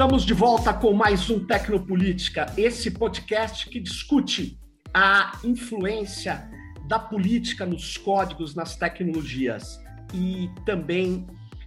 Estamos 0.00 0.24
de 0.24 0.32
volta 0.32 0.72
com 0.72 0.94
mais 0.94 1.28
um 1.28 1.44
Tecnopolítica, 1.44 2.46
esse 2.56 2.90
podcast 2.90 3.68
que 3.68 3.78
discute 3.78 4.58
a 4.94 5.38
influência 5.44 6.50
da 6.88 6.98
política 6.98 7.66
nos 7.66 7.98
códigos, 7.98 8.54
nas 8.54 8.74
tecnologias 8.74 9.78
e 10.14 10.48
também 10.64 11.26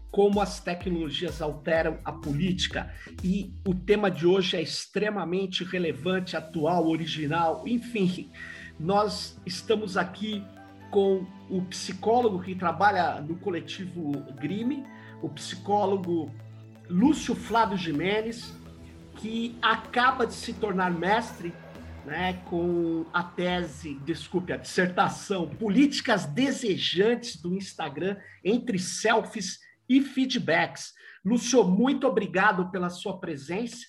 como 0.09 0.41
as 0.41 0.59
tecnologias 0.59 1.43
alteram 1.43 1.99
a 2.03 2.11
política. 2.11 2.91
E 3.23 3.53
o 3.67 3.75
tema 3.75 4.09
de 4.09 4.25
hoje 4.25 4.57
é 4.57 4.63
extremamente 4.63 5.63
relevante, 5.63 6.35
atual, 6.35 6.89
original, 6.89 7.67
enfim. 7.67 8.31
Nós 8.79 9.39
estamos 9.45 9.95
aqui 9.95 10.43
com 10.89 11.23
o 11.51 11.61
psicólogo 11.65 12.41
que 12.41 12.55
trabalha 12.55 13.21
no 13.21 13.35
coletivo 13.35 14.11
Grime, 14.41 14.83
o 15.21 15.29
psicólogo 15.29 16.31
Lúcio 16.93 17.33
Flávio 17.33 17.75
Jimenez, 17.75 18.53
que 19.15 19.57
acaba 19.63 20.27
de 20.27 20.33
se 20.35 20.53
tornar 20.53 20.91
mestre 20.91 21.51
né, 22.05 22.33
com 22.47 23.03
a 23.11 23.23
tese, 23.23 23.95
desculpe, 24.05 24.53
a 24.53 24.57
dissertação 24.57 25.49
Políticas 25.49 26.27
Desejantes 26.27 27.41
do 27.41 27.55
Instagram 27.55 28.15
entre 28.43 28.77
selfies 28.77 29.57
e 29.89 30.01
feedbacks. 30.03 30.93
Lúcio, 31.25 31.63
muito 31.63 32.05
obrigado 32.05 32.69
pela 32.69 32.91
sua 32.91 33.19
presença 33.19 33.87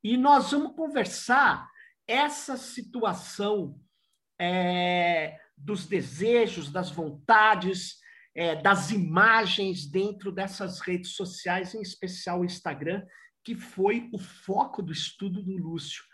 e 0.00 0.16
nós 0.16 0.52
vamos 0.52 0.76
conversar 0.76 1.68
essa 2.06 2.56
situação 2.56 3.76
é, 4.38 5.36
dos 5.56 5.84
desejos, 5.84 6.70
das 6.70 6.92
vontades, 6.92 7.96
é, 8.36 8.54
das 8.54 8.90
imagens 8.90 9.86
dentro 9.86 10.30
dessas 10.30 10.80
redes 10.80 11.12
sociais, 11.12 11.74
em 11.74 11.80
especial 11.80 12.40
o 12.40 12.44
Instagram, 12.44 13.02
que 13.42 13.54
foi 13.54 14.10
o 14.12 14.18
foco 14.18 14.82
do 14.82 14.92
estudo 14.92 15.42
do 15.42 15.56
Lúcio. 15.56 16.04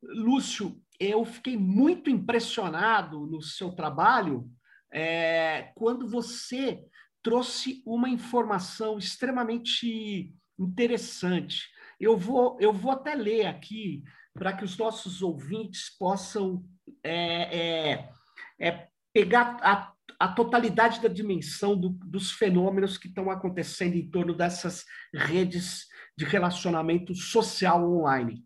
Lúcio, 0.00 0.80
eu 1.00 1.24
fiquei 1.24 1.56
muito 1.56 2.08
impressionado 2.08 3.26
no 3.26 3.42
seu 3.42 3.72
trabalho 3.72 4.48
é, 4.92 5.72
quando 5.74 6.06
você 6.06 6.80
trouxe 7.24 7.82
uma 7.84 8.08
informação 8.08 8.96
extremamente 8.96 10.32
interessante. 10.56 11.68
Eu 11.98 12.16
vou, 12.16 12.56
eu 12.60 12.72
vou 12.72 12.92
até 12.92 13.16
ler 13.16 13.46
aqui 13.46 14.04
para 14.32 14.52
que 14.52 14.64
os 14.64 14.78
nossos 14.78 15.22
ouvintes 15.22 15.90
possam 15.98 16.64
é, 17.02 17.58
é, 17.90 18.12
é 18.60 18.88
pegar 19.12 19.56
a 19.60 19.92
a 20.18 20.28
totalidade 20.28 21.00
da 21.00 21.08
dimensão 21.08 21.78
do, 21.78 21.90
dos 21.90 22.32
fenômenos 22.32 22.96
que 22.98 23.08
estão 23.08 23.30
acontecendo 23.30 23.94
em 23.94 24.10
torno 24.10 24.34
dessas 24.34 24.84
redes 25.14 25.86
de 26.16 26.24
relacionamento 26.24 27.14
social 27.14 27.88
online. 27.88 28.44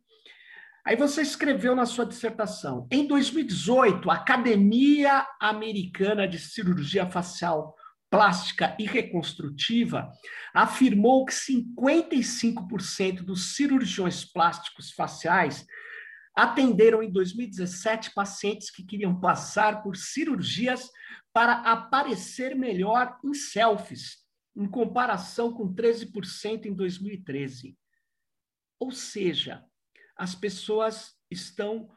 Aí 0.84 0.96
você 0.96 1.22
escreveu 1.22 1.76
na 1.76 1.86
sua 1.86 2.04
dissertação: 2.04 2.86
em 2.90 3.06
2018, 3.06 4.10
a 4.10 4.14
Academia 4.14 5.26
Americana 5.40 6.26
de 6.26 6.38
Cirurgia 6.38 7.08
Facial 7.08 7.74
Plástica 8.10 8.76
e 8.78 8.84
Reconstrutiva 8.84 10.10
afirmou 10.52 11.24
que 11.24 11.32
55% 11.32 13.22
dos 13.22 13.54
cirurgiões 13.54 14.22
plásticos 14.22 14.90
faciais 14.90 15.64
atenderam 16.34 17.02
em 17.02 17.10
2017 17.10 18.12
pacientes 18.14 18.70
que 18.70 18.84
queriam 18.84 19.18
passar 19.20 19.82
por 19.82 19.96
cirurgias 19.96 20.90
para 21.32 21.54
aparecer 21.60 22.54
melhor 22.54 23.18
em 23.24 23.34
selfies, 23.34 24.18
em 24.56 24.66
comparação 24.66 25.52
com 25.52 25.72
13% 25.74 26.66
em 26.66 26.74
2013. 26.74 27.76
Ou 28.78 28.90
seja, 28.90 29.64
as 30.16 30.34
pessoas 30.34 31.14
estão 31.30 31.90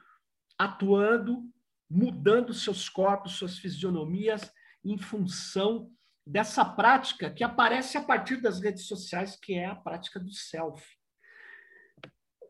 atuando, 0.58 1.50
mudando 1.90 2.54
seus 2.54 2.88
corpos, 2.90 3.34
suas 3.34 3.58
fisionomias, 3.58 4.52
em 4.84 4.98
função 4.98 5.92
dessa 6.26 6.64
prática 6.64 7.30
que 7.30 7.44
aparece 7.44 7.98
a 7.98 8.04
partir 8.04 8.42
das 8.42 8.60
redes 8.60 8.88
sociais, 8.88 9.36
que 9.36 9.54
é 9.54 9.66
a 9.66 9.76
prática 9.76 10.20
do 10.20 10.32
selfie. 10.32 10.95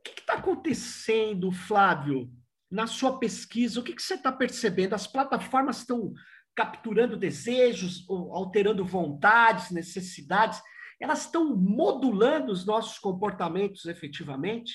Que 0.06 0.20
está 0.22 0.36
acontecendo, 0.36 1.52
Flávio, 1.52 2.32
na 2.70 2.88
sua 2.88 3.20
pesquisa? 3.20 3.80
O 3.80 3.84
que, 3.84 3.94
que 3.94 4.02
você 4.02 4.14
está 4.14 4.32
percebendo? 4.32 4.94
As 4.94 5.08
plataformas 5.08 5.80
estão 5.80 6.14
capturando 6.56 7.18
desejos, 7.18 8.06
alterando 8.10 8.86
vontades, 8.86 9.72
necessidades, 9.72 10.62
elas 11.00 11.26
estão 11.26 11.56
modulando 11.56 12.52
os 12.52 12.66
nossos 12.66 12.98
comportamentos 12.98 13.86
efetivamente? 13.86 14.74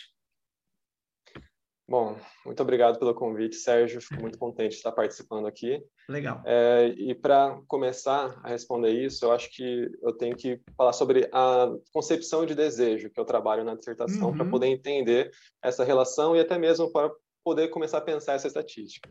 Bom, 1.91 2.17
muito 2.47 2.63
obrigado 2.63 3.01
pelo 3.01 3.13
convite, 3.13 3.57
Sérgio. 3.57 4.01
Fico 4.01 4.21
muito 4.21 4.39
contente 4.39 4.71
de 4.71 4.77
estar 4.77 4.93
participando 4.93 5.49
aqui. 5.49 5.83
Legal. 6.09 6.41
É, 6.47 6.95
e 6.97 7.17
para 7.17 7.61
começar 7.67 8.39
a 8.45 8.49
responder 8.49 8.93
isso, 8.93 9.25
eu 9.25 9.33
acho 9.33 9.51
que 9.51 9.91
eu 10.01 10.13
tenho 10.13 10.37
que 10.37 10.61
falar 10.77 10.93
sobre 10.93 11.29
a 11.33 11.69
concepção 11.93 12.47
de 12.47 12.55
desejo 12.55 13.11
que 13.11 13.19
eu 13.19 13.25
trabalho 13.25 13.65
na 13.65 13.75
dissertação 13.75 14.29
uhum. 14.29 14.37
para 14.37 14.49
poder 14.49 14.69
entender 14.69 15.33
essa 15.61 15.83
relação 15.83 16.37
e 16.37 16.39
até 16.39 16.57
mesmo 16.57 16.93
para 16.93 17.11
poder 17.43 17.67
começar 17.71 17.99
a 17.99 18.03
pensar 18.03 18.35
essa 18.35 18.47
estatística. 18.47 19.11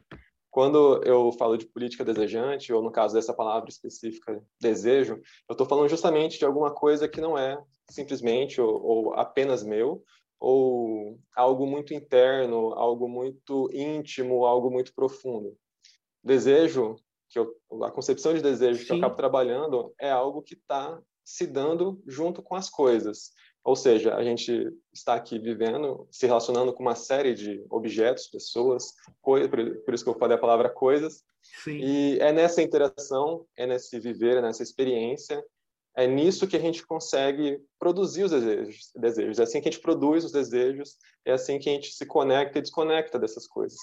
Quando 0.49 1.03
eu 1.03 1.33
falo 1.33 1.57
de 1.57 1.65
política 1.65 2.05
desejante, 2.05 2.71
ou 2.71 2.81
no 2.81 2.91
caso 2.91 3.13
dessa 3.13 3.33
palavra 3.33 3.69
específica, 3.69 4.41
desejo, 4.59 5.21
eu 5.49 5.53
estou 5.53 5.67
falando 5.67 5.89
justamente 5.89 6.39
de 6.39 6.45
alguma 6.45 6.73
coisa 6.73 7.09
que 7.09 7.19
não 7.19 7.37
é 7.37 7.61
simplesmente 7.89 8.61
ou, 8.61 8.81
ou 8.81 9.13
apenas 9.15 9.63
meu, 9.63 10.01
ou 10.39 11.19
algo 11.35 11.65
muito 11.65 11.93
interno, 11.93 12.73
algo 12.73 13.07
muito 13.09 13.69
íntimo, 13.73 14.45
algo 14.45 14.71
muito 14.71 14.93
profundo. 14.93 15.57
Desejo, 16.23 16.95
que 17.29 17.37
eu, 17.37 17.55
a 17.83 17.91
concepção 17.91 18.33
de 18.33 18.41
desejo 18.41 18.79
Sim. 18.79 18.85
que 18.85 18.91
eu 18.93 18.97
acabo 18.97 19.15
trabalhando 19.15 19.93
é 19.99 20.09
algo 20.09 20.41
que 20.41 20.53
está 20.53 20.99
se 21.23 21.45
dando 21.45 22.01
junto 22.07 22.41
com 22.41 22.55
as 22.55 22.69
coisas. 22.69 23.31
Ou 23.63 23.75
seja, 23.75 24.15
a 24.15 24.23
gente 24.23 24.67
está 24.93 25.13
aqui 25.13 25.37
vivendo, 25.37 26.07
se 26.09 26.25
relacionando 26.25 26.73
com 26.73 26.81
uma 26.81 26.95
série 26.95 27.33
de 27.33 27.63
objetos, 27.69 28.27
pessoas, 28.27 28.93
coisas, 29.21 29.49
por 29.49 29.93
isso 29.93 30.03
que 30.03 30.09
eu 30.09 30.17
falei 30.17 30.37
a 30.37 30.39
palavra 30.39 30.69
coisas. 30.69 31.23
Sim. 31.63 31.77
E 31.77 32.19
é 32.19 32.31
nessa 32.31 32.61
interação, 32.61 33.45
é 33.55 33.67
nesse 33.67 33.99
viver, 33.99 34.37
é 34.37 34.41
nessa 34.41 34.63
experiência, 34.63 35.43
é 35.95 36.07
nisso 36.07 36.47
que 36.47 36.55
a 36.55 36.59
gente 36.59 36.85
consegue 36.85 37.59
produzir 37.77 38.23
os 38.23 38.31
desejos, 38.31 38.91
desejos. 38.95 39.39
É 39.39 39.43
assim 39.43 39.61
que 39.61 39.67
a 39.67 39.71
gente 39.71 39.81
produz 39.81 40.23
os 40.23 40.31
desejos, 40.31 40.97
é 41.25 41.31
assim 41.31 41.59
que 41.59 41.69
a 41.69 41.73
gente 41.73 41.91
se 41.91 42.05
conecta 42.05 42.59
e 42.59 42.61
desconecta 42.61 43.19
dessas 43.19 43.47
coisas. 43.47 43.77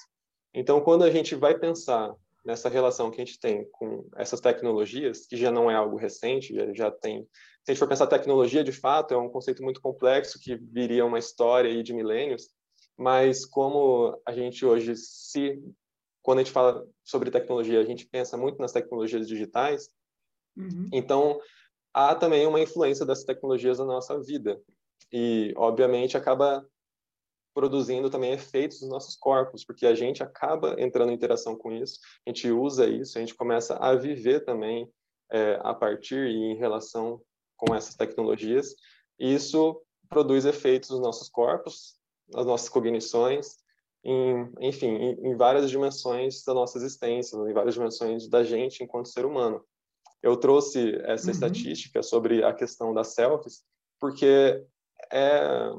Então, 0.54 0.80
quando 0.80 1.04
a 1.04 1.10
gente 1.10 1.34
vai 1.34 1.58
pensar 1.58 2.14
nessa 2.44 2.68
relação 2.68 3.10
que 3.10 3.20
a 3.20 3.24
gente 3.24 3.38
tem 3.38 3.68
com 3.72 4.08
essas 4.16 4.40
tecnologias, 4.40 5.26
que 5.26 5.36
já 5.36 5.50
não 5.50 5.70
é 5.70 5.74
algo 5.74 5.96
recente, 5.96 6.54
já, 6.54 6.72
já 6.72 6.90
tem. 6.90 7.22
Se 7.64 7.70
a 7.70 7.72
gente 7.72 7.78
for 7.80 7.88
pensar 7.88 8.06
tecnologia, 8.06 8.62
de 8.62 8.72
fato, 8.72 9.12
é 9.12 9.18
um 9.18 9.28
conceito 9.28 9.62
muito 9.62 9.80
complexo 9.80 10.38
que 10.40 10.56
viria 10.56 11.04
uma 11.04 11.18
história 11.18 11.68
aí 11.68 11.82
de 11.82 11.92
milênios, 11.92 12.48
mas 12.96 13.44
como 13.44 14.18
a 14.24 14.32
gente 14.32 14.64
hoje 14.64 14.94
se 14.96 15.60
quando 16.26 16.40
a 16.40 16.42
gente 16.42 16.52
fala 16.52 16.84
sobre 17.04 17.30
tecnologia, 17.30 17.78
a 17.78 17.84
gente 17.84 18.04
pensa 18.04 18.36
muito 18.36 18.58
nas 18.58 18.72
tecnologias 18.72 19.28
digitais. 19.28 19.88
Uhum. 20.56 20.88
Então, 20.92 21.38
há 21.96 22.14
também 22.14 22.46
uma 22.46 22.60
influência 22.60 23.06
dessas 23.06 23.24
tecnologias 23.24 23.78
na 23.78 23.86
nossa 23.86 24.20
vida. 24.20 24.60
E, 25.10 25.54
obviamente, 25.56 26.14
acaba 26.14 26.68
produzindo 27.54 28.10
também 28.10 28.32
efeitos 28.32 28.82
nos 28.82 28.90
nossos 28.90 29.16
corpos, 29.16 29.64
porque 29.64 29.86
a 29.86 29.94
gente 29.94 30.22
acaba 30.22 30.76
entrando 30.78 31.10
em 31.10 31.14
interação 31.14 31.56
com 31.56 31.72
isso, 31.72 31.98
a 32.26 32.28
gente 32.28 32.50
usa 32.50 32.86
isso, 32.86 33.16
a 33.16 33.20
gente 33.22 33.34
começa 33.34 33.76
a 33.76 33.94
viver 33.94 34.44
também 34.44 34.92
é, 35.32 35.58
a 35.62 35.72
partir 35.72 36.28
e 36.28 36.36
em 36.36 36.56
relação 36.56 37.22
com 37.56 37.74
essas 37.74 37.94
tecnologias, 37.94 38.74
e 39.18 39.32
isso 39.32 39.80
produz 40.10 40.44
efeitos 40.44 40.90
nos 40.90 41.00
nossos 41.00 41.30
corpos, 41.30 41.98
nas 42.28 42.44
nossas 42.44 42.68
cognições, 42.68 43.56
em, 44.04 44.52
enfim, 44.60 44.88
em, 44.88 45.30
em 45.30 45.34
várias 45.34 45.70
dimensões 45.70 46.44
da 46.44 46.52
nossa 46.52 46.76
existência, 46.76 47.36
em 47.38 47.54
várias 47.54 47.72
dimensões 47.72 48.28
da 48.28 48.44
gente 48.44 48.84
enquanto 48.84 49.08
ser 49.08 49.24
humano. 49.24 49.64
Eu 50.26 50.36
trouxe 50.36 50.96
essa 51.04 51.26
uhum. 51.26 51.30
estatística 51.30 52.02
sobre 52.02 52.42
a 52.42 52.52
questão 52.52 52.92
das 52.92 53.14
selfies, 53.14 53.64
porque 54.00 54.60
é, 55.12 55.70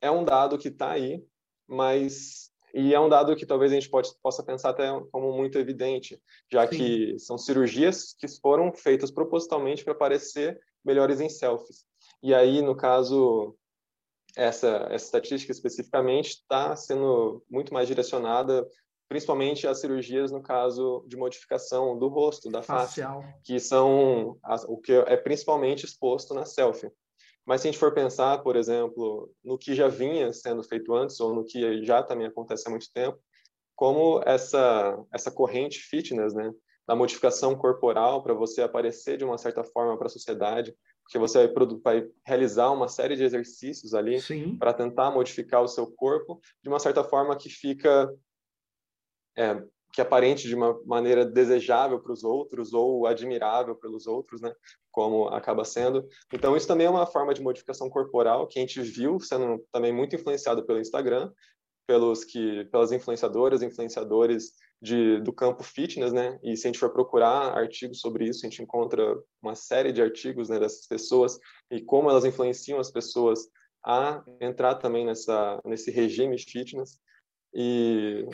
é 0.00 0.10
um 0.10 0.24
dado 0.24 0.58
que 0.58 0.66
está 0.66 0.90
aí, 0.90 1.24
mas 1.64 2.50
e 2.74 2.92
é 2.92 2.98
um 2.98 3.08
dado 3.08 3.36
que 3.36 3.46
talvez 3.46 3.70
a 3.70 3.76
gente 3.76 3.88
pode, 3.88 4.10
possa 4.20 4.42
pensar 4.42 4.70
até 4.70 4.88
como 5.12 5.32
muito 5.32 5.60
evidente, 5.60 6.20
já 6.50 6.66
Sim. 6.66 6.76
que 6.76 7.18
são 7.20 7.38
cirurgias 7.38 8.16
que 8.18 8.26
foram 8.26 8.72
feitas 8.72 9.12
propositalmente 9.12 9.84
para 9.84 9.94
parecer 9.94 10.60
melhores 10.84 11.20
em 11.20 11.28
selfies. 11.28 11.84
E 12.20 12.34
aí, 12.34 12.60
no 12.62 12.74
caso, 12.74 13.56
essa, 14.36 14.88
essa 14.90 15.04
estatística 15.04 15.52
especificamente 15.52 16.30
está 16.30 16.74
sendo 16.74 17.44
muito 17.48 17.72
mais 17.72 17.86
direcionada 17.86 18.66
principalmente 19.08 19.66
as 19.66 19.80
cirurgias 19.80 20.32
no 20.32 20.42
caso 20.42 21.04
de 21.06 21.16
modificação 21.16 21.98
do 21.98 22.08
rosto, 22.08 22.50
da 22.50 22.62
face, 22.62 23.00
Facial. 23.00 23.24
que 23.44 23.58
são 23.60 24.38
as, 24.42 24.64
o 24.64 24.76
que 24.76 24.92
é 24.92 25.16
principalmente 25.16 25.84
exposto 25.84 26.34
na 26.34 26.44
selfie. 26.44 26.90
Mas 27.46 27.60
se 27.60 27.68
a 27.68 27.70
gente 27.70 27.78
for 27.78 27.94
pensar, 27.94 28.38
por 28.42 28.56
exemplo, 28.56 29.30
no 29.44 29.56
que 29.56 29.74
já 29.74 29.86
vinha 29.86 30.32
sendo 30.32 30.64
feito 30.64 30.92
antes 30.92 31.20
ou 31.20 31.32
no 31.32 31.44
que 31.44 31.84
já 31.84 32.02
também 32.02 32.26
acontece 32.26 32.66
há 32.66 32.70
muito 32.70 32.90
tempo, 32.92 33.18
como 33.76 34.20
essa 34.26 34.98
essa 35.12 35.30
corrente 35.30 35.78
fitness, 35.78 36.34
né, 36.34 36.52
da 36.86 36.96
modificação 36.96 37.54
corporal 37.54 38.22
para 38.22 38.34
você 38.34 38.62
aparecer 38.62 39.16
de 39.16 39.24
uma 39.24 39.38
certa 39.38 39.62
forma 39.62 39.96
para 39.96 40.06
a 40.06 40.10
sociedade, 40.10 40.74
porque 41.02 41.18
você 41.18 41.46
vai, 41.46 41.66
vai, 41.82 42.08
realizar 42.24 42.70
uma 42.70 42.88
série 42.88 43.14
de 43.14 43.22
exercícios 43.22 43.94
ali 43.94 44.20
para 44.58 44.72
tentar 44.72 45.12
modificar 45.12 45.62
o 45.62 45.68
seu 45.68 45.86
corpo 45.92 46.40
de 46.62 46.68
uma 46.68 46.80
certa 46.80 47.04
forma 47.04 47.36
que 47.36 47.48
fica 47.48 48.12
é, 49.36 49.62
que 49.92 50.00
aparente 50.00 50.46
de 50.46 50.54
uma 50.54 50.78
maneira 50.84 51.24
desejável 51.24 51.98
para 52.00 52.12
os 52.12 52.22
outros 52.22 52.74
ou 52.74 53.06
admirável 53.06 53.74
pelos 53.74 54.06
outros, 54.06 54.42
né? 54.42 54.52
Como 54.90 55.28
acaba 55.28 55.64
sendo. 55.64 56.06
Então 56.32 56.54
isso 56.56 56.68
também 56.68 56.86
é 56.86 56.90
uma 56.90 57.06
forma 57.06 57.32
de 57.32 57.42
modificação 57.42 57.88
corporal 57.88 58.46
que 58.46 58.58
a 58.58 58.62
gente 58.62 58.80
viu 58.82 59.18
sendo 59.18 59.64
também 59.72 59.92
muito 59.92 60.14
influenciado 60.14 60.66
pelo 60.66 60.80
Instagram, 60.80 61.32
pelos 61.86 62.24
que 62.24 62.66
pelas 62.66 62.92
influenciadoras, 62.92 63.62
influenciadores 63.62 64.52
de, 64.82 65.20
do 65.22 65.32
campo 65.32 65.62
fitness, 65.62 66.12
né? 66.12 66.38
E 66.42 66.56
se 66.56 66.66
a 66.66 66.68
gente 66.68 66.78
for 66.78 66.92
procurar 66.92 67.56
artigos 67.56 68.00
sobre 68.00 68.26
isso, 68.28 68.44
a 68.44 68.50
gente 68.50 68.62
encontra 68.62 69.16
uma 69.40 69.54
série 69.54 69.92
de 69.92 70.02
artigos 70.02 70.50
né, 70.50 70.58
dessas 70.58 70.86
pessoas 70.86 71.38
e 71.70 71.80
como 71.80 72.10
elas 72.10 72.24
influenciam 72.24 72.78
as 72.78 72.90
pessoas 72.90 73.48
a 73.82 74.22
entrar 74.40 74.74
também 74.74 75.06
nessa 75.06 75.58
nesse 75.64 75.90
regime 75.90 76.38
fitness. 76.38 77.00
E 77.58 78.28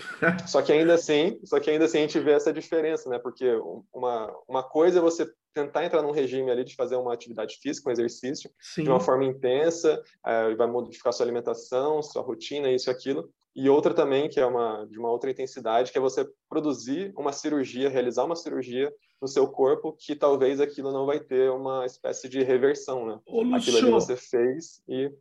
só 0.49 0.61
que 0.61 0.73
ainda 0.73 0.95
assim, 0.95 1.39
só 1.45 1.61
que 1.61 1.71
ainda 1.71 1.85
assim 1.85 1.99
a 1.99 2.01
gente 2.01 2.19
vê 2.19 2.33
essa 2.33 2.53
diferença, 2.53 3.09
né? 3.09 3.21
Porque 3.21 3.49
uma 3.95 4.37
uma 4.49 4.63
coisa 4.65 4.99
é 4.99 5.03
você 5.03 5.31
tentar 5.55 5.85
entrar 5.85 6.03
num 6.03 6.11
regime 6.11 6.51
ali 6.51 6.65
de 6.65 6.75
fazer 6.75 6.97
uma 6.97 7.15
atividade 7.15 7.57
física, 7.63 7.89
um 7.89 7.93
exercício, 7.93 8.51
Sim. 8.59 8.83
de 8.83 8.89
uma 8.89 8.99
forma 8.99 9.25
intensa, 9.25 10.03
é, 10.27 10.53
vai 10.57 10.67
modificar 10.67 11.13
sua 11.13 11.25
alimentação, 11.25 12.03
sua 12.03 12.21
rotina, 12.21 12.73
isso 12.73 12.91
e 12.91 12.93
aquilo. 12.93 13.31
E 13.55 13.69
outra 13.69 13.95
também, 13.95 14.29
que 14.29 14.41
é 14.41 14.47
uma 14.47 14.85
de 14.87 14.99
uma 14.99 15.11
outra 15.11 15.31
intensidade, 15.31 15.93
que 15.93 15.99
é 15.99 16.01
você 16.01 16.29
produzir 16.49 17.13
uma 17.17 17.33
cirurgia, 17.33 17.89
realizar 17.89 18.25
uma 18.25 18.35
cirurgia 18.35 18.93
no 19.21 19.29
seu 19.29 19.47
corpo, 19.47 19.97
que 19.97 20.17
talvez 20.17 20.61
aquilo 20.61 20.91
não 20.91 21.07
vai 21.07 21.21
ter 21.21 21.49
uma 21.49 21.87
espécie 21.87 22.29
de 22.29 22.43
reversão, 22.43 23.07
né? 23.07 23.21
Ô, 23.25 23.43
aquilo 23.55 23.79
ali 23.79 23.91
você 23.93 24.17
fez 24.17 24.83
e, 24.89 25.13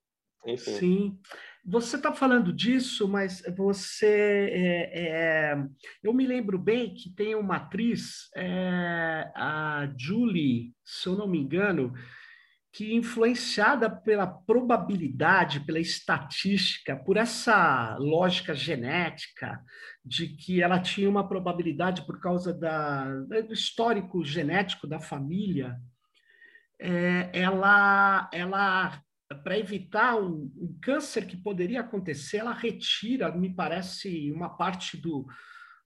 enfim. 0.48 0.74
Sim. 0.74 1.19
Você 1.63 1.95
está 1.95 2.11
falando 2.11 2.51
disso, 2.51 3.07
mas 3.07 3.43
você. 3.55 4.49
É, 4.51 4.99
é, 5.53 5.63
eu 6.03 6.11
me 6.11 6.25
lembro 6.25 6.57
bem 6.57 6.93
que 6.93 7.13
tem 7.13 7.35
uma 7.35 7.57
atriz, 7.57 8.29
é, 8.35 9.31
a 9.35 9.87
Julie, 9.95 10.73
se 10.83 11.07
eu 11.07 11.15
não 11.15 11.27
me 11.27 11.37
engano, 11.37 11.93
que 12.73 12.95
influenciada 12.95 13.89
pela 13.89 14.25
probabilidade, 14.25 15.59
pela 15.59 15.79
estatística, 15.79 16.95
por 16.95 17.17
essa 17.17 17.95
lógica 17.99 18.55
genética 18.55 19.61
de 20.03 20.29
que 20.29 20.63
ela 20.63 20.79
tinha 20.79 21.09
uma 21.09 21.27
probabilidade 21.27 22.05
por 22.07 22.19
causa 22.19 22.53
da, 22.53 23.05
do 23.23 23.53
histórico 23.53 24.23
genético 24.23 24.87
da 24.87 24.99
família, 24.99 25.77
é, 26.79 27.29
ela, 27.33 28.29
ela 28.33 28.99
para 29.35 29.57
evitar 29.57 30.15
um, 30.15 30.51
um, 30.55 30.77
câncer 30.81 31.25
que 31.25 31.37
poderia 31.37 31.81
acontecer, 31.81 32.37
ela 32.37 32.53
retira, 32.53 33.31
me 33.31 33.53
parece, 33.53 34.31
uma 34.31 34.49
parte 34.49 34.97
do, 34.97 35.25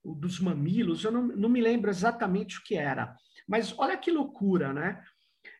dos 0.04 0.40
mamilos, 0.40 1.04
eu 1.04 1.12
não, 1.12 1.26
não 1.26 1.48
me 1.48 1.60
lembro 1.60 1.90
exatamente 1.90 2.58
o 2.58 2.62
que 2.62 2.76
era. 2.76 3.14
Mas 3.48 3.76
olha 3.78 3.96
que 3.96 4.10
loucura, 4.10 4.72
né? 4.72 5.02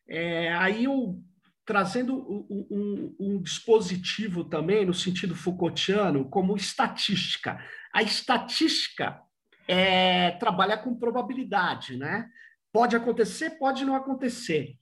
É, 0.09 0.55
aí 0.55 0.85
eu 0.85 1.23
trazendo 1.65 2.15
um, 2.15 2.67
um, 2.71 3.17
um, 3.19 3.43
dispositivo 3.43 4.45
também, 4.45 4.87
no 4.87 4.95
sentido 4.95 5.35
Foucaultiano, 5.35 6.31
como 6.31 6.57
estatística. 6.57 7.59
A 7.93 8.03
estatística 8.03 9.21
é, 9.67 10.31
trabalha 10.33 10.79
com 10.79 10.97
probabilidade, 10.97 11.97
né? 11.97 12.29
Pode 12.73 12.95
acontecer, 12.95 13.59
pode 13.59 13.85
não 13.85 13.97
acontecer. 13.97 14.77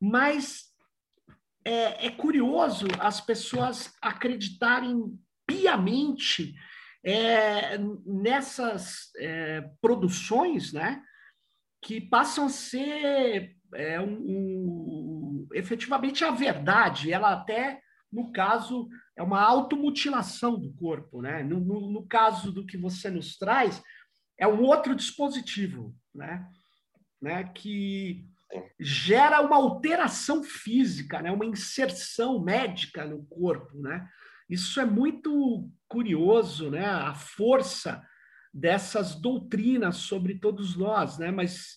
Mas 0.00 0.64
é, 1.66 2.06
é 2.06 2.10
curioso 2.10 2.86
as 3.00 3.20
pessoas 3.20 3.92
acreditarem 4.00 5.18
piamente 5.44 6.54
é, 7.04 7.76
nessas 8.04 9.10
é, 9.18 9.62
produções, 9.80 10.72
né? 10.72 11.02
Que 11.82 12.00
passam 12.00 12.46
a 12.46 12.48
ser 12.48 13.56
é, 13.74 14.00
um, 14.00 14.14
um, 14.14 15.48
efetivamente 15.54 16.24
a 16.24 16.30
verdade. 16.30 17.12
Ela 17.12 17.32
até, 17.32 17.80
no 18.12 18.30
caso, 18.30 18.88
é 19.16 19.22
uma 19.22 19.42
automutilação 19.42 20.56
do 20.56 20.72
corpo, 20.72 21.20
né? 21.20 21.42
No, 21.42 21.58
no, 21.58 21.90
no 21.90 22.06
caso 22.06 22.52
do 22.52 22.64
que 22.64 22.78
você 22.78 23.10
nos 23.10 23.36
traz, 23.36 23.82
é 24.38 24.46
um 24.46 24.62
outro 24.62 24.94
dispositivo, 24.94 25.92
né? 26.14 26.48
né? 27.20 27.42
Que 27.42 28.24
gera 28.78 29.40
uma 29.40 29.56
alteração 29.56 30.42
física, 30.42 31.20
né? 31.20 31.30
uma 31.30 31.46
inserção 31.46 32.42
médica 32.42 33.04
no 33.04 33.24
corpo. 33.26 33.78
Né? 33.78 34.08
Isso 34.48 34.80
é 34.80 34.84
muito 34.84 35.68
curioso, 35.88 36.70
né? 36.70 36.86
a 36.86 37.14
força 37.14 38.02
dessas 38.52 39.14
doutrinas 39.14 39.96
sobre 39.96 40.38
todos 40.38 40.76
nós, 40.76 41.18
né? 41.18 41.30
mas 41.30 41.76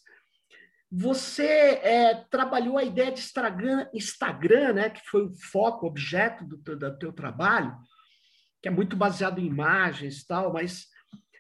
você 0.92 1.44
é, 1.84 2.16
trabalhou 2.32 2.78
a 2.78 2.84
ideia 2.84 3.12
de 3.12 3.20
Instagram, 3.20 3.88
Instagram, 3.94 4.74
né? 4.74 4.90
que 4.90 5.02
foi 5.08 5.26
o 5.26 5.34
foco, 5.34 5.86
objeto 5.86 6.46
do, 6.46 6.58
do 6.58 6.98
teu 6.98 7.14
trabalho, 7.14 7.76
que 8.62 8.68
é 8.68 8.72
muito 8.72 8.96
baseado 8.96 9.40
em 9.40 9.46
imagens 9.46 10.20
e 10.20 10.28
tal, 10.28 10.52
mas 10.54 10.88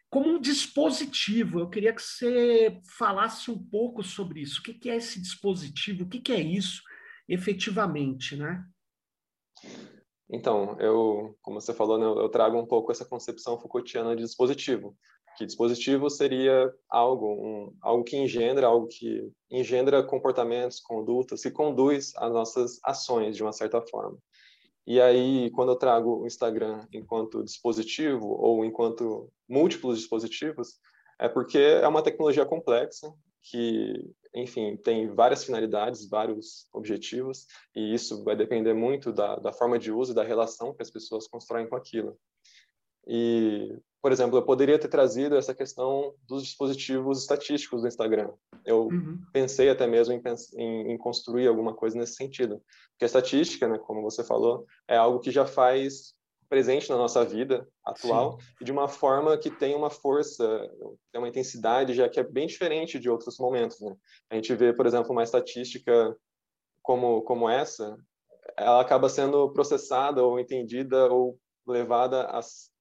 como 0.09 0.29
um 0.29 0.39
dispositivo. 0.39 1.59
Eu 1.59 1.69
queria 1.69 1.93
que 1.93 2.01
você 2.01 2.79
falasse 2.97 3.51
um 3.51 3.57
pouco 3.57 4.03
sobre 4.03 4.41
isso. 4.41 4.59
O 4.59 4.63
que 4.63 4.89
é 4.89 4.95
esse 4.95 5.21
dispositivo? 5.21 6.03
O 6.03 6.09
que 6.09 6.31
é 6.31 6.41
isso 6.41 6.81
efetivamente, 7.27 8.35
né? 8.35 8.65
Então, 10.31 10.79
eu, 10.79 11.35
como 11.41 11.59
você 11.59 11.73
falou, 11.73 11.97
né, 11.97 12.05
eu 12.05 12.29
trago 12.29 12.57
um 12.57 12.65
pouco 12.65 12.91
essa 12.91 13.05
concepção 13.05 13.59
Foucaultiana 13.59 14.15
de 14.15 14.23
dispositivo. 14.23 14.95
Que 15.37 15.45
dispositivo 15.45 16.09
seria 16.09 16.71
algo, 16.89 17.27
um, 17.27 17.77
algo 17.81 18.03
que 18.03 18.17
engendra, 18.17 18.67
algo 18.67 18.87
que 18.87 19.31
engendra 19.49 20.03
comportamentos, 20.03 20.79
condutas, 20.79 21.41
que 21.41 21.51
conduz 21.51 22.13
às 22.17 22.31
nossas 22.31 22.79
ações 22.83 23.35
de 23.35 23.43
uma 23.43 23.53
certa 23.53 23.81
forma. 23.81 24.17
E 24.87 24.99
aí, 24.99 25.51
quando 25.51 25.71
eu 25.71 25.75
trago 25.75 26.21
o 26.21 26.27
Instagram 26.27 26.87
enquanto 26.93 27.43
dispositivo 27.43 28.27
ou 28.27 28.65
enquanto 28.65 29.31
múltiplos 29.47 29.99
dispositivos, 29.99 30.79
é 31.19 31.27
porque 31.27 31.57
é 31.57 31.87
uma 31.87 32.01
tecnologia 32.01 32.45
complexa 32.45 33.13
que, 33.41 34.13
enfim, 34.33 34.77
tem 34.77 35.07
várias 35.13 35.43
finalidades, 35.43 36.07
vários 36.07 36.67
objetivos, 36.73 37.45
e 37.75 37.93
isso 37.93 38.23
vai 38.23 38.35
depender 38.35 38.73
muito 38.73 39.11
da, 39.11 39.35
da 39.35 39.51
forma 39.51 39.77
de 39.77 39.91
uso 39.91 40.11
e 40.11 40.15
da 40.15 40.23
relação 40.23 40.73
que 40.73 40.81
as 40.81 40.89
pessoas 40.89 41.27
constroem 41.27 41.67
com 41.67 41.75
aquilo. 41.75 42.17
E, 43.11 43.75
por 43.99 44.11
exemplo, 44.11 44.37
eu 44.37 44.43
poderia 44.43 44.77
ter 44.77 44.87
trazido 44.87 45.35
essa 45.35 45.53
questão 45.55 46.13
dos 46.27 46.43
dispositivos 46.43 47.21
estatísticos 47.21 47.81
do 47.81 47.87
Instagram. 47.87 48.31
Eu 48.63 48.83
uhum. 48.83 49.19
pensei 49.33 49.67
até 49.67 49.87
mesmo 49.87 50.13
em, 50.13 50.21
em, 50.55 50.91
em, 50.91 50.97
construir 50.97 51.47
alguma 51.47 51.73
coisa 51.73 51.97
nesse 51.97 52.13
sentido. 52.13 52.61
Porque 52.91 53.05
a 53.05 53.07
estatística, 53.07 53.67
né, 53.67 53.79
como 53.79 54.03
você 54.03 54.23
falou, 54.23 54.67
é 54.87 54.95
algo 54.95 55.19
que 55.19 55.31
já 55.31 55.43
faz 55.43 56.13
presente 56.47 56.89
na 56.89 56.97
nossa 56.97 57.25
vida 57.25 57.67
atual 57.83 58.39
Sim. 58.39 58.47
e 58.61 58.65
de 58.65 58.71
uma 58.71 58.87
forma 58.87 59.37
que 59.37 59.51
tem 59.51 59.75
uma 59.75 59.89
força, 59.89 60.67
tem 61.11 61.21
uma 61.21 61.29
intensidade 61.29 61.93
já 61.93 62.09
que 62.09 62.19
é 62.19 62.23
bem 62.23 62.47
diferente 62.47 62.99
de 62.99 63.09
outros 63.09 63.37
momentos. 63.39 63.79
Né? 63.81 63.95
A 64.29 64.35
gente 64.35 64.53
vê, 64.55 64.71
por 64.71 64.85
exemplo, 64.85 65.11
uma 65.11 65.23
estatística 65.23 66.15
como, 66.81 67.21
como 67.21 67.49
essa, 67.49 67.97
ela 68.57 68.81
acaba 68.81 69.09
sendo 69.09 69.51
processada 69.51 70.23
ou 70.23 70.39
entendida 70.39 71.11
ou 71.11 71.39
levada 71.67 72.25
às 72.25 72.71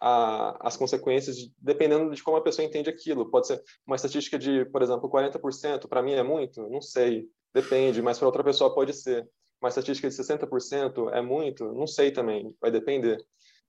a, 0.00 0.56
as 0.66 0.76
consequências, 0.76 1.36
de, 1.36 1.52
dependendo 1.58 2.14
de 2.14 2.22
como 2.22 2.36
a 2.36 2.42
pessoa 2.42 2.64
entende 2.64 2.90
aquilo. 2.90 3.30
Pode 3.30 3.46
ser 3.46 3.62
uma 3.86 3.96
estatística 3.96 4.38
de, 4.38 4.64
por 4.66 4.82
exemplo, 4.82 5.10
40%, 5.10 5.88
para 5.88 6.02
mim 6.02 6.12
é 6.12 6.22
muito? 6.22 6.68
Não 6.68 6.80
sei, 6.80 7.26
depende, 7.52 8.02
mas 8.02 8.18
para 8.18 8.28
outra 8.28 8.44
pessoa 8.44 8.74
pode 8.74 8.92
ser. 8.92 9.28
Uma 9.60 9.68
estatística 9.68 10.08
de 10.08 10.14
60% 10.14 11.10
é 11.12 11.22
muito? 11.22 11.72
Não 11.72 11.86
sei 11.86 12.10
também, 12.10 12.54
vai 12.60 12.70
depender. 12.70 13.18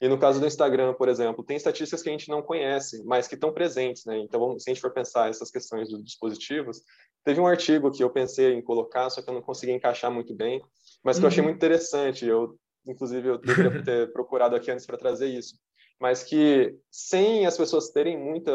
E 0.02 0.10
no 0.10 0.20
caso 0.20 0.42
do 0.42 0.46
Instagram, 0.46 0.94
por 0.94 1.08
exemplo, 1.08 1.44
tem 1.44 1.56
estatísticas 1.56 2.04
que 2.04 2.10
a 2.10 2.12
gente 2.12 2.28
não 2.28 2.42
conhece, 2.42 3.02
mas 3.06 3.30
que 3.30 3.36
estão 3.36 3.54
presentes, 3.54 4.04
né? 4.04 4.18
Então, 4.20 4.60
se 4.60 4.70
a 4.70 4.74
gente 4.74 4.82
for 4.82 4.92
pensar 4.92 5.30
essas 5.30 5.50
questões 5.50 5.90
dos 5.90 6.04
dispositivos, 6.04 6.82
teve 7.24 7.40
um 7.40 7.48
artigo 7.48 7.90
que 7.92 8.04
eu 8.04 8.10
pensei 8.10 8.54
em 8.54 8.62
colocar, 8.62 9.10
só 9.10 9.22
que 9.22 9.30
eu 9.30 9.34
não 9.34 9.42
consegui 9.42 9.72
encaixar 9.72 10.12
muito 10.12 10.36
bem, 10.36 10.62
mas 11.02 11.16
que 11.16 11.22
uhum. 11.22 11.26
eu 11.26 11.28
achei 11.30 11.42
uhum. 11.42 11.48
muito 11.48 11.58
interessante. 11.58 12.26
Eu, 12.26 12.60
inclusive, 12.86 13.30
eu 13.30 13.38
deveria 13.38 13.84
ter 13.84 14.12
procurado 14.14 14.54
aqui 14.54 14.70
antes 14.70 14.86
para 14.86 14.98
trazer 14.98 15.28
isso 15.28 15.56
mas 16.00 16.24
que 16.24 16.78
sem 16.92 17.46
as 17.46 17.58
pessoas 17.58 17.90
terem 17.90 18.18
muita 18.18 18.52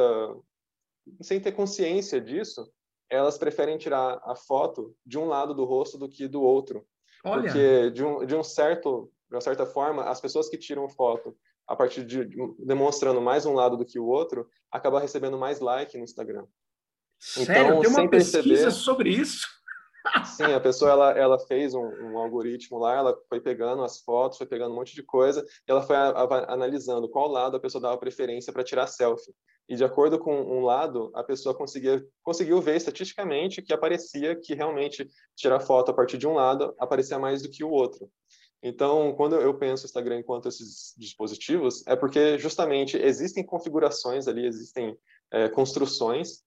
sem 1.20 1.40
ter 1.40 1.52
consciência 1.52 2.20
disso, 2.20 2.70
elas 3.09 3.37
preferem 3.37 3.76
tirar 3.76 4.20
a 4.25 4.35
foto 4.35 4.94
de 5.04 5.18
um 5.18 5.26
lado 5.26 5.54
do 5.54 5.64
rosto 5.64 5.99
do 5.99 6.09
que 6.09 6.28
do 6.28 6.42
outro. 6.42 6.87
Olha. 7.25 7.42
Porque, 7.42 7.90
de 7.90 8.04
um, 8.04 8.25
de 8.25 8.37
um 8.37 8.42
certo, 8.42 9.11
de 9.28 9.35
uma 9.35 9.40
certa 9.40 9.66
forma, 9.66 10.04
as 10.04 10.20
pessoas 10.20 10.49
que 10.49 10.56
tiram 10.56 10.88
foto 10.88 11.37
a 11.66 11.76
partir 11.76 12.04
de 12.04 12.28
demonstrando 12.59 13.20
mais 13.20 13.47
um 13.47 13.54
lado 13.54 13.76
do 13.76 13.85
que 13.85 13.99
o 13.99 14.06
outro, 14.06 14.49
acaba 14.70 15.00
recebendo 15.00 15.38
mais 15.38 15.61
like 15.61 15.97
no 15.97 16.04
Instagram. 16.04 16.47
Sério? 17.18 17.52
Então, 17.52 17.80
Tem 17.80 17.90
uma 17.90 18.09
pesquisa 18.09 18.42
perceber, 18.42 18.70
sobre 18.70 19.11
isso? 19.11 19.47
Sim, 20.25 20.45
a 20.45 20.61
pessoa 20.61 20.90
ela, 20.90 21.11
ela 21.12 21.38
fez 21.38 21.75
um, 21.75 21.85
um, 21.85 22.19
algoritmo 22.19 22.78
lá, 22.78 22.97
ela 22.97 23.19
foi 23.28 23.40
pegando 23.40 23.83
as 23.83 24.00
fotos, 24.00 24.38
foi 24.38 24.47
pegando 24.47 24.73
um 24.73 24.76
monte 24.76 24.95
de 24.95 25.02
coisa, 25.02 25.45
e 25.69 25.71
ela 25.71 25.83
foi 25.83 25.97
a, 25.97 26.09
a, 26.09 26.54
analisando 26.54 27.09
qual 27.09 27.28
lado 27.28 27.57
a 27.57 27.61
pessoa 27.61 27.83
dava 27.83 27.99
preferência 27.99 28.52
para 28.52 28.64
tirar 28.64 28.87
selfie. 28.87 29.35
E 29.69 29.76
de 29.76 29.85
acordo 29.85 30.19
com 30.19 30.35
um 30.35 30.64
lado, 30.64 31.11
a 31.14 31.23
pessoa 31.23 31.54
conseguia, 31.54 32.04
conseguiu 32.23 32.61
ver 32.61 32.76
estatisticamente 32.76 33.62
que 33.62 33.73
aparecia 33.73 34.35
que 34.35 34.54
realmente 34.54 35.09
tirar 35.37 35.61
foto 35.61 35.90
a 35.90 35.95
partir 35.95 36.19
de 36.19 36.26
um 36.26 36.35
lado 36.35 36.75
aparecia 36.78 37.19
mais 37.19 37.42
do 37.42 37.50
que 37.50 37.62
o 37.62 37.71
outro. 37.71 38.11
Então, 38.62 39.14
quando 39.14 39.37
eu 39.37 39.57
penso 39.57 39.87
Instagram 39.87 40.19
enquanto 40.19 40.49
esses 40.49 40.95
dispositivos, 40.97 41.87
é 41.87 41.97
porque 41.97 42.38
justamente 42.38 42.97
existem 42.97 43.45
configurações 43.45 44.28
ali, 44.28 44.45
existem 44.45 44.99
é, 45.33 45.49
construções 45.49 46.42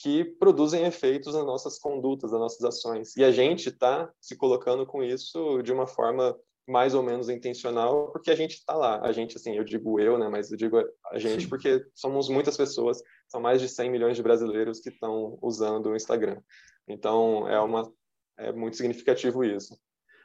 que 0.00 0.24
produzem 0.24 0.84
efeitos 0.84 1.34
nas 1.34 1.44
nossas 1.44 1.78
condutas, 1.78 2.30
nas 2.30 2.40
nossas 2.40 2.64
ações. 2.64 3.16
E 3.16 3.24
a 3.24 3.32
gente 3.32 3.68
está 3.68 4.08
se 4.20 4.36
colocando 4.36 4.86
com 4.86 5.02
isso 5.02 5.60
de 5.62 5.72
uma 5.72 5.88
forma 5.88 6.38
mais 6.68 6.94
ou 6.94 7.02
menos 7.02 7.28
intencional, 7.28 8.12
porque 8.12 8.30
a 8.30 8.36
gente 8.36 8.52
está 8.52 8.74
lá. 8.74 9.00
A 9.02 9.10
gente, 9.10 9.36
assim, 9.36 9.56
eu 9.56 9.64
digo 9.64 9.98
eu, 9.98 10.16
né, 10.16 10.28
mas 10.28 10.52
eu 10.52 10.56
digo 10.56 10.76
a 11.10 11.18
gente 11.18 11.48
porque 11.48 11.84
somos 11.94 12.28
muitas 12.28 12.56
pessoas, 12.56 13.02
são 13.26 13.40
mais 13.40 13.60
de 13.60 13.68
100 13.68 13.90
milhões 13.90 14.16
de 14.16 14.22
brasileiros 14.22 14.78
que 14.78 14.90
estão 14.90 15.36
usando 15.42 15.86
o 15.86 15.96
Instagram. 15.96 16.40
Então, 16.86 17.48
é 17.48 17.58
uma 17.58 17.90
é 18.38 18.52
muito 18.52 18.76
significativo 18.76 19.42
isso. 19.42 19.76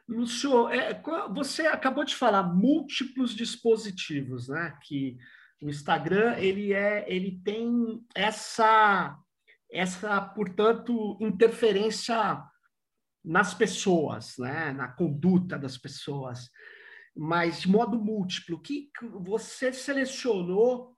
Lúcio, 0.08 0.70
é, 0.70 1.02
você 1.34 1.66
acabou 1.66 2.04
de 2.04 2.16
falar 2.16 2.44
múltiplos 2.44 3.34
dispositivos, 3.34 4.50
né? 4.50 4.78
Que 4.84 5.18
o 5.62 5.70
Instagram 5.70 6.36
ele 6.38 6.74
é, 6.74 7.06
ele 7.08 7.42
tem 7.44 8.06
essa 8.14 9.18
essa, 9.74 10.22
portanto, 10.22 11.18
interferência 11.20 12.42
nas 13.26 13.54
pessoas, 13.54 14.36
né? 14.38 14.72
na 14.72 14.88
conduta 14.88 15.58
das 15.58 15.78
pessoas, 15.78 16.50
mas 17.16 17.62
de 17.62 17.68
modo 17.68 18.00
múltiplo. 18.00 18.62
Que 18.62 18.90
você 19.22 19.74
selecionou, 19.74 20.96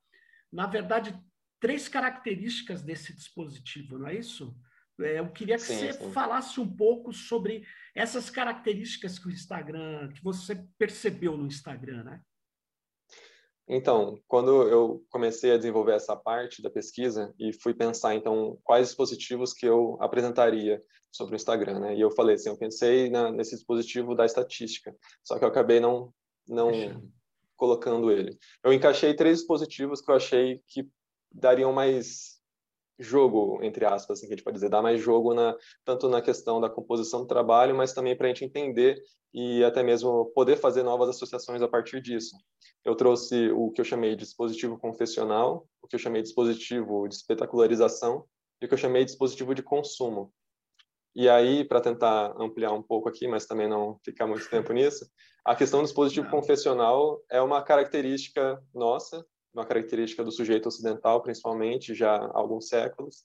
na 0.51 0.67
verdade, 0.67 1.17
três 1.59 1.87
características 1.87 2.81
desse 2.81 3.15
dispositivo, 3.15 3.97
não 3.97 4.07
é 4.07 4.15
isso? 4.15 4.53
É, 4.99 5.19
eu 5.19 5.29
queria 5.31 5.55
que 5.55 5.63
sim, 5.63 5.77
você 5.77 5.93
sim. 5.93 6.11
falasse 6.11 6.59
um 6.59 6.75
pouco 6.75 7.13
sobre 7.13 7.65
essas 7.93 8.29
características 8.29 9.17
que 9.17 9.27
o 9.27 9.31
Instagram, 9.31 10.11
que 10.11 10.23
você 10.23 10.67
percebeu 10.77 11.37
no 11.37 11.47
Instagram, 11.47 12.03
né? 12.03 12.21
Então, 13.67 14.19
quando 14.27 14.63
eu 14.69 15.03
comecei 15.09 15.51
a 15.51 15.57
desenvolver 15.57 15.93
essa 15.93 16.15
parte 16.15 16.61
da 16.61 16.69
pesquisa 16.69 17.33
e 17.39 17.51
fui 17.51 17.73
pensar, 17.73 18.13
então, 18.13 18.59
quais 18.63 18.87
dispositivos 18.87 19.53
que 19.53 19.65
eu 19.65 19.97
apresentaria 19.99 20.81
sobre 21.11 21.35
o 21.35 21.37
Instagram, 21.37 21.79
né? 21.79 21.95
E 21.95 22.01
eu 22.01 22.11
falei 22.11 22.35
assim, 22.35 22.49
eu 22.49 22.57
pensei 22.57 23.09
na, 23.09 23.31
nesse 23.31 23.55
dispositivo 23.55 24.13
da 24.13 24.25
estatística, 24.25 24.95
só 25.23 25.39
que 25.39 25.43
eu 25.43 25.49
acabei 25.49 25.79
não 25.79 26.13
não 26.47 26.69
colocando 27.55 28.11
ele. 28.11 28.37
Eu 28.63 28.73
encaixei 28.73 29.13
três 29.15 29.39
dispositivos 29.39 30.01
que 30.01 30.11
eu 30.11 30.15
achei 30.15 30.61
que 30.67 30.87
dariam 31.31 31.71
mais 31.73 32.34
jogo, 32.97 33.59
entre 33.61 33.85
aspas, 33.85 34.17
assim, 34.17 34.27
que 34.27 34.33
a 34.33 34.35
gente 34.37 34.43
pode 34.43 34.55
dizer, 34.55 34.69
dar 34.69 34.81
mais 34.81 35.01
jogo 35.01 35.33
na, 35.33 35.55
tanto 35.83 36.09
na 36.09 36.21
questão 36.21 36.61
da 36.61 36.69
composição 36.69 37.21
do 37.21 37.27
trabalho, 37.27 37.75
mas 37.75 37.93
também 37.93 38.15
para 38.15 38.27
a 38.27 38.29
gente 38.29 38.45
entender 38.45 39.01
e 39.33 39.63
até 39.63 39.83
mesmo 39.83 40.25
poder 40.33 40.55
fazer 40.55 40.81
novas 40.81 41.09
associações 41.09 41.61
a 41.61 41.67
partir 41.67 42.01
disso. 42.01 42.37
Eu 42.85 42.95
trouxe 42.95 43.51
o 43.51 43.69
que 43.71 43.81
eu 43.81 43.85
chamei 43.85 44.11
de 44.11 44.23
dispositivo 44.23 44.77
confessional, 44.77 45.67
o 45.81 45.87
que 45.87 45.95
eu 45.95 45.99
chamei 45.99 46.21
de 46.21 46.27
dispositivo 46.27 47.07
de 47.07 47.15
espetacularização 47.15 48.25
e 48.61 48.65
o 48.65 48.67
que 48.69 48.73
eu 48.73 48.77
chamei 48.77 49.03
de 49.03 49.11
dispositivo 49.11 49.53
de 49.53 49.61
consumo. 49.61 50.31
E 51.13 51.29
aí, 51.29 51.63
para 51.63 51.81
tentar 51.81 52.33
ampliar 52.37 52.71
um 52.73 52.81
pouco 52.81 53.09
aqui, 53.09 53.27
mas 53.27 53.45
também 53.45 53.69
não 53.69 53.97
ficar 54.03 54.27
muito 54.27 54.49
tempo 54.49 54.71
nisso, 54.73 55.05
a 55.45 55.55
questão 55.55 55.81
do 55.81 55.85
dispositivo 55.85 56.29
confessional 56.29 57.21
é 57.29 57.41
uma 57.41 57.61
característica 57.61 58.61
nossa, 58.73 59.25
uma 59.55 59.65
característica 59.65 60.23
do 60.23 60.31
sujeito 60.31 60.67
ocidental, 60.67 61.21
principalmente, 61.21 61.95
já 61.95 62.15
há 62.15 62.37
alguns 62.37 62.67
séculos, 62.67 63.23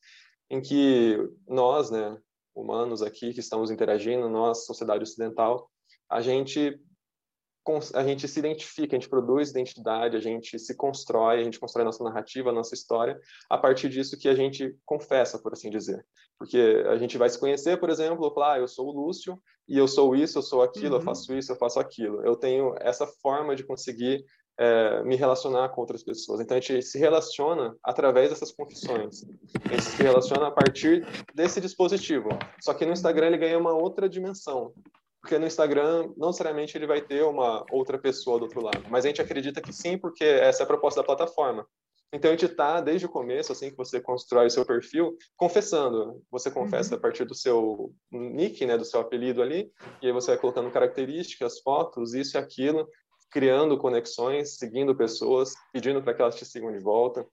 em 0.49 0.61
que 0.61 1.17
nós, 1.49 1.91
né, 1.91 2.17
humanos 2.55 3.03
aqui 3.03 3.33
que 3.33 3.41
estamos 3.41 3.71
interagindo, 3.71 4.29
nós, 4.29 4.67
sociedade 4.67 5.03
ocidental, 5.03 5.71
a 6.09 6.21
gente 6.21 6.81
a 7.95 8.03
gente 8.03 8.27
se 8.27 8.39
identifica, 8.39 8.97
a 8.97 8.99
gente 8.99 9.09
produz 9.09 9.51
identidade, 9.51 10.17
a 10.17 10.21
gente 10.21 10.59
se 10.59 10.75
constrói, 10.75 11.41
a 11.41 11.45
gente 11.45 11.61
constrói 11.61 11.83
a 11.83 11.85
nossa 11.85 12.03
narrativa, 12.03 12.51
a 12.51 12.53
nossa 12.53 12.75
história, 12.75 13.21
a 13.49 13.57
partir 13.57 13.89
disso 13.89 14.19
que 14.19 14.29
a 14.29 14.35
gente 14.35 14.75
confessa, 14.85 15.39
por 15.39 15.53
assim 15.53 15.71
dizer. 15.71 16.05
Porque 16.39 16.83
a 16.89 16.97
gente 16.97 17.17
vai 17.19 17.29
se 17.29 17.39
conhecer, 17.39 17.79
por 17.79 17.91
exemplo, 17.91 18.33
falar, 18.35 18.55
ah, 18.55 18.59
eu 18.59 18.67
sou 18.67 18.89
o 18.89 18.93
Lúcio, 18.93 19.41
e 19.69 19.79
eu 19.79 19.87
sou 19.87 20.17
isso, 20.17 20.39
eu 20.39 20.43
sou 20.43 20.63
aquilo, 20.63 20.95
uhum. 20.95 21.01
eu 21.01 21.01
faço 21.01 21.33
isso, 21.33 21.53
eu 21.53 21.57
faço 21.57 21.79
aquilo. 21.79 22.25
Eu 22.27 22.35
tenho 22.35 22.75
essa 22.81 23.07
forma 23.07 23.55
de 23.55 23.63
conseguir 23.63 24.25
é, 24.61 25.03
me 25.05 25.17
relacionar 25.17 25.71
com 25.71 25.81
outras 25.81 26.03
pessoas. 26.03 26.39
Então 26.39 26.55
a 26.55 26.61
gente 26.61 26.83
se 26.83 26.99
relaciona 26.99 27.75
através 27.83 28.29
dessas 28.29 28.53
confissões. 28.53 29.25
A 29.65 29.69
gente 29.69 29.85
se 29.85 30.03
relaciona 30.03 30.49
a 30.49 30.51
partir 30.51 31.07
desse 31.35 31.63
dispositivo. 31.63 32.29
Só 32.61 32.75
que 32.75 32.85
no 32.85 32.93
Instagram 32.93 33.29
ele 33.29 33.39
ganha 33.39 33.59
uma 33.59 33.73
outra 33.73 34.07
dimensão. 34.07 34.75
Porque 35.23 35.39
no 35.39 35.47
Instagram, 35.47 36.13
não 36.17 36.29
necessariamente 36.29 36.77
ele 36.77 36.87
vai 36.87 37.01
ter 37.01 37.25
uma 37.25 37.65
outra 37.71 37.99
pessoa 37.99 38.39
do 38.39 38.45
outro 38.45 38.63
lado. 38.63 38.85
Mas 38.91 39.07
a 39.07 39.09
gente 39.09 39.23
acredita 39.23 39.63
que 39.63 39.73
sim, 39.73 39.97
porque 39.97 40.25
essa 40.25 40.63
é 40.63 40.65
a 40.65 40.67
proposta 40.67 41.01
da 41.01 41.07
plataforma. 41.07 41.67
Então 42.13 42.31
a 42.31 42.35
gente 42.35 42.47
está 42.47 42.81
desde 42.81 43.07
o 43.07 43.11
começo, 43.11 43.53
assim 43.53 43.71
que 43.71 43.77
você 43.77 44.01
constrói 44.01 44.47
o 44.47 44.51
seu 44.51 44.67
perfil, 44.67 45.17
confessando. 45.37 46.21
Você 46.31 46.51
confessa 46.51 46.95
uhum. 46.95 46.99
a 46.99 47.01
partir 47.01 47.25
do 47.25 47.35
seu 47.35 47.95
nick, 48.11 48.67
né, 48.67 48.77
do 48.77 48.85
seu 48.85 49.01
apelido 49.01 49.41
ali, 49.41 49.71
e 50.03 50.07
aí 50.07 50.13
você 50.13 50.33
vai 50.33 50.41
colocando 50.41 50.71
características, 50.73 51.61
fotos, 51.61 52.13
isso 52.13 52.37
e 52.37 52.39
aquilo, 52.39 52.89
criando 53.31 53.79
conexões, 53.79 54.57
seguindo 54.57 54.95
pessoas, 54.95 55.55
pedindo 55.73 56.03
para 56.03 56.15
que 56.15 56.23
elas 56.23 56.37
te 56.37 56.45
sigam 56.45 56.73
de 56.73 56.79
volta. 56.79 57.27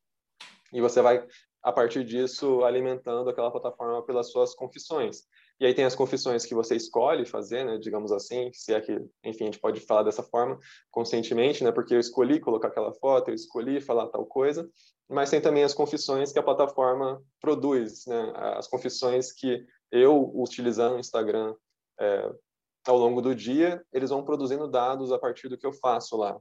E 0.72 0.82
você 0.82 1.01
vai, 1.01 1.25
a 1.63 1.72
partir 1.72 2.04
disso, 2.04 2.63
alimentando 2.63 3.30
aquela 3.30 3.51
plataforma 3.51 4.04
pelas 4.04 4.32
suas 4.32 4.54
confissões. 4.54 5.24
E 5.60 5.66
aí 5.66 5.74
tem 5.74 5.86
as 5.86 5.96
confissões 5.96 6.46
que 6.46 6.54
você 6.54 6.75
escolhe 6.75 7.25
fazer, 7.25 7.66
né, 7.66 7.77
digamos 7.80 8.12
assim, 8.12 8.51
se 8.54 8.74
é 8.74 8.80
que, 8.80 8.94
enfim, 9.24 9.46
a 9.46 9.48
gente 9.48 9.60
pode 9.60 9.80
falar 9.80 10.04
dessa 10.04 10.22
forma, 10.22 10.60
conscientemente, 10.92 11.63
né, 11.63 11.72
porque 11.72 11.96
eu 11.96 12.00
escolhi 12.00 12.39
colocar 12.39 12.68
aquela 12.68 12.94
foto, 12.94 13.30
eu 13.30 13.34
escolhi 13.34 13.82
falar 13.82 14.08
tal 14.08 14.25
coisa, 14.25 14.70
mas 15.10 15.32
tem 15.32 15.42
também 15.42 15.63
as 15.63 15.74
confissões 15.74 16.32
que 16.32 16.38
a 16.38 16.44
plataforma 16.44 17.24
produz, 17.42 18.06
né, 18.06 18.34
as 18.36 18.68
confissões 18.68 19.32
que 19.32 19.66
eu, 19.92 20.32
utilizando 20.36 20.96
o 20.96 21.00
Instagram 21.00 21.56
é, 22.00 22.32
ao 22.89 22.98
longo 22.98 23.22
do 23.22 23.36
dia, 23.36 23.84
eles 23.91 24.10
vão 24.10 24.24
produzindo 24.24 24.67
dados 24.67 25.12
a 25.12 25.20
partir 25.20 25.48
do 25.50 25.58
que 25.58 25.65
eu 25.65 25.74
faço 25.74 26.17
lá. 26.17 26.38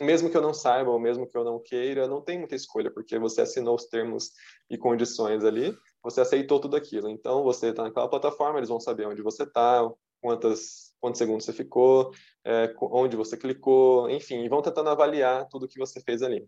Mesmo 0.00 0.28
que 0.28 0.36
eu 0.36 0.42
não 0.42 0.52
saiba, 0.52 0.90
ou 0.90 0.98
mesmo 0.98 1.26
que 1.26 1.36
eu 1.36 1.44
não 1.44 1.60
queira, 1.60 2.08
não 2.08 2.20
tem 2.20 2.38
muita 2.38 2.56
escolha, 2.56 2.90
porque 2.90 3.18
você 3.18 3.42
assinou 3.42 3.76
os 3.76 3.86
termos 3.86 4.32
e 4.68 4.76
condições 4.76 5.44
ali, 5.44 5.76
você 6.02 6.20
aceitou 6.20 6.58
tudo 6.58 6.76
aquilo. 6.76 7.08
Então, 7.08 7.44
você 7.44 7.68
está 7.68 7.84
naquela 7.84 8.08
plataforma, 8.08 8.58
eles 8.58 8.68
vão 8.68 8.80
saber 8.80 9.06
onde 9.06 9.22
você 9.22 9.44
está, 9.44 9.88
quantas, 10.20 10.92
quantos 11.00 11.18
segundos 11.18 11.44
você 11.44 11.52
ficou, 11.52 12.10
é, 12.44 12.74
onde 12.80 13.16
você 13.16 13.36
clicou, 13.36 14.10
enfim, 14.10 14.42
e 14.42 14.48
vão 14.48 14.62
tentando 14.62 14.90
avaliar 14.90 15.46
tudo 15.48 15.68
que 15.68 15.78
você 15.78 16.00
fez 16.00 16.22
ali. 16.22 16.44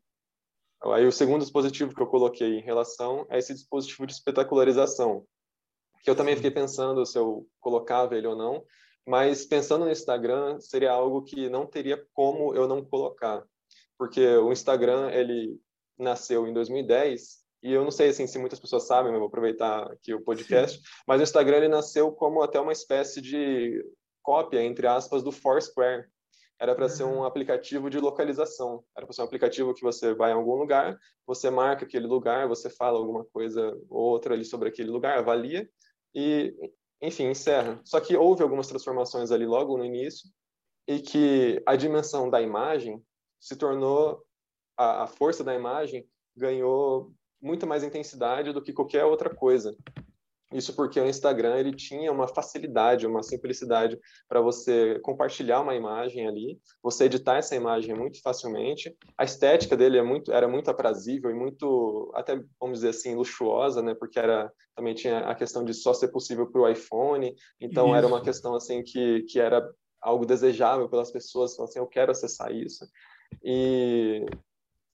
Aí, 0.83 1.07
o 1.07 1.13
segundo 1.13 1.43
dispositivo 1.43 1.95
que 1.95 2.03
eu 2.03 2.07
coloquei 2.07 2.59
em 2.59 2.63
relação 2.63 3.27
é 3.31 3.39
esse 3.39 3.55
dispositivo 3.55 4.07
de 4.07 4.13
espetacularização, 4.13 5.25
que 6.03 6.11
eu 6.11 6.17
também 6.17 6.37
fiquei 6.37 6.51
pensando 6.51 7.05
se 7.07 7.19
eu 7.19 7.47
colocava 7.61 8.17
ele 8.17 8.27
ou 8.27 8.37
não, 8.37 8.65
mas 9.07 9.45
pensando 9.45 9.85
no 9.85 9.91
Instagram, 9.91 10.59
seria 10.61 10.93
algo 10.93 11.23
que 11.23 11.49
não 11.49 11.67
teria 11.67 12.05
como 12.13 12.55
eu 12.55 12.67
não 12.67 12.85
colocar, 12.85 13.45
porque 13.97 14.27
o 14.37 14.53
Instagram 14.53 15.11
ele 15.11 15.61
nasceu 15.99 16.47
em 16.47 16.53
2010 16.53 17.47
e 17.63 17.73
eu 17.73 17.83
não 17.83 17.91
sei 17.91 18.11
assim, 18.11 18.27
se 18.27 18.39
muitas 18.39 18.61
pessoas 18.61 18.87
sabem, 18.87 19.11
mas 19.11 19.19
vou 19.19 19.29
aproveitar 19.29 19.91
aqui 19.91 20.13
o 20.15 20.23
podcast, 20.23 20.79
Sim. 20.79 20.85
mas 21.07 21.21
o 21.21 21.25
Instagram 21.25 21.57
ele 21.57 21.69
nasceu 21.69 22.13
como 22.13 22.43
até 22.43 22.61
uma 22.61 22.73
espécie 22.73 23.21
de 23.21 23.83
cópia, 24.23 24.63
entre 24.63 24.87
aspas, 24.87 25.23
do 25.23 25.33
Foursquare. 25.33 26.07
Era 26.59 26.75
para 26.75 26.85
uhum. 26.85 26.91
ser 26.91 27.05
um 27.05 27.25
aplicativo 27.25 27.91
de 27.91 28.01
localização. 28.01 28.83
Era 28.97 29.07
para 29.07 29.15
ser 29.15 29.23
um 29.23 29.25
aplicativo 29.25 29.75
que 29.75 29.83
você 29.83 30.15
vai 30.15 30.31
em 30.31 30.35
algum 30.35 30.55
lugar, 30.55 30.99
você 31.27 31.51
marca 31.51 31.85
aquele 31.85 32.07
lugar, 32.07 32.49
você 32.49 32.71
fala 32.71 32.99
alguma 32.99 33.25
coisa 33.25 33.77
ou 33.91 34.01
outra 34.01 34.35
ali 34.35 34.45
sobre 34.45 34.69
aquele 34.69 34.91
lugar, 34.91 35.19
avalia, 35.19 35.69
e 36.15 36.55
enfim, 37.01 37.25
encerra. 37.25 37.81
Só 37.85 38.01
que 38.01 38.17
houve 38.17 38.43
algumas 38.43 38.67
transformações 38.67 39.31
ali 39.31 39.47
logo 39.47 39.77
no 39.77 39.85
início 39.85 40.29
e 40.89 41.01
que 41.01 41.63
a 41.67 41.77
dimensão 41.77 42.31
da 42.31 42.41
imagem 42.41 43.03
se 43.41 43.57
tornou 43.57 44.25
a, 44.77 45.05
a 45.05 45.07
força 45.07 45.43
da 45.43 45.55
imagem 45.55 46.09
ganhou 46.37 47.13
muito 47.41 47.67
mais 47.67 47.83
intensidade 47.83 48.53
do 48.53 48.63
que 48.63 48.73
qualquer 48.73 49.05
outra 49.05 49.35
coisa. 49.35 49.77
Isso 50.53 50.77
porque 50.77 51.01
o 51.01 51.09
Instagram 51.09 51.57
ele 51.57 51.73
tinha 51.73 52.13
uma 52.13 52.29
facilidade, 52.29 53.07
uma 53.07 53.23
simplicidade 53.23 53.99
para 54.29 54.41
você 54.41 55.01
compartilhar 55.01 55.61
uma 55.61 55.75
imagem 55.75 56.27
ali, 56.27 56.61
você 56.81 57.05
editar 57.05 57.37
essa 57.37 57.57
imagem 57.57 57.95
muito 57.97 58.23
facilmente. 58.23 58.97
A 59.19 59.25
estética 59.25 59.77
dele 59.77 59.99
é 59.99 60.03
muito, 60.03 60.33
era 60.33 60.47
muito 60.47 60.71
aprazível 60.71 61.31
e 61.31 61.35
muito, 61.35 62.13
até 62.15 62.41
vamos 62.61 62.79
dizer 62.79 62.91
assim, 62.91 63.17
luxuosa, 63.17 63.83
né? 63.83 63.95
Porque 63.95 64.19
era 64.19 64.53
também 64.77 64.95
tinha 64.95 65.21
a 65.21 65.35
questão 65.35 65.65
de 65.65 65.75
só 65.75 65.93
ser 65.93 66.09
possível 66.09 66.47
para 66.47 66.61
o 66.61 66.69
iPhone. 66.69 67.35
Então 67.61 67.87
isso. 67.89 67.97
era 67.97 68.07
uma 68.07 68.23
questão 68.23 68.55
assim 68.55 68.83
que 68.85 69.23
que 69.23 69.41
era 69.41 69.69
algo 70.01 70.25
desejável 70.25 70.89
pelas 70.89 71.11
pessoas, 71.11 71.59
assim, 71.59 71.81
eu 71.81 71.87
quero 71.87 72.13
acessar 72.13 72.53
isso. 72.53 72.87
E 73.43 74.25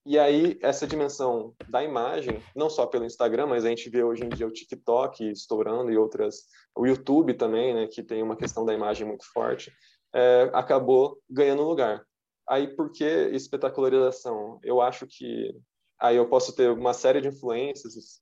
e 0.04 0.18
aí, 0.18 0.58
essa 0.60 0.86
dimensão 0.86 1.54
da 1.68 1.82
imagem, 1.82 2.42
não 2.56 2.68
só 2.68 2.86
pelo 2.86 3.04
Instagram, 3.04 3.46
mas 3.46 3.64
a 3.64 3.68
gente 3.68 3.88
vê 3.88 4.02
hoje 4.02 4.24
em 4.24 4.28
dia 4.28 4.46
o 4.46 4.52
TikTok 4.52 5.30
estourando 5.30 5.92
e 5.92 5.96
outras, 5.96 6.46
o 6.76 6.86
YouTube 6.86 7.34
também, 7.34 7.74
né, 7.74 7.86
que 7.86 8.02
tem 8.02 8.22
uma 8.22 8.36
questão 8.36 8.64
da 8.64 8.74
imagem 8.74 9.06
muito 9.06 9.24
forte, 9.32 9.72
é, 10.14 10.50
acabou 10.52 11.18
ganhando 11.30 11.62
lugar. 11.62 12.04
Aí, 12.48 12.74
por 12.74 12.90
que 12.90 13.04
espetacularização? 13.04 14.58
Eu 14.62 14.80
acho 14.80 15.06
que 15.06 15.54
aí 16.00 16.16
eu 16.16 16.28
posso 16.28 16.54
ter 16.54 16.68
uma 16.68 16.92
série 16.92 17.20
de 17.20 17.28
influências, 17.28 18.20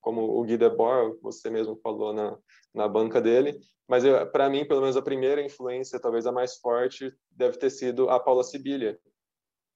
como 0.00 0.22
o 0.22 0.42
Guy 0.42 0.58
Debord, 0.58 1.16
você 1.22 1.48
mesmo 1.48 1.78
falou 1.80 2.12
na, 2.12 2.36
na 2.74 2.88
banca 2.88 3.20
dele, 3.20 3.56
mas 3.88 4.02
para 4.32 4.50
mim, 4.50 4.66
pelo 4.66 4.80
menos 4.80 4.96
a 4.96 5.02
primeira 5.02 5.40
influência, 5.40 6.00
talvez 6.00 6.26
a 6.26 6.32
mais 6.32 6.56
forte, 6.56 7.12
deve 7.30 7.56
ter 7.56 7.70
sido 7.70 8.10
a 8.10 8.18
Paula 8.18 8.42
Sibilia, 8.42 8.98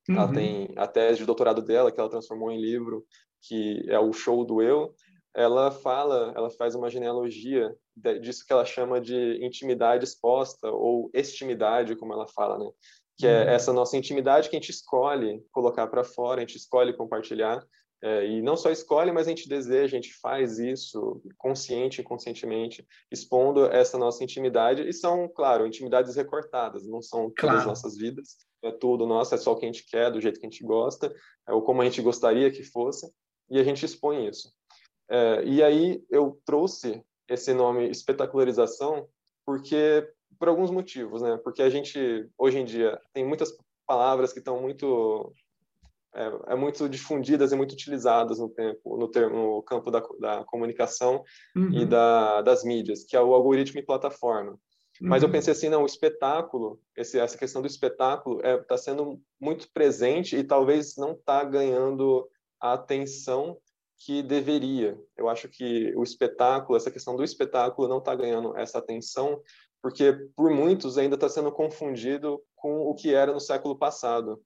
Uhum. 0.09 0.17
Ela 0.17 0.33
tem 0.33 0.69
a 0.77 0.87
tese 0.87 1.19
de 1.19 1.27
doutorado 1.27 1.63
dela, 1.63 1.91
que 1.91 1.99
ela 1.99 2.11
transformou 2.11 2.51
em 2.51 2.61
livro, 2.61 3.05
que 3.43 3.85
é 3.89 3.99
o 3.99 4.13
Show 4.13 4.45
do 4.45 4.63
Eu. 4.63 4.95
Ela 5.35 5.71
fala, 5.71 6.33
ela 6.37 6.51
faz 6.51 6.75
uma 6.75 6.89
genealogia 6.89 7.75
disso 8.21 8.45
que 8.47 8.53
ela 8.53 8.65
chama 8.65 9.01
de 9.01 9.45
intimidade 9.45 10.05
exposta, 10.05 10.69
ou 10.71 11.11
estimidade, 11.13 11.97
como 11.97 12.13
ela 12.13 12.27
fala, 12.27 12.59
né? 12.59 12.71
Que 13.17 13.27
é 13.27 13.45
uhum. 13.45 13.51
essa 13.51 13.73
nossa 13.73 13.97
intimidade 13.97 14.49
que 14.49 14.57
a 14.57 14.61
gente 14.61 14.71
escolhe 14.71 15.45
colocar 15.51 15.87
para 15.87 16.05
fora, 16.05 16.39
a 16.39 16.41
gente 16.41 16.57
escolhe 16.57 16.97
compartilhar, 16.97 17.65
é, 18.05 18.27
e 18.27 18.43
não 18.43 18.55
só 18.55 18.71
escolhe, 18.71 19.11
mas 19.11 19.27
a 19.27 19.31
gente 19.31 19.49
deseja, 19.49 19.97
a 19.97 20.03
gente 20.03 20.13
faz 20.21 20.59
isso 20.59 21.23
consciente 21.39 22.03
e 22.03 22.05
inconscientemente, 22.05 22.87
expondo 23.11 23.65
essa 23.65 23.97
nossa 23.97 24.23
intimidade. 24.23 24.87
E 24.87 24.93
são, 24.93 25.27
claro, 25.27 25.67
intimidades 25.67 26.15
recortadas, 26.15 26.87
não 26.87 27.01
são 27.01 27.31
todas 27.31 27.41
claro. 27.41 27.59
as 27.61 27.67
nossas 27.67 27.97
vidas, 27.97 28.37
é 28.63 28.71
tudo 28.71 29.07
nosso, 29.07 29.35
é 29.35 29.39
só 29.39 29.53
o 29.53 29.57
que 29.57 29.65
a 29.65 29.73
gente 29.73 29.87
quer, 29.89 30.13
do 30.13 30.21
jeito 30.21 30.39
que 30.39 30.45
a 30.45 30.51
gente 30.51 30.63
gosta, 30.63 31.15
é, 31.49 31.55
ou 31.55 31.63
como 31.63 31.81
a 31.81 31.85
gente 31.87 32.03
gostaria 32.03 32.51
que 32.51 32.63
fosse, 32.63 33.11
e 33.49 33.59
a 33.59 33.65
gente 33.65 33.87
expõe 33.87 34.29
isso. 34.29 34.53
É, 35.09 35.43
e 35.43 35.63
aí 35.63 36.05
eu 36.11 36.39
trouxe 36.45 37.03
esse 37.27 37.55
nome 37.55 37.89
espetacularização 37.89 39.09
porque 39.47 40.07
por 40.39 40.49
alguns 40.49 40.71
motivos, 40.71 41.23
né? 41.23 41.39
Porque 41.43 41.63
a 41.63 41.71
gente 41.71 42.29
hoje 42.37 42.59
em 42.59 42.67
dia 42.67 43.01
tem 43.15 43.27
muitas 43.27 43.57
palavras 43.87 44.31
que 44.31 44.41
estão 44.41 44.61
muito 44.61 45.33
é, 46.15 46.53
é, 46.53 46.55
muito 46.55 46.89
difundidas 46.89 47.53
e 47.53 47.57
muito 47.57 47.73
utilizadas 47.73 48.39
no 48.39 48.49
tempo, 48.49 48.97
no, 48.97 49.09
termo, 49.09 49.57
no 49.57 49.63
campo 49.63 49.91
da, 49.91 50.01
da 50.21 50.45
comunicação 50.45 51.23
uhum. 51.57 51.73
e 51.73 51.85
da, 51.85 52.43
das 52.43 52.65
mídias, 52.65 53.05
que 53.05 53.17
é 53.17 53.21
o 53.21 53.35
algoritmo 53.35 53.81
e 53.81 53.85
plataforma. 53.85 54.53
Uhum. 54.53 55.09
Mas 55.09 55.23
eu 55.23 55.29
uhum. 55.29 55.33
pensei 55.33 55.53
assim, 55.53 55.69
não, 55.69 55.83
o 55.83 55.87
espetáculo, 55.87 56.81
esse, 56.97 57.19
essa 57.19 57.37
questão 57.37 57.61
do 57.61 57.67
espetáculo 57.67 58.37
está 58.37 58.49
é, 58.49 58.59
tá 58.59 58.77
sendo 58.77 59.21
muito 59.41 59.69
presente 59.73 60.37
e 60.37 60.45
talvez 60.45 60.97
não 60.97 61.13
está 61.13 61.43
ganhando 61.45 62.29
a 62.61 62.75
atenção 62.75 63.59
que 63.99 64.23
deveria. 64.23 64.99
Eu 65.17 65.29
acho 65.29 65.49
que 65.49 65.93
o 65.97 66.03
espetáculo, 66.03 66.77
essa 66.77 66.91
questão 66.91 67.17
do 67.17 67.25
espetáculo 67.25 67.89
não 67.89 67.99
está 67.99 68.15
ganhando 68.15 68.57
essa 68.57 68.79
atenção, 68.79 69.41
porque 69.83 70.13
por 70.37 70.51
muitos 70.51 70.97
ainda 70.97 71.15
está 71.15 71.29
sendo 71.29 71.51
confundido 71.53 72.41
com 72.57 72.83
o 72.83 72.95
que 72.95 73.15
era 73.15 73.33
no 73.33 73.41
século 73.41 73.77
passado. 73.77 74.41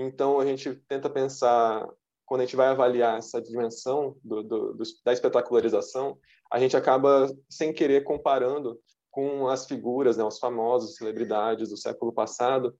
Então, 0.00 0.38
a 0.38 0.46
gente 0.46 0.72
tenta 0.88 1.10
pensar, 1.10 1.84
quando 2.24 2.42
a 2.42 2.44
gente 2.44 2.54
vai 2.54 2.68
avaliar 2.68 3.18
essa 3.18 3.42
dimensão 3.42 4.16
do, 4.22 4.44
do, 4.44 4.74
do, 4.74 4.84
da 5.04 5.12
espetacularização, 5.12 6.16
a 6.52 6.60
gente 6.60 6.76
acaba, 6.76 7.28
sem 7.50 7.72
querer, 7.72 8.04
comparando 8.04 8.78
com 9.10 9.48
as 9.48 9.66
figuras, 9.66 10.16
né, 10.16 10.22
os 10.22 10.38
famosos 10.38 10.94
celebridades 10.94 11.70
do 11.70 11.76
século 11.76 12.12
passado, 12.12 12.76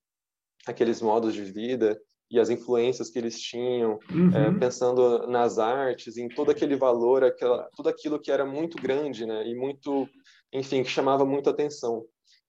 aqueles 0.64 1.02
modos 1.02 1.34
de 1.34 1.42
vida 1.42 2.00
e 2.30 2.38
as 2.38 2.50
influências 2.50 3.10
que 3.10 3.18
eles 3.18 3.40
tinham, 3.40 3.98
uhum. 4.12 4.36
é, 4.36 4.56
pensando 4.56 5.26
nas 5.26 5.58
artes, 5.58 6.16
em 6.16 6.28
todo 6.28 6.52
aquele 6.52 6.76
valor, 6.76 7.24
aquela, 7.24 7.68
tudo 7.74 7.88
aquilo 7.88 8.20
que 8.20 8.30
era 8.30 8.46
muito 8.46 8.80
grande, 8.80 9.26
né, 9.26 9.44
e 9.44 9.56
muito, 9.56 10.08
enfim, 10.52 10.84
que 10.84 10.90
chamava 10.90 11.24
muito 11.24 11.50
atenção. 11.50 12.04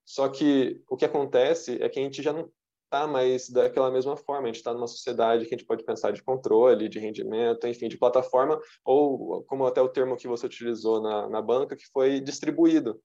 Só 0.06 0.30
que 0.30 0.80
o 0.88 0.96
que 0.96 1.06
acontece 1.06 1.82
é 1.82 1.90
que 1.90 2.00
a 2.00 2.04
gente 2.04 2.22
já 2.22 2.34
não 2.34 2.52
tá 2.90 3.08
mais 3.08 3.50
daquela 3.50 3.92
mesma 3.92 4.18
forma. 4.18 4.44
A 4.44 4.48
gente 4.48 4.58
está 4.58 4.74
numa 4.74 4.88
sociedade 4.88 5.46
que 5.46 5.54
a 5.54 5.58
gente 5.58 5.68
pode 5.68 5.84
pensar 5.84 6.12
de 6.12 6.24
controle, 6.24 6.90
de 6.90 7.00
rendimento, 7.00 7.68
enfim, 7.68 7.88
de 7.88 7.98
plataforma, 7.98 8.60
ou 8.84 9.44
como 9.44 9.66
até 9.66 9.82
o 9.82 9.90
termo 9.90 10.18
que 10.18 10.28
você 10.28 10.46
utilizou 10.46 11.02
na, 11.02 11.30
na 11.30 11.42
banca, 11.42 11.76
que 11.76 11.88
foi 11.94 12.20
distribuído. 12.20 13.00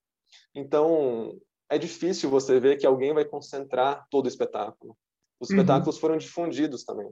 Então, 0.55 1.39
é 1.69 1.79
difícil 1.79 2.31
você 2.31 2.59
ver 2.59 2.77
que 2.77 2.87
alguém 2.87 3.13
vai 3.13 3.25
concentrar 3.25 4.07
todo 4.11 4.27
o 4.27 4.29
espetáculo. 4.29 4.97
Os 5.41 5.51
uhum. 5.51 5.57
espetáculos 5.57 5.99
foram 5.99 6.17
difundidos 6.17 6.85
também. 6.85 7.11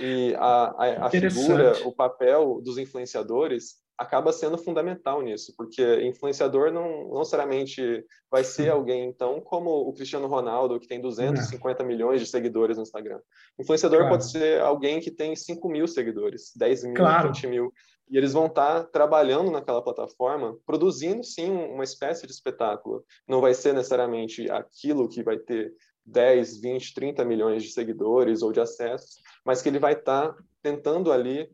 E 0.00 0.34
a, 0.36 0.64
a, 0.70 1.06
a 1.06 1.10
figura, 1.10 1.86
o 1.86 1.92
papel 1.92 2.60
dos 2.62 2.78
influenciadores 2.78 3.81
acaba 3.98 4.32
sendo 4.32 4.58
fundamental 4.58 5.22
nisso, 5.22 5.54
porque 5.56 6.02
influenciador 6.02 6.72
não, 6.72 7.08
não 7.08 7.18
necessariamente 7.18 8.04
vai 8.30 8.42
ser 8.42 8.70
alguém, 8.70 9.08
então, 9.08 9.40
como 9.40 9.70
o 9.70 9.92
Cristiano 9.92 10.26
Ronaldo, 10.26 10.80
que 10.80 10.88
tem 10.88 11.00
250 11.00 11.82
não. 11.82 11.88
milhões 11.88 12.20
de 12.20 12.26
seguidores 12.26 12.76
no 12.76 12.82
Instagram. 12.82 13.20
Influenciador 13.58 14.00
claro. 14.00 14.14
pode 14.14 14.30
ser 14.30 14.60
alguém 14.60 15.00
que 15.00 15.10
tem 15.10 15.36
5 15.36 15.68
mil 15.68 15.86
seguidores, 15.86 16.52
10 16.56 16.84
mil, 16.84 16.94
claro. 16.94 17.28
20 17.28 17.46
mil. 17.46 17.72
E 18.10 18.18
eles 18.18 18.32
vão 18.32 18.46
estar 18.46 18.84
trabalhando 18.88 19.50
naquela 19.50 19.82
plataforma, 19.82 20.56
produzindo, 20.66 21.24
sim, 21.24 21.50
uma 21.50 21.84
espécie 21.84 22.26
de 22.26 22.32
espetáculo. 22.32 23.04
Não 23.26 23.40
vai 23.40 23.54
ser 23.54 23.72
necessariamente 23.72 24.50
aquilo 24.50 25.08
que 25.08 25.22
vai 25.22 25.38
ter 25.38 25.72
10, 26.04 26.60
20, 26.60 26.94
30 26.94 27.24
milhões 27.24 27.62
de 27.62 27.70
seguidores 27.70 28.42
ou 28.42 28.52
de 28.52 28.60
acessos, 28.60 29.16
mas 29.44 29.62
que 29.62 29.68
ele 29.68 29.78
vai 29.78 29.94
estar 29.94 30.34
tentando 30.60 31.12
ali 31.12 31.50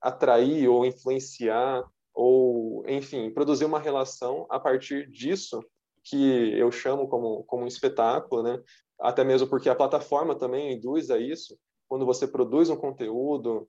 atrair 0.00 0.68
ou 0.68 0.84
influenciar 0.84 1.84
ou, 2.14 2.84
enfim, 2.88 3.30
produzir 3.30 3.64
uma 3.64 3.78
relação 3.78 4.46
a 4.50 4.60
partir 4.60 5.08
disso 5.10 5.62
que 6.04 6.52
eu 6.58 6.70
chamo 6.70 7.08
como, 7.08 7.44
como 7.44 7.64
um 7.64 7.68
espetáculo, 7.68 8.42
né? 8.42 8.60
Até 9.00 9.24
mesmo 9.24 9.48
porque 9.48 9.68
a 9.68 9.74
plataforma 9.74 10.34
também 10.34 10.74
induz 10.74 11.10
a 11.10 11.18
isso. 11.18 11.56
Quando 11.88 12.04
você 12.04 12.26
produz 12.26 12.70
um 12.70 12.76
conteúdo, 12.76 13.68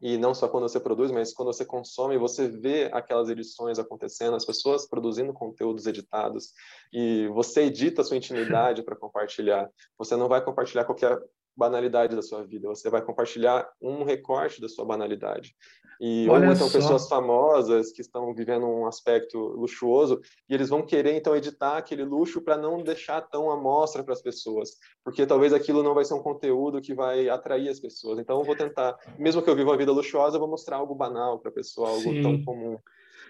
e 0.00 0.16
não 0.16 0.32
só 0.32 0.48
quando 0.48 0.68
você 0.68 0.78
produz, 0.78 1.10
mas 1.10 1.32
quando 1.32 1.52
você 1.52 1.64
consome, 1.64 2.16
você 2.16 2.48
vê 2.48 2.88
aquelas 2.92 3.28
edições 3.28 3.78
acontecendo, 3.78 4.36
as 4.36 4.44
pessoas 4.44 4.88
produzindo 4.88 5.32
conteúdos 5.32 5.86
editados, 5.86 6.52
e 6.92 7.26
você 7.28 7.62
edita 7.62 8.02
a 8.02 8.04
sua 8.04 8.16
intimidade 8.16 8.82
para 8.84 8.96
compartilhar. 8.96 9.68
Você 9.98 10.14
não 10.14 10.28
vai 10.28 10.44
compartilhar 10.44 10.84
qualquer 10.84 11.18
banalidade 11.58 12.14
da 12.14 12.22
sua 12.22 12.44
vida, 12.44 12.68
você 12.68 12.88
vai 12.88 13.02
compartilhar 13.02 13.68
um 13.82 14.04
recorte 14.04 14.60
da 14.60 14.68
sua 14.68 14.84
banalidade. 14.84 15.56
E 16.00 16.28
Olha 16.28 16.46
ou 16.46 16.54
então 16.54 16.68
só. 16.68 16.78
pessoas 16.78 17.08
famosas 17.08 17.90
que 17.90 18.00
estão 18.00 18.32
vivendo 18.32 18.64
um 18.64 18.86
aspecto 18.86 19.36
luxuoso 19.36 20.20
e 20.48 20.54
eles 20.54 20.68
vão 20.68 20.86
querer 20.86 21.16
então 21.16 21.34
editar 21.34 21.76
aquele 21.76 22.04
luxo 22.04 22.40
para 22.40 22.56
não 22.56 22.80
deixar 22.84 23.20
tão 23.22 23.50
à 23.50 23.56
mostra 23.56 24.04
para 24.04 24.12
as 24.12 24.22
pessoas, 24.22 24.76
porque 25.02 25.26
talvez 25.26 25.52
aquilo 25.52 25.82
não 25.82 25.94
vai 25.94 26.04
ser 26.04 26.14
um 26.14 26.22
conteúdo 26.22 26.80
que 26.80 26.94
vai 26.94 27.28
atrair 27.28 27.68
as 27.68 27.80
pessoas. 27.80 28.20
Então 28.20 28.38
eu 28.38 28.44
vou 28.44 28.54
tentar, 28.54 28.96
mesmo 29.18 29.42
que 29.42 29.50
eu 29.50 29.56
viva 29.56 29.70
uma 29.70 29.76
vida 29.76 29.90
luxuosa, 29.90 30.36
eu 30.36 30.40
vou 30.40 30.48
mostrar 30.48 30.76
algo 30.76 30.94
banal 30.94 31.40
para 31.40 31.50
a 31.50 31.54
pessoa, 31.54 31.88
algo 31.88 32.02
Sim. 32.02 32.22
tão 32.22 32.44
comum. 32.44 32.78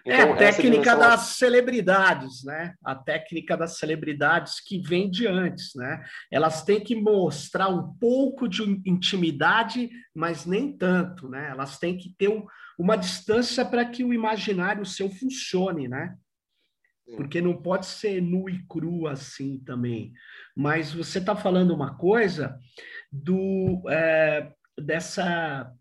É 0.07 0.15
então, 0.15 0.29
é 0.29 0.33
a 0.33 0.37
técnica 0.37 0.97
das 0.97 1.21
celebridades, 1.21 2.45
né? 2.45 2.75
A 2.85 2.95
técnica 2.95 3.57
das 3.57 3.79
celebridades 3.79 4.61
que 4.61 4.81
vem 4.81 5.11
de 5.11 5.27
antes, 5.27 5.73
né? 5.75 6.05
Elas 6.31 6.65
têm 6.65 6.81
que 6.81 6.95
mostrar 6.95 7.69
um 7.69 7.95
pouco 7.95 8.49
de 8.49 8.63
intimidade, 8.87 9.91
mas 10.15 10.47
nem 10.47 10.77
tanto, 10.77 11.29
né? 11.29 11.49
Elas 11.51 11.79
têm 11.79 11.97
que 11.97 12.15
ter 12.17 12.29
um, 12.29 12.47
uma 12.79 12.97
distância 12.97 13.65
para 13.65 13.85
que 13.85 14.05
o 14.05 14.15
imaginário 14.15 14.85
seu 14.87 15.11
funcione, 15.11 15.89
né? 15.89 16.17
Porque 17.17 17.41
não 17.41 17.57
pode 17.57 17.87
ser 17.87 18.21
nu 18.21 18.51
e 18.51 18.63
cru 18.67 19.07
assim 19.07 19.59
também. 19.61 20.13
Mas 20.55 20.93
você 20.93 21.19
está 21.19 21.35
falando 21.35 21.75
uma 21.75 21.97
coisa 21.97 22.59
do 23.11 23.83
é, 23.89 24.53
dessa 24.79 25.73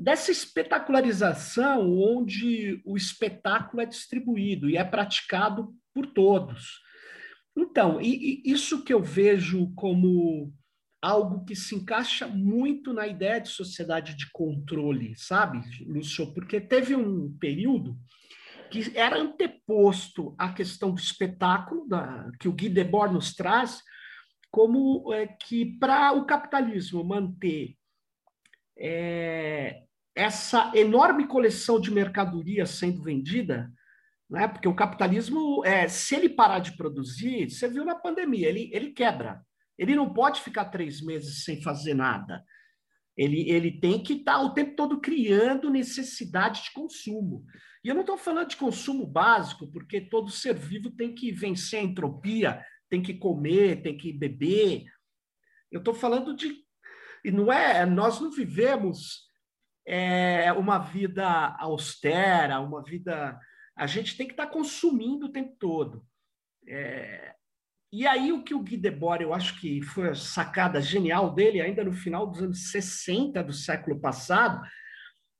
dessa 0.00 0.32
espetacularização 0.32 1.92
onde 1.92 2.80
o 2.86 2.96
espetáculo 2.96 3.82
é 3.82 3.86
distribuído 3.86 4.70
e 4.70 4.78
é 4.78 4.82
praticado 4.82 5.74
por 5.92 6.06
todos. 6.06 6.80
Então, 7.54 8.00
e, 8.00 8.40
e 8.46 8.50
isso 8.50 8.82
que 8.82 8.94
eu 8.94 9.02
vejo 9.02 9.70
como 9.74 10.50
algo 11.02 11.44
que 11.44 11.54
se 11.54 11.74
encaixa 11.74 12.26
muito 12.26 12.94
na 12.94 13.06
ideia 13.06 13.40
de 13.40 13.50
sociedade 13.50 14.16
de 14.16 14.30
controle, 14.32 15.14
sabe, 15.16 15.60
Lúcio? 15.86 16.32
Porque 16.32 16.60
teve 16.60 16.96
um 16.96 17.36
período 17.38 17.98
que 18.70 18.96
era 18.96 19.18
anteposto 19.18 20.34
à 20.38 20.50
questão 20.50 20.92
do 20.92 21.00
espetáculo, 21.00 21.86
da, 21.86 22.30
que 22.38 22.48
o 22.48 22.52
Guy 22.52 22.70
Debord 22.70 23.12
nos 23.12 23.34
traz, 23.34 23.82
como 24.50 25.12
é, 25.12 25.26
que 25.26 25.78
para 25.78 26.12
o 26.12 26.24
capitalismo 26.24 27.04
manter 27.04 27.76
é, 28.78 29.82
essa 30.14 30.72
enorme 30.74 31.26
coleção 31.26 31.80
de 31.80 31.90
mercadorias 31.90 32.70
sendo 32.70 33.02
vendida, 33.02 33.72
né? 34.28 34.48
porque 34.48 34.68
o 34.68 34.74
capitalismo, 34.74 35.64
é, 35.64 35.88
se 35.88 36.14
ele 36.14 36.28
parar 36.28 36.58
de 36.58 36.76
produzir, 36.76 37.50
você 37.50 37.68
viu 37.68 37.84
na 37.84 37.94
pandemia, 37.94 38.48
ele, 38.48 38.70
ele 38.72 38.90
quebra. 38.90 39.44
Ele 39.78 39.94
não 39.94 40.12
pode 40.12 40.42
ficar 40.42 40.66
três 40.66 41.00
meses 41.00 41.44
sem 41.44 41.62
fazer 41.62 41.94
nada. 41.94 42.44
Ele, 43.16 43.50
ele 43.50 43.80
tem 43.80 44.02
que 44.02 44.14
estar 44.14 44.34
tá 44.34 44.42
o 44.42 44.52
tempo 44.52 44.76
todo 44.76 45.00
criando 45.00 45.70
necessidade 45.70 46.64
de 46.64 46.72
consumo. 46.72 47.44
E 47.82 47.88
eu 47.88 47.94
não 47.94 48.02
estou 48.02 48.18
falando 48.18 48.48
de 48.48 48.56
consumo 48.56 49.06
básico, 49.06 49.70
porque 49.72 50.00
todo 50.00 50.30
ser 50.30 50.54
vivo 50.54 50.90
tem 50.90 51.14
que 51.14 51.32
vencer 51.32 51.80
a 51.80 51.82
entropia, 51.82 52.64
tem 52.90 53.02
que 53.02 53.14
comer, 53.14 53.82
tem 53.82 53.96
que 53.96 54.12
beber. 54.12 54.84
Eu 55.70 55.78
estou 55.78 55.94
falando 55.94 56.36
de. 56.36 56.54
E 57.24 57.30
não 57.30 57.50
é. 57.52 57.86
Nós 57.86 58.20
não 58.20 58.30
vivemos 58.30 59.29
é, 59.86 60.52
uma 60.52 60.78
vida 60.78 61.26
austera, 61.58 62.60
uma 62.60 62.82
vida. 62.82 63.38
A 63.76 63.86
gente 63.86 64.16
tem 64.16 64.26
que 64.26 64.32
estar 64.32 64.46
tá 64.46 64.52
consumindo 64.52 65.26
o 65.26 65.32
tempo 65.32 65.54
todo. 65.58 66.04
É, 66.66 67.34
e 67.92 68.06
aí, 68.06 68.32
o 68.32 68.44
que 68.44 68.54
o 68.54 68.62
Guy 68.62 68.76
Debord, 68.76 69.24
eu 69.24 69.34
acho 69.34 69.60
que 69.60 69.82
foi 69.82 70.10
a 70.10 70.14
sacada 70.14 70.80
genial 70.80 71.34
dele, 71.34 71.60
ainda 71.60 71.82
no 71.82 71.92
final 71.92 72.26
dos 72.26 72.40
anos 72.40 72.70
60 72.70 73.42
do 73.42 73.52
século 73.52 74.00
passado, 74.00 74.64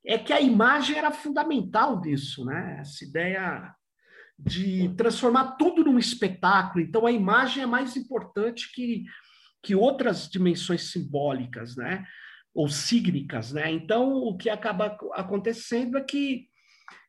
é 0.05 0.19
que 0.19 0.33
a 0.33 0.41
imagem 0.41 0.97
era 0.97 1.13
fundamental 1.13 2.01
disso, 2.01 2.45
né? 2.45 2.79
Essa 2.81 3.05
ideia 3.05 3.75
de 4.37 4.89
transformar 4.97 5.53
tudo 5.53 5.85
num 5.85 5.99
espetáculo. 5.99 6.83
Então, 6.83 7.07
a 7.07 7.13
imagem 7.13 7.63
é 7.63 7.67
mais 7.67 7.97
importante 7.97 8.73
que, 8.73 9.05
que 9.63 9.75
outras 9.77 10.29
dimensões 10.29 10.91
simbólicas, 10.91 11.77
né? 11.77 12.05
Ou 12.55 12.69
sígnicas, 12.69 13.53
né? 13.53 13.71
Então, 13.71 14.13
o 14.13 14.37
que 14.37 14.51
acaba 14.51 14.97
acontecendo 15.15 15.97
é 15.99 16.03
que 16.03 16.49